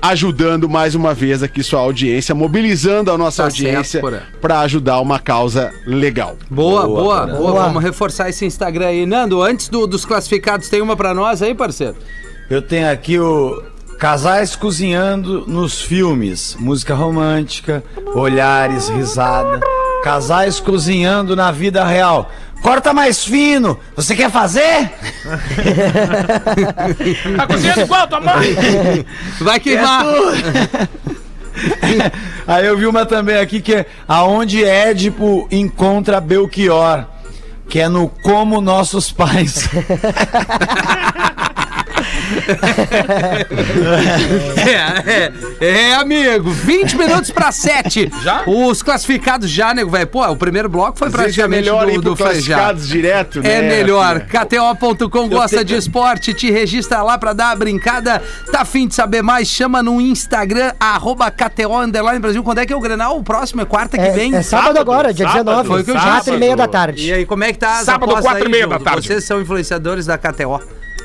ajudando 0.00 0.68
mais 0.68 0.94
uma 0.94 1.12
vez 1.14 1.42
aqui 1.42 1.62
sua 1.62 1.80
audiência, 1.80 2.34
mobilizando 2.34 3.10
a 3.10 3.18
nossa 3.18 3.42
Tá 3.42 3.48
audiência 3.48 4.02
para 4.40 4.60
ajudar 4.60 5.00
uma 5.00 5.18
causa 5.18 5.72
legal. 5.86 6.36
Boa, 6.50 6.86
boa, 6.86 7.26
boa, 7.26 7.26
Boa. 7.26 7.62
Vamos 7.64 7.82
reforçar 7.82 8.28
esse 8.28 8.44
Instagram 8.44 8.86
aí. 8.86 9.06
Nando, 9.06 9.42
antes 9.42 9.68
do- 9.68 9.86
dos 9.86 10.04
classificados, 10.04 10.68
tem 10.68 10.80
uma 10.80 10.96
pra 10.96 11.12
nós 11.14 11.42
aí, 11.42 11.54
parceiro? 11.54 11.96
Eu 12.48 12.62
tenho 12.62 12.90
aqui 12.90 13.18
o 13.18 13.62
Casais 13.98 14.54
cozinhando 14.54 15.44
nos 15.46 15.80
filmes, 15.80 16.54
música 16.60 16.94
romântica, 16.94 17.82
olhares, 18.14 18.88
risada. 18.88 19.58
Casais 20.06 20.60
cozinhando 20.60 21.34
na 21.34 21.50
vida 21.50 21.84
real. 21.84 22.30
Corta 22.62 22.94
mais 22.94 23.24
fino. 23.24 23.76
Você 23.96 24.14
quer 24.14 24.30
fazer? 24.30 24.92
Tá 27.36 27.46
cozinhando 27.48 27.80
igual 27.80 28.06
tua 28.06 28.20
mãe? 28.20 29.04
Vai 29.40 29.58
queimar. 29.58 30.04
Aí 32.46 32.66
eu 32.66 32.78
vi 32.78 32.86
uma 32.86 33.04
também 33.04 33.36
aqui 33.36 33.60
que 33.60 33.74
é 33.74 33.86
aonde 34.06 34.64
Édipo 34.64 35.48
encontra 35.50 36.20
Belchior, 36.20 37.04
que 37.68 37.80
é 37.80 37.88
no 37.88 38.08
Como 38.08 38.60
Nossos 38.60 39.10
Pais. 39.10 39.68
É, 44.66 45.30
é, 45.60 45.88
é, 45.90 45.94
amigo. 45.94 46.50
20 46.50 46.96
minutos 46.96 47.30
pra 47.30 47.52
7. 47.52 48.10
Já? 48.22 48.42
Os 48.46 48.82
classificados 48.82 49.48
já, 49.50 49.72
nego, 49.74 49.90
velho. 49.90 50.06
Pô, 50.06 50.26
o 50.26 50.36
primeiro 50.36 50.68
bloco 50.68 50.98
foi 50.98 51.08
Às 51.08 51.14
é 51.14 51.16
praticamente 51.16 51.62
melhor 51.62 51.88
ir 51.88 51.96
do, 51.96 52.02
do 52.02 52.16
classificados 52.16 52.88
direto, 52.88 53.40
né? 53.40 53.58
É 53.58 53.62
melhor. 53.62 54.20
KTO.com 54.20 55.28
gosta 55.28 55.64
de 55.64 55.74
esporte, 55.74 56.34
te 56.34 56.50
registra 56.50 57.02
lá 57.02 57.18
pra 57.18 57.32
dar 57.32 57.50
a 57.50 57.56
brincada. 57.56 58.22
Tá 58.50 58.60
afim 58.62 58.86
de 58.88 58.94
saber 58.94 59.22
mais? 59.22 59.48
Chama 59.48 59.82
no 59.82 60.00
Instagram, 60.00 60.72
arroba 60.78 61.30
KTO 61.30 61.76
Underline 61.80 62.18
Brasil. 62.18 62.42
Quando 62.42 62.58
é 62.58 62.66
que 62.66 62.72
é 62.72 62.76
o 62.76 62.80
Grenal? 62.80 63.18
O 63.18 63.22
próximo 63.22 63.62
é 63.62 63.64
quarta 63.64 63.96
que 63.96 64.04
É, 64.04 64.10
vem? 64.10 64.34
é 64.34 64.42
sábado, 64.42 64.78
agora, 64.78 65.12
dia 65.12 65.26
sábado, 65.26 65.44
19. 65.62 65.68
foi 65.68 65.80
o 65.80 65.84
que 65.84 65.90
eu 65.90 65.94
disse. 65.94 66.06
Quatro 66.06 66.34
e 66.34 66.38
meia 66.38 66.56
da 66.56 66.68
tarde. 66.68 67.06
E 67.08 67.12
aí, 67.12 67.26
como 67.26 67.44
é 67.44 67.52
que 67.52 67.58
tá 67.58 67.78
as 67.78 67.84
Sábado, 67.84 68.10
apostas 68.10 68.24
quatro 68.24 68.42
e 68.44 68.46
aí, 68.46 68.52
meia 68.52 68.66
da 68.66 68.78
tarde. 68.78 69.06
Vocês 69.06 69.24
são 69.24 69.40
influenciadores 69.40 70.06
da 70.06 70.16
KTO. 70.18 70.60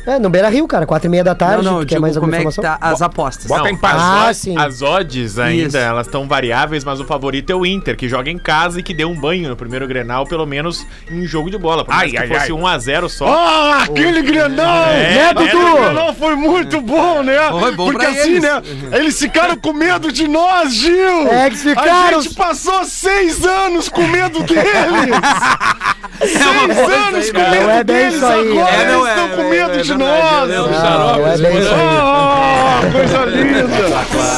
É, 0.05 0.17
no 0.17 0.29
Beira 0.29 0.49
Rio, 0.49 0.67
cara, 0.67 0.85
quatro 0.85 1.07
e 1.07 1.09
meia 1.11 1.23
da 1.23 1.35
tarde. 1.35 1.63
não, 1.63 1.73
não, 1.73 1.79
quer 1.81 1.85
digo, 1.95 2.01
mais 2.01 2.13
como 2.15 2.25
alguma 2.25 2.37
é 2.37 2.41
que 2.41 2.47
informação? 2.47 2.79
tá 2.79 2.87
as 2.91 3.01
apostas. 3.01 3.45
Bota 3.45 3.69
em 3.69 3.77
paz. 3.77 3.95
Ah, 4.01 4.27
As, 4.29 4.37
sim. 4.37 4.57
as 4.57 4.81
odds 4.81 5.37
ainda, 5.37 5.67
Isso. 5.67 5.77
elas 5.77 6.07
estão 6.07 6.27
variáveis, 6.27 6.83
mas 6.83 6.99
o 6.99 7.05
favorito 7.05 7.51
é 7.51 7.55
o 7.55 7.65
Inter, 7.65 7.95
que 7.95 8.09
joga 8.09 8.29
em 8.31 8.37
casa 8.37 8.79
e 8.79 8.83
que 8.83 8.93
deu 8.93 9.09
um 9.09 9.15
banho 9.19 9.49
no 9.49 9.55
primeiro 9.55 9.87
Grenal, 9.87 10.25
pelo 10.25 10.45
menos 10.45 10.85
em 11.09 11.25
jogo 11.27 11.51
de 11.51 11.57
bola. 11.57 11.85
Por 11.85 11.93
mais 11.93 12.03
Ai, 12.03 12.09
que 12.11 12.17
ai, 12.17 12.27
fosse 12.39 12.51
ai. 12.51 12.57
1x0 12.77 13.09
só. 13.09 13.27
Ah, 13.27 13.83
aquele 13.83 14.21
Grenal! 14.23 14.85
É, 14.87 15.13
né, 15.15 15.33
Dudu? 15.33 15.75
Grenal 15.77 16.13
foi 16.15 16.35
muito 16.35 16.81
bom, 16.81 17.21
né? 17.21 17.37
Foi 17.51 17.71
bom 17.75 17.91
Porque 17.91 17.99
pra 18.05 18.09
assim, 18.09 18.29
eles. 18.37 18.41
né? 18.43 18.61
Eles 18.93 19.19
ficaram 19.19 19.55
com 19.55 19.71
medo 19.73 20.11
de 20.11 20.27
nós, 20.27 20.73
Gil! 20.73 21.27
É, 21.27 21.45
eles 21.47 21.61
ficaram- 21.61 21.91
A 22.17 22.21
gente 22.21 22.33
passou 22.35 22.83
seis 22.85 23.45
anos 23.45 23.87
com 23.87 24.01
medo 24.07 24.41
deles! 24.43 24.65
seis 26.19 26.37
coisa 26.77 26.95
anos 26.95 27.25
aí, 27.25 27.31
com 27.33 27.39
medo 27.51 27.63
Não 27.63 27.69
é 27.71 27.83
deles, 27.83 28.15
isso 28.15 28.25
aí, 28.25 28.51
agora 28.51 28.71
é, 28.75 28.81
eles 28.81 28.93
não 28.93 29.07
é, 29.07 29.09
estão 29.11 29.29
com 29.29 29.41
é, 29.41 29.49
medo 29.49 29.71
é 29.79 29.83
de 29.91 29.97
nós! 29.97 30.49
lembro. 30.49 30.71
Não, 30.71 31.17
não 31.17 31.27
é 31.27 31.37
bem 31.37 31.59
isso 31.59 31.69
aí. 31.73 32.91
Coisa 32.91 33.25
linda! 33.25 33.67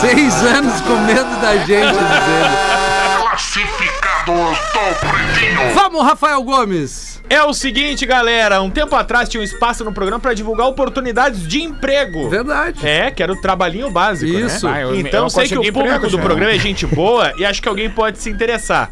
Seis 0.02 0.44
anos 0.46 0.82
com 0.82 0.96
medo 0.98 1.42
da 1.42 1.56
gente, 1.58 1.94
dizendo. 1.94 3.20
Classificados. 3.22 4.58
Vamos, 5.74 6.04
Rafael 6.04 6.42
Gomes. 6.44 7.22
É 7.30 7.42
o 7.44 7.54
seguinte, 7.54 8.06
galera. 8.06 8.62
Um 8.62 8.70
tempo 8.70 8.96
atrás 8.96 9.28
tinha 9.30 9.42
um 9.42 9.44
espaço 9.44 9.84
no 9.84 9.92
programa 9.94 10.20
pra 10.20 10.34
divulgar 10.34 10.68
oportunidades 10.68 11.48
de 11.48 11.62
emprego. 11.62 12.30
Verdade. 12.30 12.86
É, 12.88 13.10
que 13.12 13.24
era 13.24 13.32
o 13.32 13.42
trabalhinho 13.42 13.90
básico, 13.90 14.32
Isso. 14.32 14.68
né? 14.68 14.74
Ah, 14.76 14.82
eu- 14.82 14.96
então 15.00 15.24
eu 15.24 15.30
sei 15.30 15.48
que 15.48 15.54
o 15.58 15.62
público 15.64 15.80
emprego, 15.88 16.10
do 16.10 16.18
já. 16.18 16.22
programa 16.24 16.52
é 16.52 16.60
gente 16.60 16.86
boa 16.86 17.34
e 17.38 17.46
acho 17.46 17.62
que 17.62 17.68
alguém 17.68 17.90
pode 17.90 18.20
se 18.20 18.30
interessar. 18.30 18.92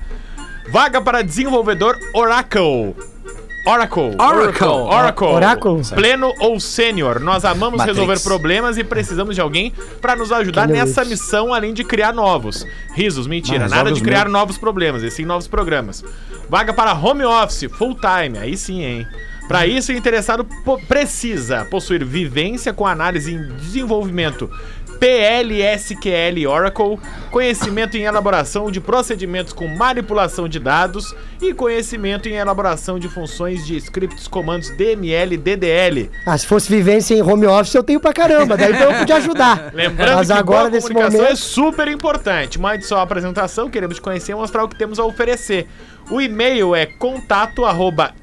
Vaga 0.69 1.01
para 1.01 1.21
desenvolvedor 1.21 1.97
Oracle. 2.13 2.95
Oracle. 3.65 4.15
Oracle. 4.19 4.67
Oracle. 4.67 5.27
Oráculo? 5.27 5.81
Pleno 5.93 6.33
ou 6.39 6.59
sênior. 6.59 7.19
Nós 7.19 7.45
amamos 7.45 7.77
Matrix. 7.77 7.97
resolver 7.97 8.19
problemas 8.21 8.77
e 8.77 8.83
precisamos 8.83 9.35
de 9.35 9.41
alguém 9.41 9.71
para 10.01 10.15
nos 10.15 10.31
ajudar 10.31 10.67
nessa 10.67 11.05
missão, 11.05 11.53
além 11.53 11.73
de 11.73 11.83
criar 11.83 12.11
novos. 12.13 12.65
Risos, 12.95 13.27
mentira. 13.27 13.67
Não, 13.67 13.75
Nada 13.77 13.91
de 13.91 14.01
criar 14.01 14.21
meus. 14.25 14.33
novos 14.33 14.57
problemas, 14.57 15.03
e 15.03 15.11
sim 15.11 15.25
novos 15.25 15.47
programas. 15.47 16.03
Vaga 16.49 16.73
para 16.73 16.93
home 16.93 17.23
office, 17.23 17.69
full 17.71 17.95
time. 17.95 18.37
Aí 18.39 18.57
sim, 18.57 18.81
hein? 18.83 19.07
Para 19.47 19.67
isso, 19.67 19.91
o 19.91 19.95
interessado 19.95 20.45
po- 20.63 20.79
precisa 20.87 21.65
possuir 21.65 22.05
vivência 22.05 22.71
com 22.73 22.87
análise 22.87 23.33
em 23.33 23.47
desenvolvimento 23.57 24.49
PLSQL 25.01 26.47
Oracle, 26.47 26.99
conhecimento 27.31 27.97
em 27.97 28.03
elaboração 28.03 28.69
de 28.69 28.79
procedimentos 28.79 29.51
com 29.51 29.67
manipulação 29.67 30.47
de 30.47 30.59
dados 30.59 31.15
e 31.41 31.55
conhecimento 31.55 32.29
em 32.29 32.35
elaboração 32.35 32.99
de 32.99 33.09
funções 33.09 33.65
de 33.65 33.75
scripts 33.77 34.27
comandos 34.27 34.69
DML 34.77 35.33
e 35.33 35.37
DDL. 35.37 36.11
Ah, 36.23 36.37
se 36.37 36.45
fosse 36.45 36.69
vivência 36.69 37.15
em 37.15 37.23
home 37.23 37.47
office, 37.47 37.73
eu 37.73 37.81
tenho 37.83 37.99
pra 37.99 38.13
caramba. 38.13 38.55
Daí 38.55 38.73
então 38.73 38.91
eu 38.91 38.99
podia 38.99 39.15
ajudar. 39.15 39.71
Lembrando 39.73 40.17
Mas 40.17 40.27
que 40.27 40.33
agora, 40.33 40.69
boa 40.69 40.81
comunicação 40.81 41.19
é 41.19 41.23
momento. 41.23 41.37
super 41.37 41.87
importante. 41.87 42.59
Mande 42.59 42.85
sua 42.85 43.01
apresentação, 43.01 43.71
queremos 43.71 43.95
te 43.95 44.01
conhecer 44.03 44.33
e 44.33 44.35
mostrar 44.35 44.63
o 44.63 44.69
que 44.69 44.75
temos 44.75 44.99
a 44.99 45.03
oferecer. 45.03 45.67
O 46.11 46.21
e-mail 46.21 46.75
é 46.75 46.85
contato 46.85 47.65
arroba 47.65 48.13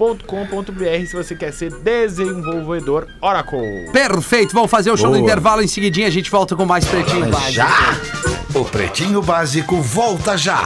mmbit.com.br 0.00 1.06
se 1.06 1.14
você 1.14 1.34
quer 1.34 1.52
ser 1.52 1.70
desenvolvedor 1.72 3.06
Oracle. 3.20 3.90
Perfeito, 3.92 4.54
vamos 4.54 4.70
fazer 4.70 4.90
o 4.90 4.96
show 4.96 5.10
do 5.10 5.18
Boa. 5.18 5.22
intervalo. 5.22 5.62
Em 5.62 5.66
seguidinha 5.66 6.06
a 6.06 6.10
gente 6.10 6.30
volta 6.30 6.56
com 6.56 6.64
mais 6.64 6.84
Pretinho 6.86 7.28
Básico. 7.28 7.52
Já! 7.52 8.00
O 8.54 8.64
Pretinho 8.64 9.22
Básico 9.22 9.76
volta 9.80 10.36
já! 10.36 10.62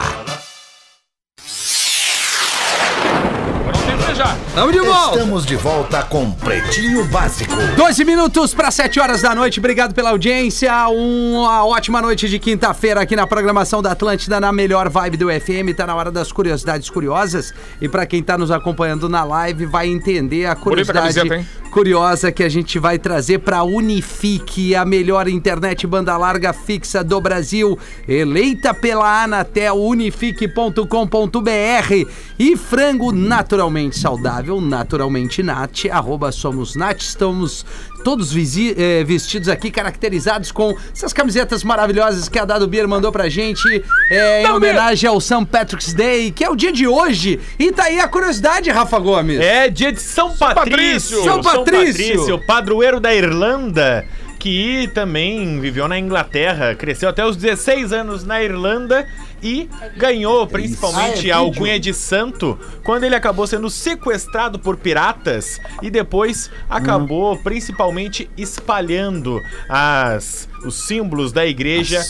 Tem 3.85 3.97
Frejá. 3.99 4.37
Tamo 4.55 4.71
de 4.71 4.79
volta. 4.79 5.17
Estamos 5.17 5.45
de 5.45 5.55
volta 5.57 6.03
com 6.03 6.31
Pretinho 6.31 7.03
Básico. 7.03 7.53
12 7.75 8.05
minutos 8.05 8.53
para 8.53 8.71
7 8.71 9.01
horas 9.01 9.21
da 9.21 9.35
noite. 9.35 9.59
Obrigado 9.59 9.93
pela 9.93 10.11
audiência. 10.11 10.71
Uma 10.87 11.65
ótima 11.65 12.01
noite 12.01 12.29
de 12.29 12.39
quinta-feira 12.39 13.01
aqui 13.01 13.17
na 13.17 13.27
programação 13.27 13.81
da 13.81 13.91
Atlântida, 13.91 14.39
na 14.39 14.53
melhor 14.53 14.87
vibe 14.87 15.17
do 15.17 15.27
FM. 15.27 15.75
Tá 15.75 15.85
na 15.85 15.93
hora 15.93 16.09
das 16.09 16.31
curiosidades 16.31 16.89
curiosas. 16.89 17.53
E 17.81 17.89
para 17.89 18.05
quem 18.05 18.23
tá 18.23 18.37
nos 18.37 18.49
acompanhando 18.49 19.09
na 19.09 19.25
live, 19.25 19.65
vai 19.65 19.89
entender 19.89 20.45
a 20.45 20.55
curiosidade 20.55 21.15
camiseta, 21.15 21.35
hein? 21.35 21.45
curiosa 21.75 22.31
que 22.31 22.41
a 22.41 22.47
gente 22.47 22.79
vai 22.79 22.97
trazer 22.97 23.39
para 23.39 23.61
Unifique, 23.63 24.73
a 24.73 24.85
melhor 24.85 25.27
internet 25.27 25.85
banda 25.85 26.15
larga 26.15 26.53
fixa 26.53 27.03
do 27.03 27.19
Brasil. 27.19 27.77
Eleita 28.07 28.73
pela 28.73 29.23
Anatel, 29.23 29.75
unifique.com.br. 29.75 32.09
E 32.39 32.55
frango 32.55 33.11
naturalmente 33.11 33.99
saudável, 33.99 34.44
naturalmente 34.61 35.41
nat, 35.43 35.85
arroba 35.91 36.31
somos 36.31 36.75
nat. 36.75 37.01
Estamos 37.01 37.65
todos 38.03 38.35
eh, 38.35 39.03
vestidos 39.03 39.49
aqui, 39.49 39.71
caracterizados 39.71 40.51
com 40.51 40.75
essas 40.93 41.11
camisetas 41.11 41.63
maravilhosas 41.63 42.29
que 42.29 42.37
a 42.37 42.45
Dado 42.45 42.67
Beer 42.67 42.87
mandou 42.87 43.11
pra 43.11 43.27
gente 43.29 43.83
eh, 44.11 44.43
em 44.43 44.51
homenagem 44.51 45.09
ao 45.09 45.19
St. 45.19 45.45
Patrick's 45.45 45.93
Day, 45.93 46.31
que 46.31 46.43
é 46.43 46.49
o 46.49 46.55
dia 46.55 46.71
de 46.71 46.87
hoje. 46.87 47.39
E 47.57 47.71
tá 47.71 47.85
aí 47.85 47.99
a 47.99 48.07
curiosidade, 48.07 48.69
Rafa 48.69 48.99
Gomes. 48.99 49.39
É 49.39 49.69
dia 49.69 49.91
de 49.91 50.01
São 50.01 50.35
Patrício. 50.35 51.23
Patrício. 51.23 51.23
São 51.23 51.41
Patrício. 51.41 52.45
padroeiro 52.45 52.99
da 52.99 53.13
Irlanda, 53.13 54.05
que 54.37 54.89
também 54.93 55.59
viveu 55.59 55.87
na 55.87 55.97
Inglaterra, 55.97 56.75
cresceu 56.75 57.09
até 57.09 57.25
os 57.25 57.35
16 57.35 57.91
anos 57.91 58.23
na 58.23 58.43
Irlanda 58.43 59.07
e 59.45 59.69
ganhou 59.95 60.47
principalmente 60.47 61.31
a 61.31 61.37
alcunha 61.37 61.79
de 61.79 61.93
santo 61.93 62.57
quando 62.83 63.03
ele 63.03 63.13
acabou 63.13 63.45
sendo 63.45 63.69
sequestrado 63.69 64.57
por 64.57 64.75
piratas 64.75 65.59
e 65.83 65.91
depois 65.91 66.49
acabou 66.67 67.37
principalmente 67.37 68.27
espalhando 68.35 69.39
as 69.69 70.49
os 70.65 70.87
símbolos 70.87 71.31
da 71.31 71.45
igreja 71.45 72.03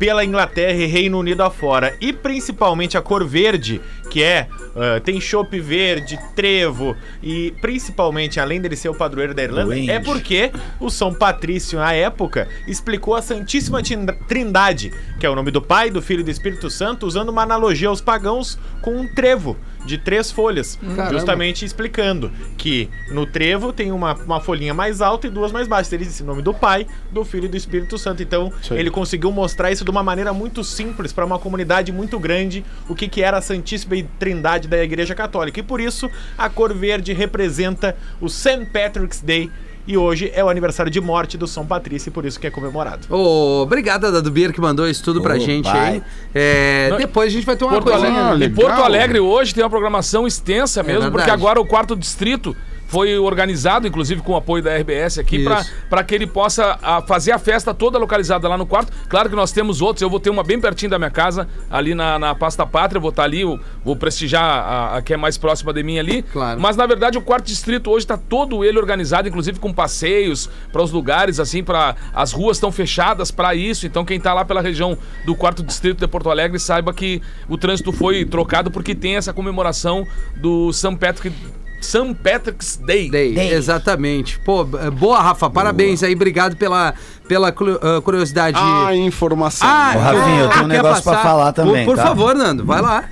pela 0.00 0.24
Inglaterra 0.24 0.78
e 0.78 0.86
Reino 0.86 1.18
Unido 1.18 1.42
afora. 1.42 1.94
E 2.00 2.10
principalmente 2.10 2.96
a 2.96 3.02
cor 3.02 3.22
verde, 3.22 3.82
que 4.10 4.22
é. 4.22 4.48
ah, 4.76 5.00
tem 5.00 5.20
chopp 5.20 5.58
verde, 5.58 6.18
trevo 6.34 6.96
e 7.22 7.54
principalmente, 7.60 8.40
além 8.40 8.60
dele 8.60 8.76
ser 8.76 8.88
o 8.88 8.94
padroeiro 8.94 9.32
da 9.32 9.42
Irlanda, 9.42 9.74
Duende. 9.74 9.90
é 9.90 10.00
porque 10.00 10.50
o 10.78 10.90
São 10.90 11.14
Patrício, 11.14 11.78
na 11.78 11.92
época, 11.92 12.48
explicou 12.66 13.14
a 13.14 13.22
Santíssima 13.22 13.80
Trindade, 14.28 14.92
que 15.18 15.24
é 15.24 15.30
o 15.30 15.34
nome 15.34 15.50
do 15.50 15.62
Pai, 15.62 15.90
do 15.90 16.02
Filho 16.02 16.20
e 16.20 16.24
do 16.24 16.30
Espírito 16.30 16.68
Santo, 16.68 17.06
usando 17.06 17.28
uma 17.28 17.42
analogia 17.42 17.88
aos 17.88 18.00
pagãos 18.00 18.58
com 18.82 18.96
um 18.96 19.06
trevo 19.14 19.56
de 19.84 19.98
três 19.98 20.30
folhas, 20.30 20.76
Caramba. 20.76 21.10
justamente 21.10 21.64
explicando 21.64 22.30
que 22.56 22.88
no 23.10 23.26
trevo 23.26 23.72
tem 23.72 23.92
uma, 23.92 24.14
uma 24.14 24.40
folhinha 24.40 24.74
mais 24.74 25.00
alta 25.00 25.26
e 25.26 25.30
duas 25.30 25.52
mais 25.52 25.66
baixas. 25.66 25.92
Ele 25.92 26.04
disse 26.04 26.22
o 26.22 26.26
nome 26.26 26.42
do 26.42 26.52
Pai, 26.52 26.86
do 27.10 27.24
Filho 27.24 27.46
e 27.46 27.48
do 27.48 27.56
Espírito 27.56 27.96
Santo. 27.98 28.22
Então, 28.22 28.52
ele 28.70 28.90
conseguiu 28.90 29.32
mostrar 29.32 29.70
isso 29.70 29.84
de 29.84 29.90
uma 29.90 30.02
maneira 30.02 30.32
muito 30.32 30.62
simples 30.62 31.12
para 31.12 31.24
uma 31.24 31.38
comunidade 31.38 31.92
muito 31.92 32.18
grande, 32.18 32.64
o 32.88 32.94
que, 32.94 33.08
que 33.08 33.22
era 33.22 33.38
a 33.38 33.42
Santíssima 33.42 33.96
Trindade 34.18 34.68
da 34.68 34.82
Igreja 34.82 35.14
Católica. 35.14 35.60
E 35.60 35.62
por 35.62 35.80
isso, 35.80 36.10
a 36.36 36.48
cor 36.48 36.72
verde 36.74 37.12
representa 37.12 37.96
o 38.20 38.28
St. 38.28 38.66
Patrick's 38.72 39.20
Day. 39.20 39.50
E 39.86 39.96
hoje 39.96 40.30
é 40.34 40.44
o 40.44 40.48
aniversário 40.48 40.92
de 40.92 41.00
morte 41.00 41.36
do 41.38 41.46
São 41.48 41.66
Patrício, 41.66 42.10
e 42.10 42.12
por 42.12 42.24
isso 42.24 42.38
que 42.38 42.46
é 42.46 42.50
comemorado. 42.50 43.06
Ô, 43.12 43.62
obrigado, 43.62 44.12
Dado 44.12 44.30
Beer, 44.30 44.52
que 44.52 44.60
mandou 44.60 44.86
isso 44.88 45.02
tudo 45.02 45.20
pra 45.22 45.34
Ô, 45.34 45.38
gente 45.40 45.64
pai. 45.64 45.88
aí. 45.94 46.02
É, 46.34 46.88
Não, 46.90 46.98
depois 46.98 47.28
a 47.28 47.30
gente 47.34 47.46
vai 47.46 47.56
ter 47.56 47.64
uma 47.64 47.72
Porto 47.80 47.90
coisinha. 47.90 48.10
Alegre, 48.26 48.44
e 48.44 48.48
legal. 48.48 48.64
Porto 48.66 48.84
Alegre 48.84 49.20
hoje 49.20 49.54
tem 49.54 49.64
uma 49.64 49.70
programação 49.70 50.26
extensa 50.26 50.82
mesmo, 50.82 51.00
verdade. 51.00 51.16
porque 51.16 51.30
agora 51.30 51.58
o 51.60 51.66
quarto 51.66 51.96
distrito 51.96 52.54
foi 52.90 53.16
organizado, 53.16 53.86
inclusive 53.86 54.20
com 54.20 54.32
o 54.32 54.36
apoio 54.36 54.64
da 54.64 54.76
RBS 54.76 55.18
aqui, 55.18 55.44
pra 55.88 56.02
que 56.02 56.12
ele 56.12 56.26
possa 56.26 56.76
ah, 56.82 57.00
fazer 57.00 57.30
a 57.30 57.38
festa 57.38 57.72
toda 57.72 57.96
localizada 57.96 58.48
lá 58.48 58.58
no 58.58 58.66
quarto. 58.66 58.92
Claro 59.08 59.30
que 59.30 59.36
nós 59.36 59.52
temos 59.52 59.80
outros, 59.80 60.02
eu 60.02 60.10
vou 60.10 60.18
ter 60.18 60.28
uma 60.28 60.42
bem 60.42 60.60
pertinho 60.60 60.90
da 60.90 60.98
minha 60.98 61.10
casa, 61.10 61.46
ali 61.70 61.94
na, 61.94 62.18
na 62.18 62.34
Pasta 62.34 62.66
Pátria, 62.66 63.00
vou 63.00 63.10
estar 63.10 63.22
ali, 63.22 63.42
eu 63.42 63.60
vou 63.84 63.94
prestigiar 63.94 64.42
a, 64.42 64.96
a 64.96 65.02
que 65.02 65.14
é 65.14 65.16
mais 65.16 65.38
próxima 65.38 65.72
de 65.72 65.84
mim 65.84 66.00
ali. 66.00 66.22
Claro. 66.22 66.60
Mas 66.60 66.76
na 66.76 66.84
verdade 66.84 67.16
o 67.16 67.22
quarto 67.22 67.46
distrito 67.46 67.88
hoje 67.92 68.04
tá 68.04 68.16
todo 68.16 68.64
ele 68.64 68.76
organizado, 68.76 69.28
inclusive 69.28 69.60
com 69.60 69.72
passeios 69.72 70.50
para 70.72 70.82
os 70.82 70.90
lugares, 70.90 71.38
assim, 71.38 71.62
para 71.62 71.94
as 72.12 72.32
ruas 72.32 72.56
estão 72.56 72.72
fechadas 72.72 73.30
para 73.30 73.54
isso. 73.54 73.86
Então 73.86 74.04
quem 74.04 74.18
tá 74.18 74.34
lá 74.34 74.44
pela 74.44 74.60
região 74.60 74.98
do 75.24 75.36
quarto 75.36 75.62
distrito 75.62 76.00
de 76.00 76.08
Porto 76.08 76.28
Alegre 76.28 76.58
saiba 76.58 76.92
que 76.92 77.22
o 77.48 77.56
trânsito 77.56 77.92
foi 77.92 78.24
trocado 78.24 78.68
porque 78.68 78.96
tem 78.96 79.14
essa 79.14 79.32
comemoração 79.32 80.04
do 80.36 80.72
St. 80.72 80.96
Patrick 80.96 81.32
St. 81.80 82.14
Patrick's 82.22 82.76
Day. 82.76 83.10
Day, 83.10 83.52
Exatamente. 83.52 84.38
Pô, 84.40 84.64
boa, 84.64 85.20
Rafa. 85.20 85.48
Parabéns 85.48 86.02
aí. 86.02 86.14
Obrigado 86.14 86.56
pela, 86.56 86.94
pela 87.26 87.48
ah, 87.48 88.00
curiosidade. 88.02 88.58
A 88.58 88.94
informação. 88.94 89.68
Ah, 89.68 89.92
Ô, 89.96 89.98
Rafinha, 89.98 90.40
eu 90.40 90.48
tenho 90.50 90.64
um 90.64 90.68
negócio 90.68 91.02
pra 91.02 91.18
falar 91.18 91.52
também, 91.52 91.84
Por, 91.84 91.94
por 91.94 91.96
tá? 91.96 92.08
favor, 92.08 92.34
Nando, 92.34 92.64
vai 92.64 92.82
lá. 92.82 93.04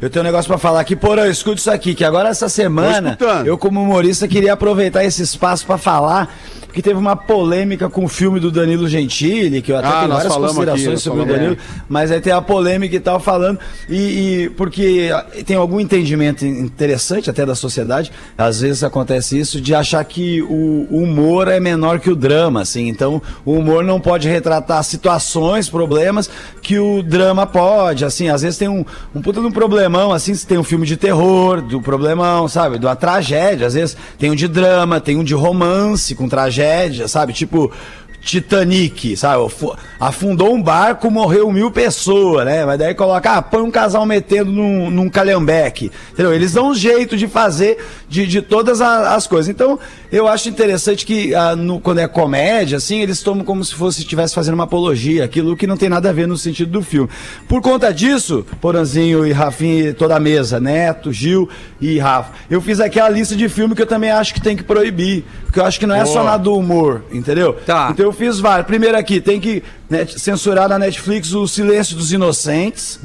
Eu 0.00 0.10
tenho 0.10 0.22
um 0.22 0.26
negócio 0.26 0.48
pra 0.48 0.58
falar 0.58 0.80
aqui, 0.80 0.94
porra, 0.94 1.26
escuta 1.28 1.58
isso 1.58 1.70
aqui, 1.70 1.94
que 1.94 2.04
agora 2.04 2.28
essa 2.28 2.48
semana, 2.48 3.16
eu 3.44 3.56
como 3.56 3.80
humorista 3.82 4.28
queria 4.28 4.52
aproveitar 4.52 5.04
esse 5.04 5.22
espaço 5.22 5.64
pra 5.66 5.78
falar 5.78 6.34
que 6.76 6.82
teve 6.82 7.00
uma 7.00 7.16
polêmica 7.16 7.88
com 7.88 8.04
o 8.04 8.08
filme 8.08 8.38
do 8.38 8.50
Danilo 8.50 8.86
Gentili, 8.86 9.62
que 9.62 9.72
eu 9.72 9.78
até 9.78 9.88
Ah, 9.88 10.00
tenho 10.00 10.08
várias 10.12 10.30
aqui, 10.30 10.42
considerações 10.42 10.86
nós 10.86 11.02
sobre 11.02 11.22
o. 11.22 11.24
Danilo, 11.24 11.56
mas 11.88 12.12
aí 12.12 12.20
tem 12.20 12.34
a 12.34 12.42
polêmica 12.42 12.94
e 12.94 13.00
tal 13.00 13.18
falando, 13.18 13.58
e, 13.88 13.96
e 14.44 14.50
porque 14.50 15.08
tem 15.46 15.56
algum 15.56 15.80
entendimento 15.80 16.44
interessante 16.44 17.30
até 17.30 17.46
da 17.46 17.54
sociedade, 17.54 18.12
às 18.36 18.60
vezes 18.60 18.84
acontece 18.84 19.38
isso, 19.38 19.58
de 19.58 19.74
achar 19.74 20.04
que 20.04 20.42
o 20.42 20.86
humor 20.90 21.48
é 21.48 21.58
menor 21.58 21.98
que 21.98 22.10
o 22.10 22.14
drama, 22.14 22.60
assim, 22.60 22.88
então 22.88 23.22
o 23.42 23.54
humor 23.54 23.82
não 23.82 23.98
pode 23.98 24.28
retratar 24.28 24.84
situações, 24.84 25.70
problemas 25.70 26.28
que 26.60 26.78
o 26.78 27.02
drama 27.02 27.46
pode, 27.46 28.04
assim, 28.04 28.28
às 28.28 28.42
vezes 28.42 28.58
tem 28.58 28.68
um, 28.68 28.84
um 29.14 29.22
puta 29.22 29.40
de 29.40 29.46
um 29.46 29.50
problemão, 29.86 30.12
assim, 30.12 30.34
se 30.34 30.44
tem 30.46 30.58
um 30.58 30.64
filme 30.64 30.84
de 30.84 30.96
terror, 30.96 31.60
do 31.62 31.80
problemão, 31.80 32.48
sabe, 32.48 32.76
uma 32.84 32.96
tragédia, 32.96 33.66
às 33.68 33.74
vezes 33.74 33.96
tem 34.18 34.30
um 34.30 34.34
de 34.34 34.48
drama, 34.48 35.00
tem 35.00 35.16
um 35.16 35.22
de 35.24 35.34
romance 35.34 36.14
com 36.14 36.28
tragédia, 36.28 37.06
sabe, 37.08 37.32
tipo... 37.32 37.72
Titanic, 38.18 39.16
sabe? 39.16 39.48
Fu- 39.48 39.72
Afundou 40.00 40.52
um 40.52 40.60
barco, 40.60 41.08
morreu 41.12 41.52
mil 41.52 41.70
pessoas, 41.70 42.44
né? 42.44 42.64
Mas 42.66 42.76
daí 42.76 42.92
coloca, 42.92 43.30
ah, 43.34 43.40
põe 43.40 43.62
um 43.62 43.70
casal 43.70 44.04
metendo 44.04 44.50
num, 44.50 44.90
num 44.90 45.08
calhambeque. 45.08 45.92
Entendeu? 46.12 46.34
Eles 46.34 46.52
dão 46.54 46.70
um 46.70 46.74
jeito 46.74 47.16
de 47.16 47.28
fazer 47.28 47.78
de, 48.08 48.26
de 48.26 48.42
todas 48.42 48.80
a- 48.80 49.14
as 49.14 49.28
coisas. 49.28 49.48
Então, 49.48 49.78
eu 50.10 50.26
acho 50.28 50.48
interessante 50.48 51.04
que 51.04 51.34
ah, 51.34 51.54
no- 51.56 51.80
quando 51.80 51.98
é 51.98 52.08
comédia, 52.08 52.78
assim, 52.78 53.00
eles 53.00 53.22
tomam 53.22 53.44
como 53.44 53.64
se 53.64 53.74
fosse 53.74 54.00
estivesse 54.00 54.34
fazendo 54.34 54.54
uma 54.54 54.64
apologia, 54.64 55.24
aquilo 55.24 55.56
que 55.56 55.66
não 55.66 55.76
tem 55.76 55.88
nada 55.88 56.10
a 56.10 56.12
ver 56.12 56.26
no 56.28 56.36
sentido 56.36 56.70
do 56.70 56.82
filme. 56.82 57.08
Por 57.48 57.60
conta 57.60 57.92
disso, 57.92 58.46
Poranzinho 58.60 59.26
e 59.26 59.32
Rafinha 59.32 59.94
toda 59.94 60.16
a 60.16 60.20
mesa, 60.20 60.60
Neto, 60.60 61.12
Gil 61.12 61.48
e 61.80 61.98
Rafa, 61.98 62.32
eu 62.50 62.60
fiz 62.60 62.80
aquela 62.80 63.08
lista 63.08 63.34
de 63.36 63.48
filme 63.48 63.74
que 63.74 63.82
eu 63.82 63.86
também 63.86 64.10
acho 64.10 64.32
que 64.34 64.40
tem 64.40 64.56
que 64.56 64.62
proibir, 64.62 65.24
porque 65.44 65.60
eu 65.60 65.64
acho 65.64 65.78
que 65.78 65.86
não 65.86 65.94
é 65.94 66.04
só 66.04 66.22
na 66.24 66.36
do 66.36 66.54
humor, 66.56 67.02
entendeu? 67.12 67.54
Tá. 67.66 67.88
Então 67.92 68.06
eu 68.06 68.12
fiz 68.12 68.38
vários. 68.38 68.66
Primeiro 68.66 68.96
aqui, 68.96 69.20
tem 69.20 69.40
que 69.40 69.62
né, 69.88 70.04
censurar 70.06 70.68
na 70.68 70.78
Netflix 70.78 71.32
o 71.32 71.46
Silêncio 71.46 71.96
dos 71.96 72.12
Inocentes, 72.12 72.98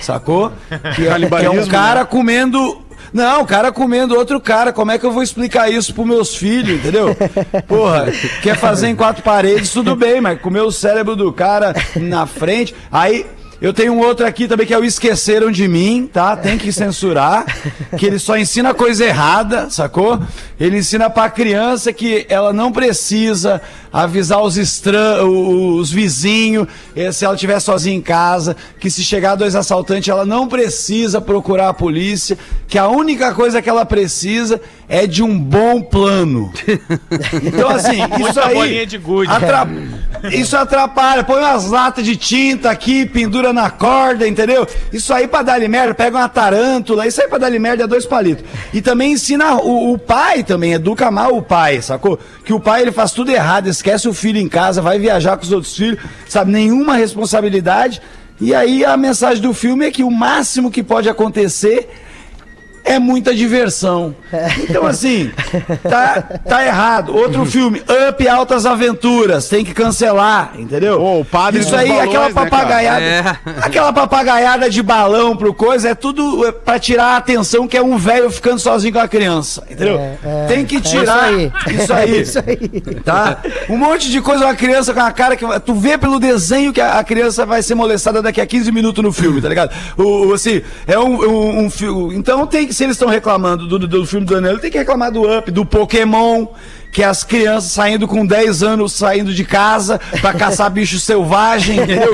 sacou? 0.00 0.52
Que 0.74 0.80
é, 0.80 0.94
que 0.94 1.02
é 1.02 1.08
um 1.08 1.12
Canibalismo, 1.12 1.66
cara 1.70 2.04
comendo. 2.04 2.82
Não, 3.14 3.42
o 3.42 3.46
cara 3.46 3.70
comendo 3.70 4.16
outro 4.16 4.40
cara. 4.40 4.72
Como 4.72 4.90
é 4.90 4.98
que 4.98 5.06
eu 5.06 5.12
vou 5.12 5.22
explicar 5.22 5.70
isso 5.70 5.94
pros 5.94 6.06
meus 6.06 6.34
filhos, 6.34 6.80
entendeu? 6.80 7.16
Porra, 7.68 8.08
quer 8.42 8.56
fazer 8.56 8.88
em 8.88 8.96
quatro 8.96 9.22
paredes, 9.22 9.70
tudo 9.70 9.94
bem, 9.94 10.20
mas 10.20 10.40
comer 10.40 10.62
o 10.62 10.72
cérebro 10.72 11.14
do 11.14 11.32
cara 11.32 11.72
na 11.94 12.26
frente. 12.26 12.74
Aí. 12.90 13.24
Eu 13.62 13.72
tenho 13.72 13.94
um 13.94 14.00
outro 14.00 14.26
aqui 14.26 14.46
também 14.46 14.66
que 14.66 14.74
é 14.74 14.78
o 14.78 14.84
Esqueceram 14.84 15.50
de 15.50 15.66
Mim, 15.66 16.10
tá? 16.12 16.36
Tem 16.36 16.58
que 16.58 16.70
censurar. 16.70 17.46
Que 17.96 18.04
ele 18.04 18.18
só 18.18 18.36
ensina 18.36 18.74
coisa 18.74 19.06
errada, 19.06 19.70
sacou? 19.70 20.20
Ele 20.58 20.78
ensina 20.78 21.10
pra 21.10 21.28
criança 21.28 21.92
que 21.92 22.26
ela 22.28 22.52
não 22.52 22.70
precisa 22.70 23.60
avisar 23.92 24.40
os 24.42 24.56
estranhos, 24.56 25.28
os 25.80 25.90
vizinhos, 25.92 26.66
eh, 26.96 27.10
se 27.12 27.24
ela 27.24 27.34
estiver 27.34 27.58
sozinha 27.60 27.96
em 27.96 28.00
casa, 28.00 28.56
que 28.78 28.90
se 28.90 29.02
chegar 29.04 29.34
dois 29.34 29.54
assaltantes, 29.56 30.08
ela 30.08 30.24
não 30.24 30.46
precisa 30.48 31.20
procurar 31.20 31.68
a 31.68 31.74
polícia, 31.74 32.36
que 32.68 32.78
a 32.78 32.88
única 32.88 33.32
coisa 33.34 33.60
que 33.62 33.68
ela 33.68 33.84
precisa 33.84 34.60
é 34.88 35.06
de 35.06 35.22
um 35.22 35.38
bom 35.38 35.80
plano. 35.82 36.52
Então, 37.42 37.68
assim, 37.68 37.98
isso 38.28 38.40
aí. 38.40 38.54
bolinha 38.54 38.86
de 38.86 38.98
gude. 38.98 39.30
atra- 39.30 39.66
Isso 40.32 40.56
atrapalha. 40.56 41.24
Põe 41.24 41.40
umas 41.40 41.66
latas 41.68 42.04
de 42.04 42.16
tinta 42.16 42.70
aqui, 42.70 43.04
pendura 43.06 43.52
na 43.52 43.70
corda, 43.70 44.26
entendeu? 44.26 44.66
Isso 44.92 45.12
aí 45.12 45.26
pra 45.28 45.42
dar 45.42 45.60
merda, 45.68 45.94
pega 45.94 46.16
uma 46.18 46.28
tarântula, 46.28 47.06
isso 47.06 47.20
aí 47.20 47.28
pra 47.28 47.38
dar 47.38 47.50
merda 47.52 47.84
é 47.84 47.86
dois 47.86 48.06
palitos. 48.06 48.44
E 48.72 48.80
também 48.80 49.12
ensina 49.12 49.56
o, 49.56 49.92
o 49.92 49.98
pai 49.98 50.42
também, 50.44 50.72
educa 50.72 51.10
mal 51.10 51.36
o 51.36 51.42
pai, 51.42 51.82
sacou? 51.82 52.18
Que 52.44 52.52
o 52.52 52.60
pai 52.60 52.82
ele 52.82 52.92
faz 52.92 53.12
tudo 53.12 53.30
errado, 53.30 53.66
esquece 53.68 54.08
o 54.08 54.14
filho 54.14 54.38
em 54.38 54.48
casa, 54.48 54.80
vai 54.80 54.98
viajar 54.98 55.36
com 55.36 55.42
os 55.42 55.52
outros 55.52 55.76
filhos, 55.76 55.98
sabe? 56.28 56.52
Nenhuma 56.52 56.94
responsabilidade. 56.94 58.00
E 58.40 58.54
aí 58.54 58.84
a 58.84 58.96
mensagem 58.96 59.42
do 59.42 59.54
filme 59.54 59.86
é 59.86 59.90
que 59.90 60.04
o 60.04 60.10
máximo 60.10 60.70
que 60.70 60.82
pode 60.82 61.08
acontecer 61.08 61.88
é 62.84 62.98
muita 62.98 63.34
diversão. 63.34 64.14
Então, 64.68 64.84
assim, 64.86 65.30
tá, 65.88 66.22
tá 66.46 66.66
errado. 66.66 67.14
Outro 67.14 67.44
filme, 67.46 67.82
Up 68.08 68.28
Altas 68.28 68.66
Aventuras, 68.66 69.48
tem 69.48 69.64
que 69.64 69.72
cancelar, 69.72 70.52
entendeu? 70.58 71.00
Ô, 71.00 71.20
o 71.20 71.24
padre 71.24 71.60
Isso 71.60 71.74
aí, 71.74 71.88
balões, 71.88 72.08
aquela 72.08 72.28
né, 72.28 72.34
papagaiada. 72.34 73.04
É. 73.04 73.24
Aquela 73.62 73.92
papagaiada 73.92 74.68
de 74.68 74.82
balão 74.82 75.36
pro 75.36 75.54
coisa 75.54 75.90
é 75.90 75.94
tudo 75.94 76.46
é, 76.46 76.52
pra 76.52 76.78
tirar 76.78 77.14
a 77.14 77.16
atenção 77.16 77.66
que 77.68 77.76
é 77.76 77.82
um 77.82 77.96
velho 77.96 78.30
ficando 78.30 78.58
sozinho 78.58 78.92
com 78.92 78.98
a 79.00 79.08
criança, 79.08 79.62
entendeu? 79.70 79.98
é, 79.98 80.46
tem 80.48 80.64
que 80.64 80.76
é 80.76 80.80
tirar 80.80 81.32
isso 81.32 81.52
aí. 81.66 81.76
isso 81.76 81.92
aí. 81.92 82.20
Isso 82.20 82.38
aí. 82.38 82.94
Tá? 83.04 83.38
Um 83.68 83.76
monte 83.76 84.10
de 84.10 84.20
coisa, 84.20 84.44
uma 84.44 84.54
criança 84.54 84.92
com 84.92 85.00
a 85.00 85.10
cara 85.12 85.36
que. 85.36 85.44
Tu 85.60 85.74
vê 85.74 85.96
pelo 85.96 86.18
desenho 86.18 86.72
que 86.72 86.80
a, 86.80 86.98
a 86.98 87.04
criança 87.04 87.46
vai 87.46 87.62
ser 87.62 87.74
molestada 87.74 88.20
daqui 88.20 88.40
a 88.40 88.46
15 88.46 88.70
minutos 88.72 89.02
no 89.02 89.12
filme, 89.12 89.40
tá 89.40 89.48
ligado? 89.48 89.70
O, 89.96 90.28
o- 90.28 90.34
assim, 90.34 90.60
é 90.86 90.98
um, 90.98 91.22
um, 91.22 91.64
um 91.64 91.70
filme. 91.70 92.16
Então 92.16 92.46
tem 92.46 92.66
que, 92.66 92.73
se 92.74 92.84
eles 92.84 92.96
estão 92.96 93.08
reclamando 93.08 93.66
do, 93.66 93.78
do, 93.78 93.86
do 93.86 94.06
filme 94.06 94.26
do 94.26 94.34
Daniel, 94.34 94.58
tem 94.58 94.70
que 94.70 94.78
reclamar 94.78 95.10
do 95.10 95.22
Up, 95.22 95.50
do 95.50 95.64
Pokémon. 95.64 96.46
Que 96.94 97.02
é 97.02 97.06
as 97.06 97.24
crianças 97.24 97.72
saindo 97.72 98.06
com 98.06 98.24
10 98.24 98.62
anos 98.62 98.92
saindo 98.92 99.34
de 99.34 99.44
casa 99.44 100.00
pra 100.20 100.32
caçar 100.38 100.70
bicho 100.70 100.98
selvagem, 101.00 101.76
entendeu? 101.80 102.12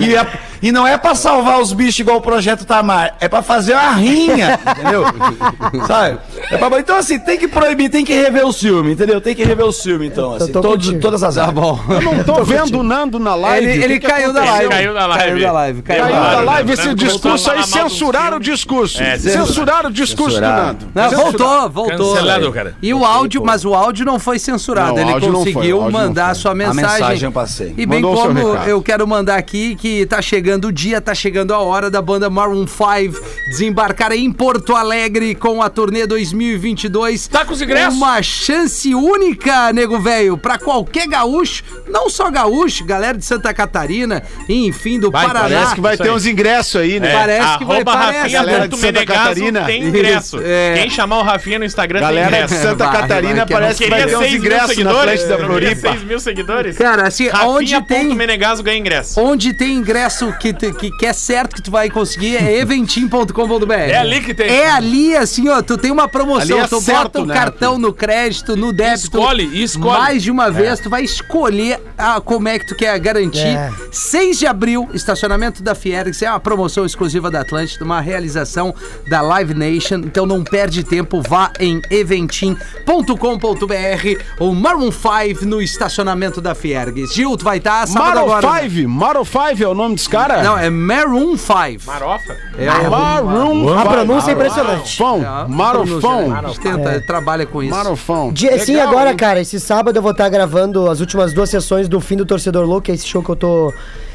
E, 0.00 0.14
é- 0.14 0.26
e 0.62 0.70
não 0.70 0.86
é 0.86 0.96
pra 0.96 1.14
salvar 1.14 1.58
os 1.60 1.72
bichos 1.72 1.98
igual 1.98 2.18
o 2.18 2.20
Projeto 2.20 2.64
Tamar, 2.64 3.16
é 3.18 3.28
pra 3.28 3.42
fazer 3.42 3.72
uma 3.74 3.92
rinha, 3.92 4.58
entendeu? 4.78 5.04
Sabe? 5.86 6.18
É 6.50 6.56
pra- 6.56 6.78
então, 6.78 6.96
assim, 6.96 7.18
tem 7.18 7.38
que 7.38 7.48
proibir, 7.48 7.90
tem 7.90 8.04
que 8.04 8.12
rever 8.14 8.46
o 8.46 8.52
filme, 8.52 8.92
entendeu? 8.92 9.20
Tem 9.20 9.34
que 9.34 9.42
rever 9.42 9.66
o 9.66 9.72
filme, 9.72 10.06
então, 10.06 10.34
assim, 10.34 10.52
tô 10.52 10.60
todos, 10.60 10.92
todas 11.00 11.22
as 11.24 11.34
Tá 11.34 11.50
bom. 11.50 11.80
Eu 11.88 12.02
não 12.02 12.22
tô 12.22 12.44
vendo 12.44 12.78
o 12.78 12.82
Nando 12.84 13.18
na 13.18 13.34
live. 13.34 13.66
Ele, 13.66 13.84
ele 13.84 13.98
que 13.98 14.06
caiu 14.06 14.32
da 14.32 14.44
live. 14.44 14.68
Caiu 14.68 14.94
da 14.94 15.06
live. 15.06 15.24
Caiu 15.24 15.40
da 15.40 15.52
live. 15.52 15.82
Caiu 15.82 16.02
Caiu 16.02 16.14
da 16.14 16.20
live. 16.20 16.44
live 16.44 16.72
esse 16.74 16.94
discurso 16.94 17.50
aí, 17.50 17.64
censuraram 17.64 18.36
o 18.36 18.40
discurso. 18.40 19.02
É, 19.02 19.18
Censuraram 19.18 19.88
o 19.90 19.92
discurso 19.92 20.36
do. 20.36 20.42
Nando. 20.42 20.86
Não, 20.94 21.10
voltou, 21.10 21.68
voltou. 21.70 22.14
Cancelado, 22.14 22.52
cara. 22.52 22.76
E 22.80 22.94
o 22.94 23.04
áudio, 23.04 23.42
mas 23.44 23.64
o 23.64 23.74
áudio 23.74 24.04
não 24.04 24.19
foi 24.20 24.38
censurado. 24.38 24.94
Não, 24.94 25.10
Ele 25.10 25.20
foi, 25.20 25.32
conseguiu 25.32 25.80
não 25.82 25.90
mandar 25.90 26.24
foi. 26.26 26.30
a 26.32 26.34
sua 26.34 26.50
A 26.52 26.54
mensagem. 26.54 26.82
mensagem 27.00 27.24
eu 27.26 27.32
passei. 27.32 27.74
E 27.76 27.86
bem 27.86 28.00
Mandou 28.00 28.22
como 28.22 28.38
eu 28.38 28.80
quero 28.82 29.06
mandar 29.06 29.36
aqui 29.36 29.74
que 29.76 30.06
tá 30.06 30.20
chegando 30.22 30.66
o 30.68 30.72
dia, 30.72 31.00
tá 31.00 31.14
chegando 31.14 31.52
a 31.54 31.58
hora 31.58 31.90
da 31.90 32.00
banda 32.00 32.28
Maroon 32.30 32.66
5 32.66 33.18
desembarcar 33.48 34.12
em 34.12 34.30
Porto 34.30 34.74
Alegre 34.76 35.34
com 35.34 35.62
a 35.62 35.68
turnê 35.68 36.06
2022. 36.06 37.26
Tá 37.28 37.44
com 37.44 37.52
os 37.52 37.60
ingressos? 37.62 37.94
Uma 37.96 38.22
chance 38.22 38.94
única, 38.94 39.72
nego 39.72 39.98
velho, 40.00 40.36
pra 40.36 40.58
qualquer 40.58 41.06
gaúcho, 41.08 41.62
não 41.88 42.08
só 42.10 42.30
gaúcho, 42.30 42.84
galera 42.84 43.16
de 43.16 43.24
Santa 43.24 43.52
Catarina, 43.54 44.22
enfim, 44.48 44.98
do 44.98 45.10
Vai, 45.10 45.26
Paraná. 45.26 45.48
Parece 45.48 45.74
que 45.74 45.80
vai 45.80 45.96
ter 45.96 46.10
uns 46.10 46.26
ingressos 46.26 46.80
aí, 46.80 47.00
né? 47.00 47.10
É, 47.10 47.14
Parece 47.14 47.58
que 47.58 47.64
vai- 47.64 47.84
parece, 47.84 48.28
galera 48.30 48.68
de 48.68 48.76
Santa 48.76 48.92
Menegaso 48.92 49.18
Catarina. 49.22 49.64
tem 49.64 49.82
ingresso. 49.84 50.36
Isso, 50.38 50.40
é. 50.46 50.74
Quem 50.78 50.90
chamar 50.90 51.18
o 51.18 51.22
Rafinha 51.22 51.58
no 51.58 51.64
Instagram 51.64 52.00
Galera 52.00 52.30
tem 52.30 52.38
de 52.38 52.44
ingresso. 52.54 52.62
Santa 52.68 52.84
Vai, 52.86 53.00
Catarina 53.00 53.34
vai, 53.36 53.46
que 53.46 53.52
parece 53.52 53.82
que 53.82 53.90
vai 53.90 53.98
Queria 54.00 54.09
ter 54.10 54.16
uns 54.16 54.20
6 54.20 54.32
mil 54.32 54.40
ingressos 54.40 54.78
na 54.78 55.02
frente 55.02 55.24
da 55.26 55.38
Floripa. 55.38 55.92
6 55.92 56.02
mil 56.04 56.20
seguidores? 56.20 56.76
Cara, 56.76 57.06
assim, 57.06 57.28
onde 57.44 57.80
tem 57.82 58.14
Menegaso 58.14 58.62
ganha 58.62 58.78
ingresso. 58.78 59.20
Onde 59.20 59.52
tem 59.52 59.74
ingresso 59.74 60.32
que, 60.38 60.52
te- 60.52 60.72
que, 60.72 60.90
que 60.90 61.06
é 61.06 61.12
certo 61.12 61.56
que 61.56 61.62
tu 61.62 61.70
vai 61.70 61.90
conseguir 61.90 62.36
é 62.36 62.58
eventim.com.br. 62.58 63.72
É 63.72 63.96
ali 63.96 64.20
que 64.20 64.34
tem. 64.34 64.50
É 64.50 64.70
ali, 64.70 65.16
assim, 65.16 65.48
ó, 65.48 65.62
tu 65.62 65.76
tem 65.78 65.90
uma 65.90 66.08
promoção, 66.08 66.60
é 66.60 66.66
tu 66.66 66.80
certo, 66.80 67.02
bota 67.04 67.20
o 67.22 67.26
né, 67.26 67.34
cartão 67.34 67.78
no 67.78 67.92
crédito, 67.92 68.56
no 68.56 68.72
débito. 68.72 69.18
Escolhe, 69.18 69.62
escolhe. 69.62 69.98
Mais 70.00 70.22
de 70.22 70.30
uma 70.30 70.50
vez, 70.50 70.80
tu 70.80 70.90
vai 70.90 71.02
escolher 71.02 71.80
a, 71.96 72.20
como 72.20 72.48
é 72.48 72.58
que 72.58 72.66
tu 72.66 72.74
quer 72.74 72.98
garantir. 72.98 73.46
É. 73.46 73.70
6 73.90 74.38
de 74.38 74.46
abril, 74.46 74.88
estacionamento 74.92 75.62
da 75.62 75.74
Fiergs, 75.74 76.22
é 76.22 76.30
uma 76.30 76.40
promoção 76.40 76.84
exclusiva 76.84 77.30
da 77.30 77.40
Atlântida, 77.40 77.84
uma 77.84 78.00
realização 78.00 78.74
da 79.08 79.20
Live 79.20 79.54
Nation. 79.54 79.96
Então 79.96 80.26
não 80.26 80.42
perde 80.42 80.84
tempo, 80.84 81.22
vá 81.22 81.52
em 81.58 81.80
eventim.com.br 81.90 83.99
ou 84.38 84.54
Maroon 84.54 84.90
5 84.90 85.44
no 85.46 85.60
estacionamento 85.62 86.40
da 86.40 86.54
Fiergs. 86.54 87.14
Gil, 87.14 87.36
tu 87.36 87.44
vai 87.44 87.58
estar 87.58 87.86
sábado 87.86 88.16
Maro 88.16 88.32
agora. 88.32 88.62
né? 88.62 88.68
5? 88.68 88.88
Maro 88.88 89.24
5 89.24 89.62
é 89.62 89.68
o 89.68 89.74
nome 89.74 89.94
dos 89.94 90.06
caras? 90.08 90.42
Não, 90.44 90.58
é 90.58 90.68
Maroon 90.70 91.36
5. 91.36 91.84
Marofa? 91.86 92.36
É 92.58 92.70
o 92.70 92.90
Maroon 92.90 93.68
A 93.74 93.82
5. 93.82 93.88
pronúncia 93.92 94.30
é 94.30 94.34
impressionante. 94.34 94.96
Fão. 94.96 95.18
É, 95.22 95.48
Marofão. 95.48 96.34
A 96.36 96.42
gente 96.48 96.60
tenta, 96.60 97.00
trabalha 97.00 97.46
com 97.46 97.62
isso. 97.62 97.74
Marofão. 97.74 98.32
Dia, 98.32 98.58
sim, 98.58 98.72
Legal, 98.74 98.88
agora, 98.88 99.10
hein? 99.10 99.16
cara, 99.16 99.40
esse 99.40 99.58
sábado 99.60 99.96
eu 99.96 100.02
vou 100.02 100.12
estar 100.12 100.28
gravando 100.28 100.88
as 100.88 101.00
últimas 101.00 101.32
duas 101.32 101.50
sessões 101.50 101.88
do 101.88 102.00
Fim 102.00 102.16
do 102.16 102.26
Torcedor 102.26 102.64
Louco, 102.66 102.82
que 102.82 102.90
é 102.92 102.94
esse 102.94 103.06
show 103.06 103.22
que 103.22 103.30
eu 103.30 103.36
tô 103.36 103.72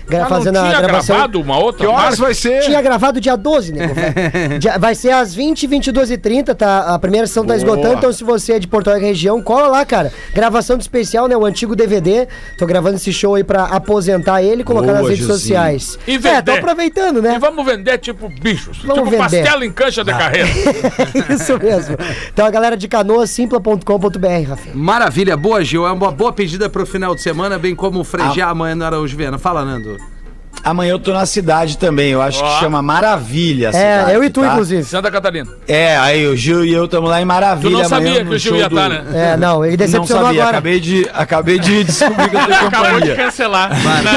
gra- 0.07 0.19
Mas 0.21 0.29
fazendo 0.29 0.57
a 0.57 0.63
tinha 0.69 0.81
gravação. 0.81 1.15
gravado 1.15 1.41
uma 1.41 1.57
outra? 1.57 1.85
Que 1.87 1.91
horas 1.93 2.17
vai 2.19 2.33
ser? 2.33 2.61
Tinha 2.61 2.81
gravado 2.81 3.19
dia 3.21 3.35
12, 3.35 3.73
né? 3.73 3.89
Dia- 4.59 4.77
Vai 4.77 4.93
ser 4.95 5.11
às 5.11 5.33
20, 5.33 5.65
22 5.67 6.11
e 6.11 6.17
30, 6.17 6.53
tá? 6.55 6.93
A 6.93 6.99
primeira 6.99 7.25
sessão 7.27 7.43
tá 7.43 7.53
Boa. 7.53 7.57
esgotando, 7.57 7.95
então 7.95 8.11
se 8.13 8.23
você 8.23 8.53
é 8.53 8.59
de 8.59 8.67
Porto 8.67 8.89
Alegre 8.89 9.07
região, 9.07 9.41
cola 9.41 9.67
lá, 9.67 9.85
cara. 9.85 10.11
Gravação 10.33 10.77
de 10.77 10.83
especial, 10.83 11.27
né? 11.27 11.35
O 11.35 11.45
antigo 11.45 11.75
DVD. 11.75 12.27
Tô 12.57 12.65
gravando 12.65 12.95
esse 12.97 13.11
show 13.13 13.35
aí 13.35 13.43
pra 13.43 13.63
aposentar 13.65 14.41
ele 14.43 14.61
e 14.61 14.63
colocar 14.63 14.87
Boa, 14.87 14.99
nas 15.01 15.09
redes 15.09 15.25
sociais. 15.27 15.97
E 16.07 16.15
É, 16.15 16.17
tô 16.19 16.51
vender. 16.51 16.51
aproveitando, 16.59 17.21
né? 17.21 17.35
E 17.35 17.39
vamos 17.39 17.65
vender 17.65 17.97
tipo 17.97 18.29
bichos. 18.29 18.79
Vamos 18.79 18.95
tipo 19.09 19.11
vender. 19.11 19.43
pastel 19.43 19.63
em 19.63 19.71
cancha 19.71 20.03
de 20.03 20.11
carreira. 20.11 20.49
Isso 21.33 21.57
mesmo. 21.57 21.97
Então 22.33 22.45
a 22.45 22.49
galera 22.51 22.75
de 22.77 22.87
canoas, 22.87 23.29
simpla.com.br, 23.29 24.47
Rafinha. 24.49 24.75
Maravilha, 24.75 25.35
boa, 25.37 25.63
Gil. 25.63 25.85
É 25.87 25.91
uma 25.91 26.11
boa 26.11 26.31
pedida 26.33 26.69
pro 26.69 26.85
final 26.85 27.15
de 27.15 27.21
semana, 27.21 27.57
bem 27.57 27.75
como 27.75 28.03
frejar 28.03 28.49
amanhã 28.49 28.75
no 28.75 28.85
Araújo 28.85 29.15
Viana. 29.17 29.37
Fala, 29.37 29.63
Nando. 29.65 29.94
Amanhã 30.65 30.93
eu 30.93 30.99
tô 30.99 31.13
na 31.13 31.27
cidade 31.27 31.77
também, 31.77 32.09
eu 32.11 32.21
acho 32.23 32.43
Ó. 32.43 32.53
que 32.55 32.59
chama 32.59 32.81
Maravilha. 32.81 33.67
É, 33.67 33.71
cidade, 33.71 34.13
eu 34.13 34.23
e 34.23 34.29
tu, 34.31 34.41
tá? 34.41 34.47
inclusive. 34.47 34.83
Santa 34.83 35.11
Catarina. 35.11 35.47
É, 35.67 35.95
aí 35.97 36.25
o 36.27 36.35
Gil 36.35 36.65
e 36.65 36.73
eu 36.73 36.85
estamos 36.85 37.07
lá 37.07 37.19
em 37.21 37.23
Tu 37.23 37.27
Maravilha. 37.27 37.77
não 37.77 37.83
sabia 37.85 38.09
amanhã 38.09 38.25
que 38.25 38.33
o 38.33 38.39
Gil 38.39 38.55
ia 38.55 38.67
do- 38.67 38.75
estar, 38.75 38.89
né? 38.89 39.03
É, 39.33 39.37
não, 39.37 39.63
ele 39.63 39.73
Não 39.73 39.77
decepcionou 39.77 40.25
sabia, 40.25 40.41
agora. 40.41 40.57
acabei 40.57 40.79
de, 40.79 41.07
acabei 41.13 41.59
de 41.59 41.83
descobrir 41.83 42.29
que 42.29 42.35
eu 42.35 42.45
tenho 42.47 42.55
Acabou 42.67 42.87
de 42.87 42.93
companhia. 42.93 43.15
cancelar. 43.15 43.69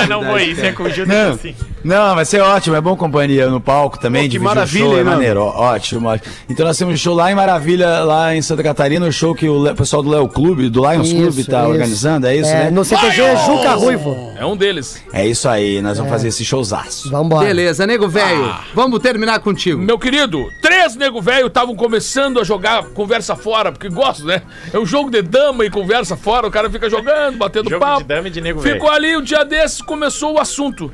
não, 0.09 0.20
não 0.22 0.26
vou 0.28 0.40
ir. 0.40 0.57
Se 0.57 0.66
é 0.66 0.72
com 0.72 0.84
o 0.84 0.90
Gil, 0.90 1.07
Não, 1.07 1.32
assim. 1.32 1.55
não, 1.84 2.14
vai 2.14 2.24
ser 2.24 2.40
ótimo, 2.40 2.76
é 2.76 2.80
bom 2.80 2.96
companhia 2.96 3.49
no 3.51 3.61
palco 3.61 3.99
também, 3.99 4.24
Pô, 4.24 4.30
que 4.30 4.38
maravilha, 4.38 4.84
show, 4.86 4.99
é 4.99 5.05
maneiro, 5.05 5.42
ótimo, 5.42 6.09
ótimo. 6.09 6.32
Então 6.49 6.66
nós 6.66 6.78
temos 6.78 6.94
um 6.94 6.96
show 6.96 7.14
lá 7.14 7.30
em 7.30 7.34
Maravilha, 7.34 8.01
lá 8.05 8.34
em 8.34 8.40
Santa 8.40 8.62
Catarina, 8.62 9.07
o 9.07 9.12
show 9.12 9.34
que 9.34 9.46
o 9.49 9.62
Le- 9.62 9.74
pessoal 9.74 10.03
do 10.03 10.09
Léo 10.09 10.26
Clube, 10.28 10.70
do 10.70 10.80
Lions 10.90 11.09
Isso, 11.09 11.16
Clube 11.16 11.44
tá 11.44 11.61
isso. 11.61 11.68
organizando, 11.70 12.26
é 12.26 12.36
isso, 12.36 12.49
É, 12.51 12.64
né? 12.64 12.70
no 12.70 12.84
CTG 12.86 13.36
Juca 13.46 13.74
Ruivo. 13.74 14.32
É 14.38 14.46
um 14.46 14.57
deles. 14.57 15.03
É 15.12 15.26
isso 15.26 15.46
aí, 15.49 15.82
nós 15.82 15.99
vamos 15.99 16.11
fazer 16.11 16.28
esse 16.28 16.38
showzaço. 16.45 17.11
Vambora. 17.11 17.47
Beleza, 17.47 17.86
nego 17.86 18.09
velho. 18.09 18.45
Ah. 18.45 18.64
Vamos 18.74 19.01
terminar 19.01 19.41
contigo. 19.41 19.80
Meu 19.80 19.99
querido, 19.99 20.51
três 20.61 20.97
nego 20.97 21.20
velho 21.20 21.47
estavam 21.47 21.74
começando 21.74 22.41
a 22.41 22.45
jogar 22.45 22.84
conversa 22.91 23.36
fora, 23.36 23.72
porque 23.72 23.89
gosto, 23.89 24.24
né? 24.24 24.43
É 24.72 24.78
um 24.78 24.86
jogo 24.86 25.11
de 25.11 25.22
dama 25.22 25.64
e 25.64 25.70
conversa 25.70 26.16
fora, 26.16 26.47
o 26.47 26.51
cara 26.51 26.70
fica 26.70 26.89
jogando, 26.89 27.36
batendo 27.39 27.70
Jogo 27.70 27.84
papo. 27.84 28.03
de 28.03 28.09
dama 28.09 28.28
e 28.28 28.30
de 28.30 28.41
nego 28.41 28.61
Ficou 28.61 28.91
ali 28.91 29.16
um 29.16 29.22
dia 29.22 29.45
desses, 29.45 29.80
começou 29.82 30.34
o 30.34 30.41
assunto. 30.41 30.93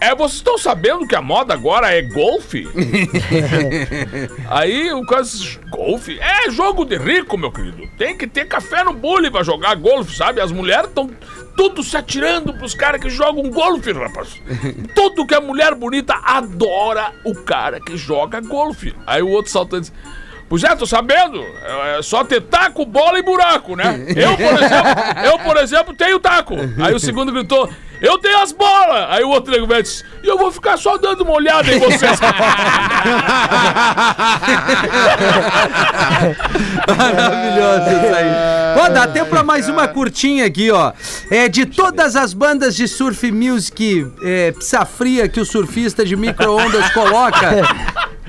É, 0.00 0.14
vocês 0.14 0.36
estão 0.38 0.56
sabendo 0.56 1.06
que 1.06 1.14
a 1.14 1.20
moda 1.20 1.52
agora 1.52 1.92
é 1.92 2.00
golfe? 2.00 2.66
Aí 4.48 4.90
o 4.92 5.04
cara 5.04 5.22
golfe? 5.68 6.18
É 6.18 6.50
jogo 6.50 6.86
de 6.86 6.96
rico, 6.96 7.36
meu 7.36 7.52
querido. 7.52 7.86
Tem 7.98 8.16
que 8.16 8.26
ter 8.26 8.46
café 8.46 8.82
no 8.82 8.94
bule 8.94 9.30
pra 9.30 9.42
jogar 9.42 9.76
golfe, 9.76 10.16
sabe? 10.16 10.40
As 10.40 10.50
mulheres 10.50 10.88
estão 10.88 11.10
tudo 11.54 11.82
se 11.82 11.96
atirando 11.96 12.54
pros 12.54 12.74
caras 12.74 13.00
que 13.00 13.10
jogam 13.10 13.50
golfe, 13.50 13.92
rapaz. 13.92 14.40
Tudo 14.94 15.26
que 15.26 15.34
é 15.34 15.40
mulher 15.40 15.74
bonita 15.74 16.14
adora 16.24 17.12
o 17.22 17.34
cara 17.34 17.78
que 17.78 17.96
joga 17.98 18.40
golfe. 18.40 18.94
Aí 19.06 19.20
o 19.20 19.28
outro 19.28 19.52
saltando 19.52 19.82
diz, 19.82 19.92
Pois 20.48 20.64
é, 20.64 20.74
tô 20.74 20.86
sabendo. 20.86 21.40
É 21.40 21.98
é 21.98 22.02
só 22.02 22.24
ter 22.24 22.40
taco, 22.40 22.84
bola 22.86 23.18
e 23.18 23.22
buraco, 23.22 23.76
né? 23.76 24.04
Eu, 24.16 24.36
por 24.36 24.54
exemplo, 24.62 25.24
eu, 25.24 25.38
por 25.38 25.56
exemplo, 25.58 25.94
tenho 25.94 26.18
taco. 26.18 26.54
Aí 26.82 26.94
o 26.94 26.98
segundo 26.98 27.30
gritou, 27.30 27.70
eu 28.00 28.18
tenho 28.18 28.38
as 28.38 28.52
bolas. 28.52 29.06
Aí 29.10 29.22
o 29.22 29.28
outro 29.28 29.52
nego 29.52 29.66
velho 29.66 29.82
disse, 29.82 30.04
e 30.22 30.28
eu 30.28 30.38
vou 30.38 30.50
ficar 30.50 30.76
só 30.76 30.96
dando 30.96 31.22
uma 31.22 31.32
olhada 31.32 31.70
em 31.72 31.78
vocês. 31.78 32.20
Maravilhoso 36.96 37.90
isso 37.90 38.14
aí. 38.14 38.30
Pô, 38.78 38.88
dá 38.88 39.06
tempo 39.06 39.30
pra 39.30 39.42
mais 39.42 39.68
uma 39.68 39.88
curtinha 39.88 40.46
aqui, 40.46 40.70
ó. 40.70 40.92
É 41.30 41.48
de 41.48 41.66
todas 41.66 42.16
as 42.16 42.32
bandas 42.32 42.74
de 42.76 42.86
surf 42.86 43.30
music 43.32 44.10
é, 44.22 44.52
pizza 44.52 44.84
fria 44.84 45.28
que 45.28 45.40
o 45.40 45.44
surfista 45.44 46.04
de 46.04 46.16
micro-ondas 46.16 46.90
coloca. 46.94 47.62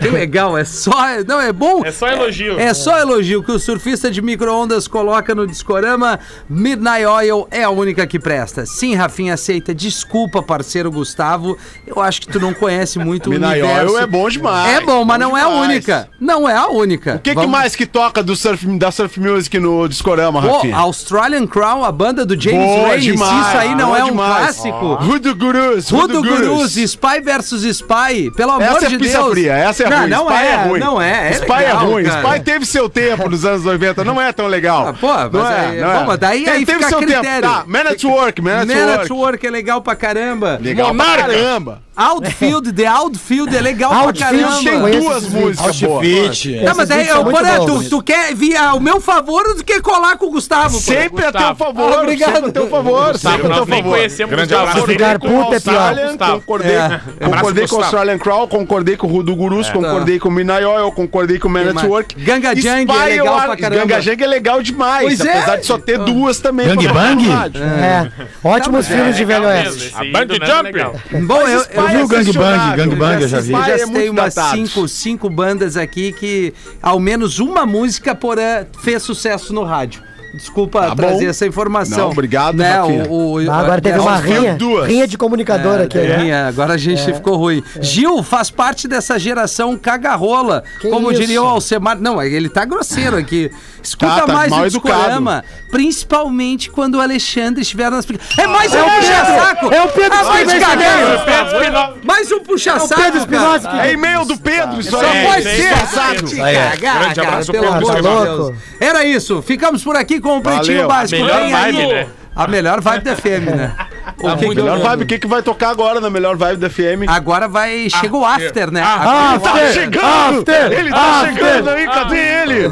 Que 0.01 0.09
legal, 0.09 0.57
é 0.57 0.65
só. 0.65 0.91
Não, 1.27 1.39
é 1.39 1.53
bom. 1.53 1.85
É 1.85 1.91
só 1.91 2.07
elogio. 2.07 2.59
É 2.59 2.73
só 2.73 2.97
elogio 2.97 3.43
que 3.43 3.51
o 3.51 3.59
surfista 3.59 4.09
de 4.09 4.19
micro-ondas 4.19 4.87
coloca 4.87 5.35
no 5.35 5.45
discorama. 5.45 6.19
Midnight 6.49 7.05
Oil 7.05 7.47
é 7.51 7.63
a 7.63 7.69
única 7.69 8.07
que 8.07 8.19
presta. 8.19 8.65
Sim, 8.65 8.95
Rafinha 8.95 9.35
aceita. 9.35 9.60
Desculpa, 9.73 10.41
parceiro 10.41 10.91
Gustavo. 10.91 11.57
Eu 11.85 12.01
acho 12.01 12.21
que 12.21 12.27
tu 12.27 12.39
não 12.39 12.53
conhece 12.53 12.97
muito 12.99 13.29
o 13.29 13.33
universo. 13.35 13.97
É 13.97 14.07
bom 14.07 14.27
demais. 14.29 14.75
É 14.77 14.81
bom, 14.81 15.03
mas 15.05 15.19
não 15.19 15.37
é 15.37 15.41
a 15.41 15.45
demais. 15.47 15.65
única. 15.69 16.09
Não 16.19 16.47
é 16.49 16.55
a 16.55 16.67
única. 16.67 17.15
O 17.15 17.19
que, 17.19 17.29
que 17.31 17.35
Vamos- 17.35 17.51
mais 17.51 17.75
que 17.75 17.85
toca 17.85 18.23
do 18.23 18.35
surf, 18.35 18.65
da 18.77 18.91
Surf 18.91 19.19
Music 19.19 19.57
no 19.59 19.87
Discorama, 19.87 20.41
Pô, 20.41 20.55
Rafinha? 20.55 20.75
Australian 20.77 21.45
Crown, 21.47 21.83
a 21.83 21.91
banda 21.91 22.25
do 22.25 22.39
James 22.39 22.65
Boa 22.65 22.87
Ray. 22.89 23.01
Se 23.01 23.11
demais, 23.11 23.47
isso 23.47 23.57
aí 23.57 23.75
não 23.75 23.95
é 23.95 24.03
um 24.03 24.07
demais. 24.07 24.37
clássico. 24.37 24.93
Rudo 24.95 25.35
Gurus, 25.35 25.89
Rudo 25.89 26.21
Gurus, 26.21 26.75
Spy 26.77 27.19
versus 27.23 27.63
Spy. 27.63 28.31
Pelo 28.35 28.51
amor 28.53 28.63
Essa 28.77 28.85
é 28.85 28.89
de 28.89 28.97
pizza 28.97 29.17
Deus. 29.17 29.29
fria, 29.31 29.53
essa 29.53 29.83
é 29.83 29.89
não, 29.89 29.97
ruim. 29.99 30.09
Não 30.09 30.25
Spy 30.29 30.43
é, 30.45 30.55
ruim. 30.63 30.79
não 30.79 31.01
é. 31.01 31.27
é 31.27 31.31
Spy 31.33 31.51
é 31.51 31.57
legal, 31.57 31.85
ruim. 31.87 32.03
cara. 32.03 32.21
Spy 32.27 32.39
teve 32.43 32.65
seu 32.65 32.89
tempo 32.89 33.29
nos 33.29 33.45
anos 33.45 33.63
90, 33.63 34.03
não 34.03 34.21
é 34.21 34.31
tão 34.31 34.47
legal. 34.47 34.87
Ah, 34.89 34.93
pô, 34.93 35.07
mas 35.07 35.31
não 35.33 35.45
aí- 35.45 35.77
é, 35.77 35.81
não 35.81 35.99
bom, 35.99 36.05
mas 36.07 36.19
daí 36.19 36.43
Tem- 36.43 36.53
aí 36.53 36.65
teve 36.65 36.77
fica 36.79 36.89
seu 36.89 36.99
critério. 36.99 37.41
tempo. 37.41 37.53
Tá, 37.53 37.63
Man 37.67 37.79
at 37.89 38.03
Work, 38.03 38.41
Man 38.41 38.61
at 38.61 38.67
Man 38.67 38.73
Work. 38.85 39.03
at 39.05 39.09
Work 39.11 39.47
é 39.47 39.50
legal 39.51 39.81
pra 39.81 39.95
caramba. 39.95 40.57
Legal 40.61 40.87
pra 40.87 40.93
Monarca. 40.93 41.27
caramba. 41.27 41.81
Outfield, 41.95 42.71
The 42.71 42.85
Outfield 42.87 43.55
é 43.55 43.59
legal 43.61 43.91
Outfield 43.93 44.19
pra 44.19 44.57
tem 44.57 44.71
caramba. 44.71 44.81
Conheço 44.81 45.01
Duas 45.09 45.23
músicas 45.29 45.81
boas. 45.81 45.93
Outfit. 46.07 46.61
Não, 46.63 46.75
mas 46.75 46.87
daí, 46.89 46.97
vídeos 46.99 47.13
são 47.17 47.25
eu, 47.25 47.31
porra, 47.31 47.57
bons. 47.57 47.65
tu, 47.83 47.89
tu 47.89 48.01
quer 48.03 48.33
vir 48.33 48.55
ao 48.55 48.79
meu 48.79 49.01
favor 49.01 49.43
ou 49.49 49.55
tu 49.55 49.63
quer 49.65 49.81
colar 49.81 50.17
com 50.17 50.27
o 50.27 50.31
Gustavo? 50.31 50.77
Sempre 50.79 51.25
a 51.25 51.31
teu 51.31 51.41
Gustavo. 51.41 51.57
favor, 51.65 51.93
Ah, 51.97 52.01
obrigado. 52.01 52.33
sempre 52.33 52.49
a 52.49 52.53
teu 52.53 52.69
favor, 52.69 53.17
sempre 53.17 53.45
a 53.45 53.49
nós 53.49 53.57
teu 53.57 53.65
nem 53.67 53.83
favor. 53.83 53.97
conhecemos 53.97 54.29
Grande 54.35 54.47
Gustavo. 54.53 54.69
abraço. 54.69 54.87
Ficar 54.87 55.19
Concordei 55.19 55.29
com 55.35 55.41
o 55.41 55.43
puto 55.45 55.55
é 55.55 55.59
pior. 55.59 55.75
Australian, 55.81 56.07
Gustavo. 56.11 56.39
concordei, 56.41 56.71
É. 56.71 56.79
concordei 56.89 57.27
Abraço, 57.27 57.43
com 57.43 57.49
o 57.49 57.53
Gustavo. 57.61 57.81
Australian 57.83 58.17
Crawl, 58.19 58.47
concordei 58.47 58.97
com 58.97 59.07
o 59.07 59.09
Rudo 59.09 59.35
Gurus, 59.35 59.69
concordei 59.69 60.19
com 60.19 60.29
o 60.29 60.33
Oil, 60.35 60.91
concordei 60.93 61.39
com 61.39 61.47
o 61.47 61.51
Man 61.51 61.61
at 61.69 61.73
mais? 61.75 61.87
Work. 61.89 62.15
Ganga 62.23 62.55
Jang 62.55 62.89
é 62.89 62.93
Spy, 62.93 63.09
legal 63.09 63.37
eu 63.39 63.45
pra 63.45 63.57
caramba. 63.57 63.81
Ganga 63.85 64.01
Jang 64.01 64.23
é 64.23 64.27
legal 64.27 64.61
demais, 64.63 65.03
Pois 65.03 65.19
é. 65.25 65.37
apesar 65.37 65.55
de 65.57 65.65
só 65.65 65.77
ter 65.77 65.97
duas 65.99 66.39
também. 66.39 66.67
Gang 66.67 66.83
pra 66.85 66.93
Bang? 66.93 67.25
É. 67.59 68.11
Ótimos 68.43 68.87
filmes 68.87 69.15
de 69.17 69.25
Velho 69.25 69.45
Oeste. 69.45 69.93
A 69.93 69.99
Bang 70.05 70.33
Jump. 70.33 71.25
Bom, 71.25 71.41
eu, 71.47 71.65
eu, 71.73 71.80
Spy 71.81 71.91
vi 71.91 71.97
o 71.97 72.05
é 72.05 72.07
Gang 72.07 72.09
Bang, 72.09 72.25
questionável, 72.25 72.77
Gang 72.77 72.95
Bang 72.95 73.21
eu 73.21 73.27
já 73.27 73.39
vi. 73.39 73.53
Eu 73.53 73.59
já 73.59 73.77
é 73.77 73.85
muito 73.85 74.11
umas 74.11 74.33
cinco, 74.33 74.87
cinco 74.87 75.29
bandas 75.29 75.77
aqui 75.77 76.11
que 76.13 76.53
ao 76.81 76.99
menos 76.99 77.39
uma 77.39 77.65
música 77.65 78.15
por 78.15 78.39
ano 78.39 78.67
fez 78.81 79.03
sucesso 79.03 79.53
no 79.53 79.63
rádio. 79.63 80.01
Desculpa 80.33 80.81
Tá 80.89 80.95
trazer 80.95 81.25
bom. 81.25 81.29
essa 81.29 81.45
informação. 81.45 81.97
Não, 81.97 82.09
obrigado, 82.11 82.55
né, 82.57 82.81
o, 82.81 83.33
o- 83.33 83.51
Ah, 83.51 83.59
agora 83.59 83.81
teve 83.81 83.97
é, 83.97 84.01
uma 84.01 84.15
rinha, 84.17 84.55
duas. 84.55 84.87
rinha 84.87 85.07
de 85.07 85.17
comunicador 85.17 85.81
aqui. 85.81 85.97
né? 85.97 86.17
Rinha, 86.17 86.47
agora 86.47 86.73
a 86.73 86.77
gente 86.77 87.03
ficou 87.13 87.35
ruim. 87.37 87.63
Gil 87.81 88.23
faz 88.23 88.49
parte 88.49 88.87
dessa 88.87 89.19
geração 89.19 89.77
cagarrola, 89.77 90.63
Que 90.79 90.89
como 90.89 91.11
isso? 91.11 91.19
diria 91.21 91.41
o 91.43 91.45
Alcemar. 91.47 91.99
Não, 91.99 92.21
ele 92.21 92.49
tá 92.49 92.63
grosseiro 92.65 93.17
aqui. 93.17 93.51
Escuta 93.83 94.11
Tá, 94.11 94.21
tá 94.27 94.33
mais 94.33 94.51
o 94.53 94.61
discorama, 94.69 95.43
principalmente 95.71 96.69
quando 96.69 96.95
o 96.95 97.01
Alexandre 97.01 97.63
estiver 97.63 97.89
nas... 97.89 98.05
É 98.37 98.45
mais 98.47 98.71
um 98.73 98.83
puxa-saco! 98.83 99.73
É 99.73 99.81
o 99.81 99.87
Pedro 99.89 100.19
ah, 100.19 100.41
Espinosa. 100.41 101.93
Mais 102.03 102.31
um 102.31 102.39
puxa-saco! 102.41 103.01
Pedro 103.01 103.19
Espinosa 103.19 103.67
cara. 103.67 103.81
que- 103.81 103.87
É 103.89 103.93
e-mail 103.93 104.23
do 104.25 104.37
Pedro, 104.37 104.79
isso 104.79 104.91
Só 104.91 105.01
aí. 105.01 105.25
pode 105.25 105.47
é, 105.47 105.55
ser, 105.55 106.39
é, 106.41 106.53
é. 106.53 106.77
Grande 106.77 107.19
abraço, 107.21 107.51
Pedro. 107.51 107.69
Tá? 107.71 108.53
Era 108.79 109.03
isso, 109.03 109.41
ficamos 109.41 109.83
por 109.83 109.95
aqui 109.95 110.20
com 110.21 110.37
o 110.37 110.41
Pretinho 110.41 110.77
Valeu. 110.77 110.87
Básico. 110.87 111.21
Melhor 111.23 111.41
Vem 111.41 111.51
vibe, 111.51 111.77
aí. 111.81 111.87
né? 111.93 112.07
A 112.33 112.47
melhor 112.47 112.79
vibe 112.79 113.03
da 113.03 113.13
FM, 113.15 113.45
né? 113.53 113.75
O 114.17 114.37
que 114.37 114.47
que 114.49 114.55
Melhor 114.55 114.77
eu- 114.77 114.83
vibe, 114.83 115.03
o 115.03 115.05
que, 115.05 115.19
que 115.19 115.27
vai 115.27 115.41
tocar 115.43 115.69
agora 115.69 115.99
na 115.99 116.09
melhor 116.09 116.37
vibe 116.37 116.57
da 116.59 116.69
FM? 116.69 117.03
Agora 117.07 117.47
vai. 117.49 117.89
Chega 117.89 118.15
o 118.15 118.25
after, 118.25 118.71
né? 118.71 118.81
Ah, 118.83 119.33
Agora- 119.33 119.39
tá 119.39 119.73
chegando! 119.73 120.45
ele 120.71 120.91
tá 120.91 121.25
chegando 121.25 121.69
aí, 121.71 121.85
cadê 121.87 122.17
ele? 122.17 122.59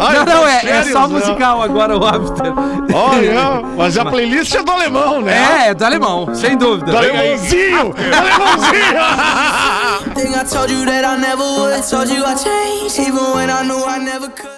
Ai, 0.00 0.16
Não, 0.16 0.24
não, 0.24 0.48
é, 0.48 0.56
é 0.56 0.60
sério, 0.60 0.92
só 0.92 1.06
musical 1.08 1.62
agora 1.62 1.96
o 1.96 2.04
after. 2.04 2.52
Olha, 2.92 3.62
mas 3.78 3.96
a 3.96 4.04
playlist 4.06 4.52
é 4.56 4.62
do 4.64 4.72
alemão, 4.72 5.20
né? 5.20 5.66
É, 5.66 5.68
é 5.68 5.74
do 5.74 5.84
alemão, 5.84 6.34
sem 6.34 6.56
dúvida. 6.58 6.90
Do 6.90 6.96
alemãozinho! 6.98 7.94
Alemãozinho! 8.12 10.14
Thing 10.14 10.34
I 10.34 10.44
told 10.44 10.72
you 10.72 10.84
that 10.84 11.04
I 11.04 11.16
never 11.16 11.44
would. 11.44 11.88
Told 11.88 12.10
you 12.12 12.24
I 12.24 12.34
changed, 12.34 12.98
even 12.98 13.34
when 13.34 13.50
I 13.50 13.62
knew 13.62 13.84
I 13.86 13.98
never 14.00 14.28
could. 14.30 14.55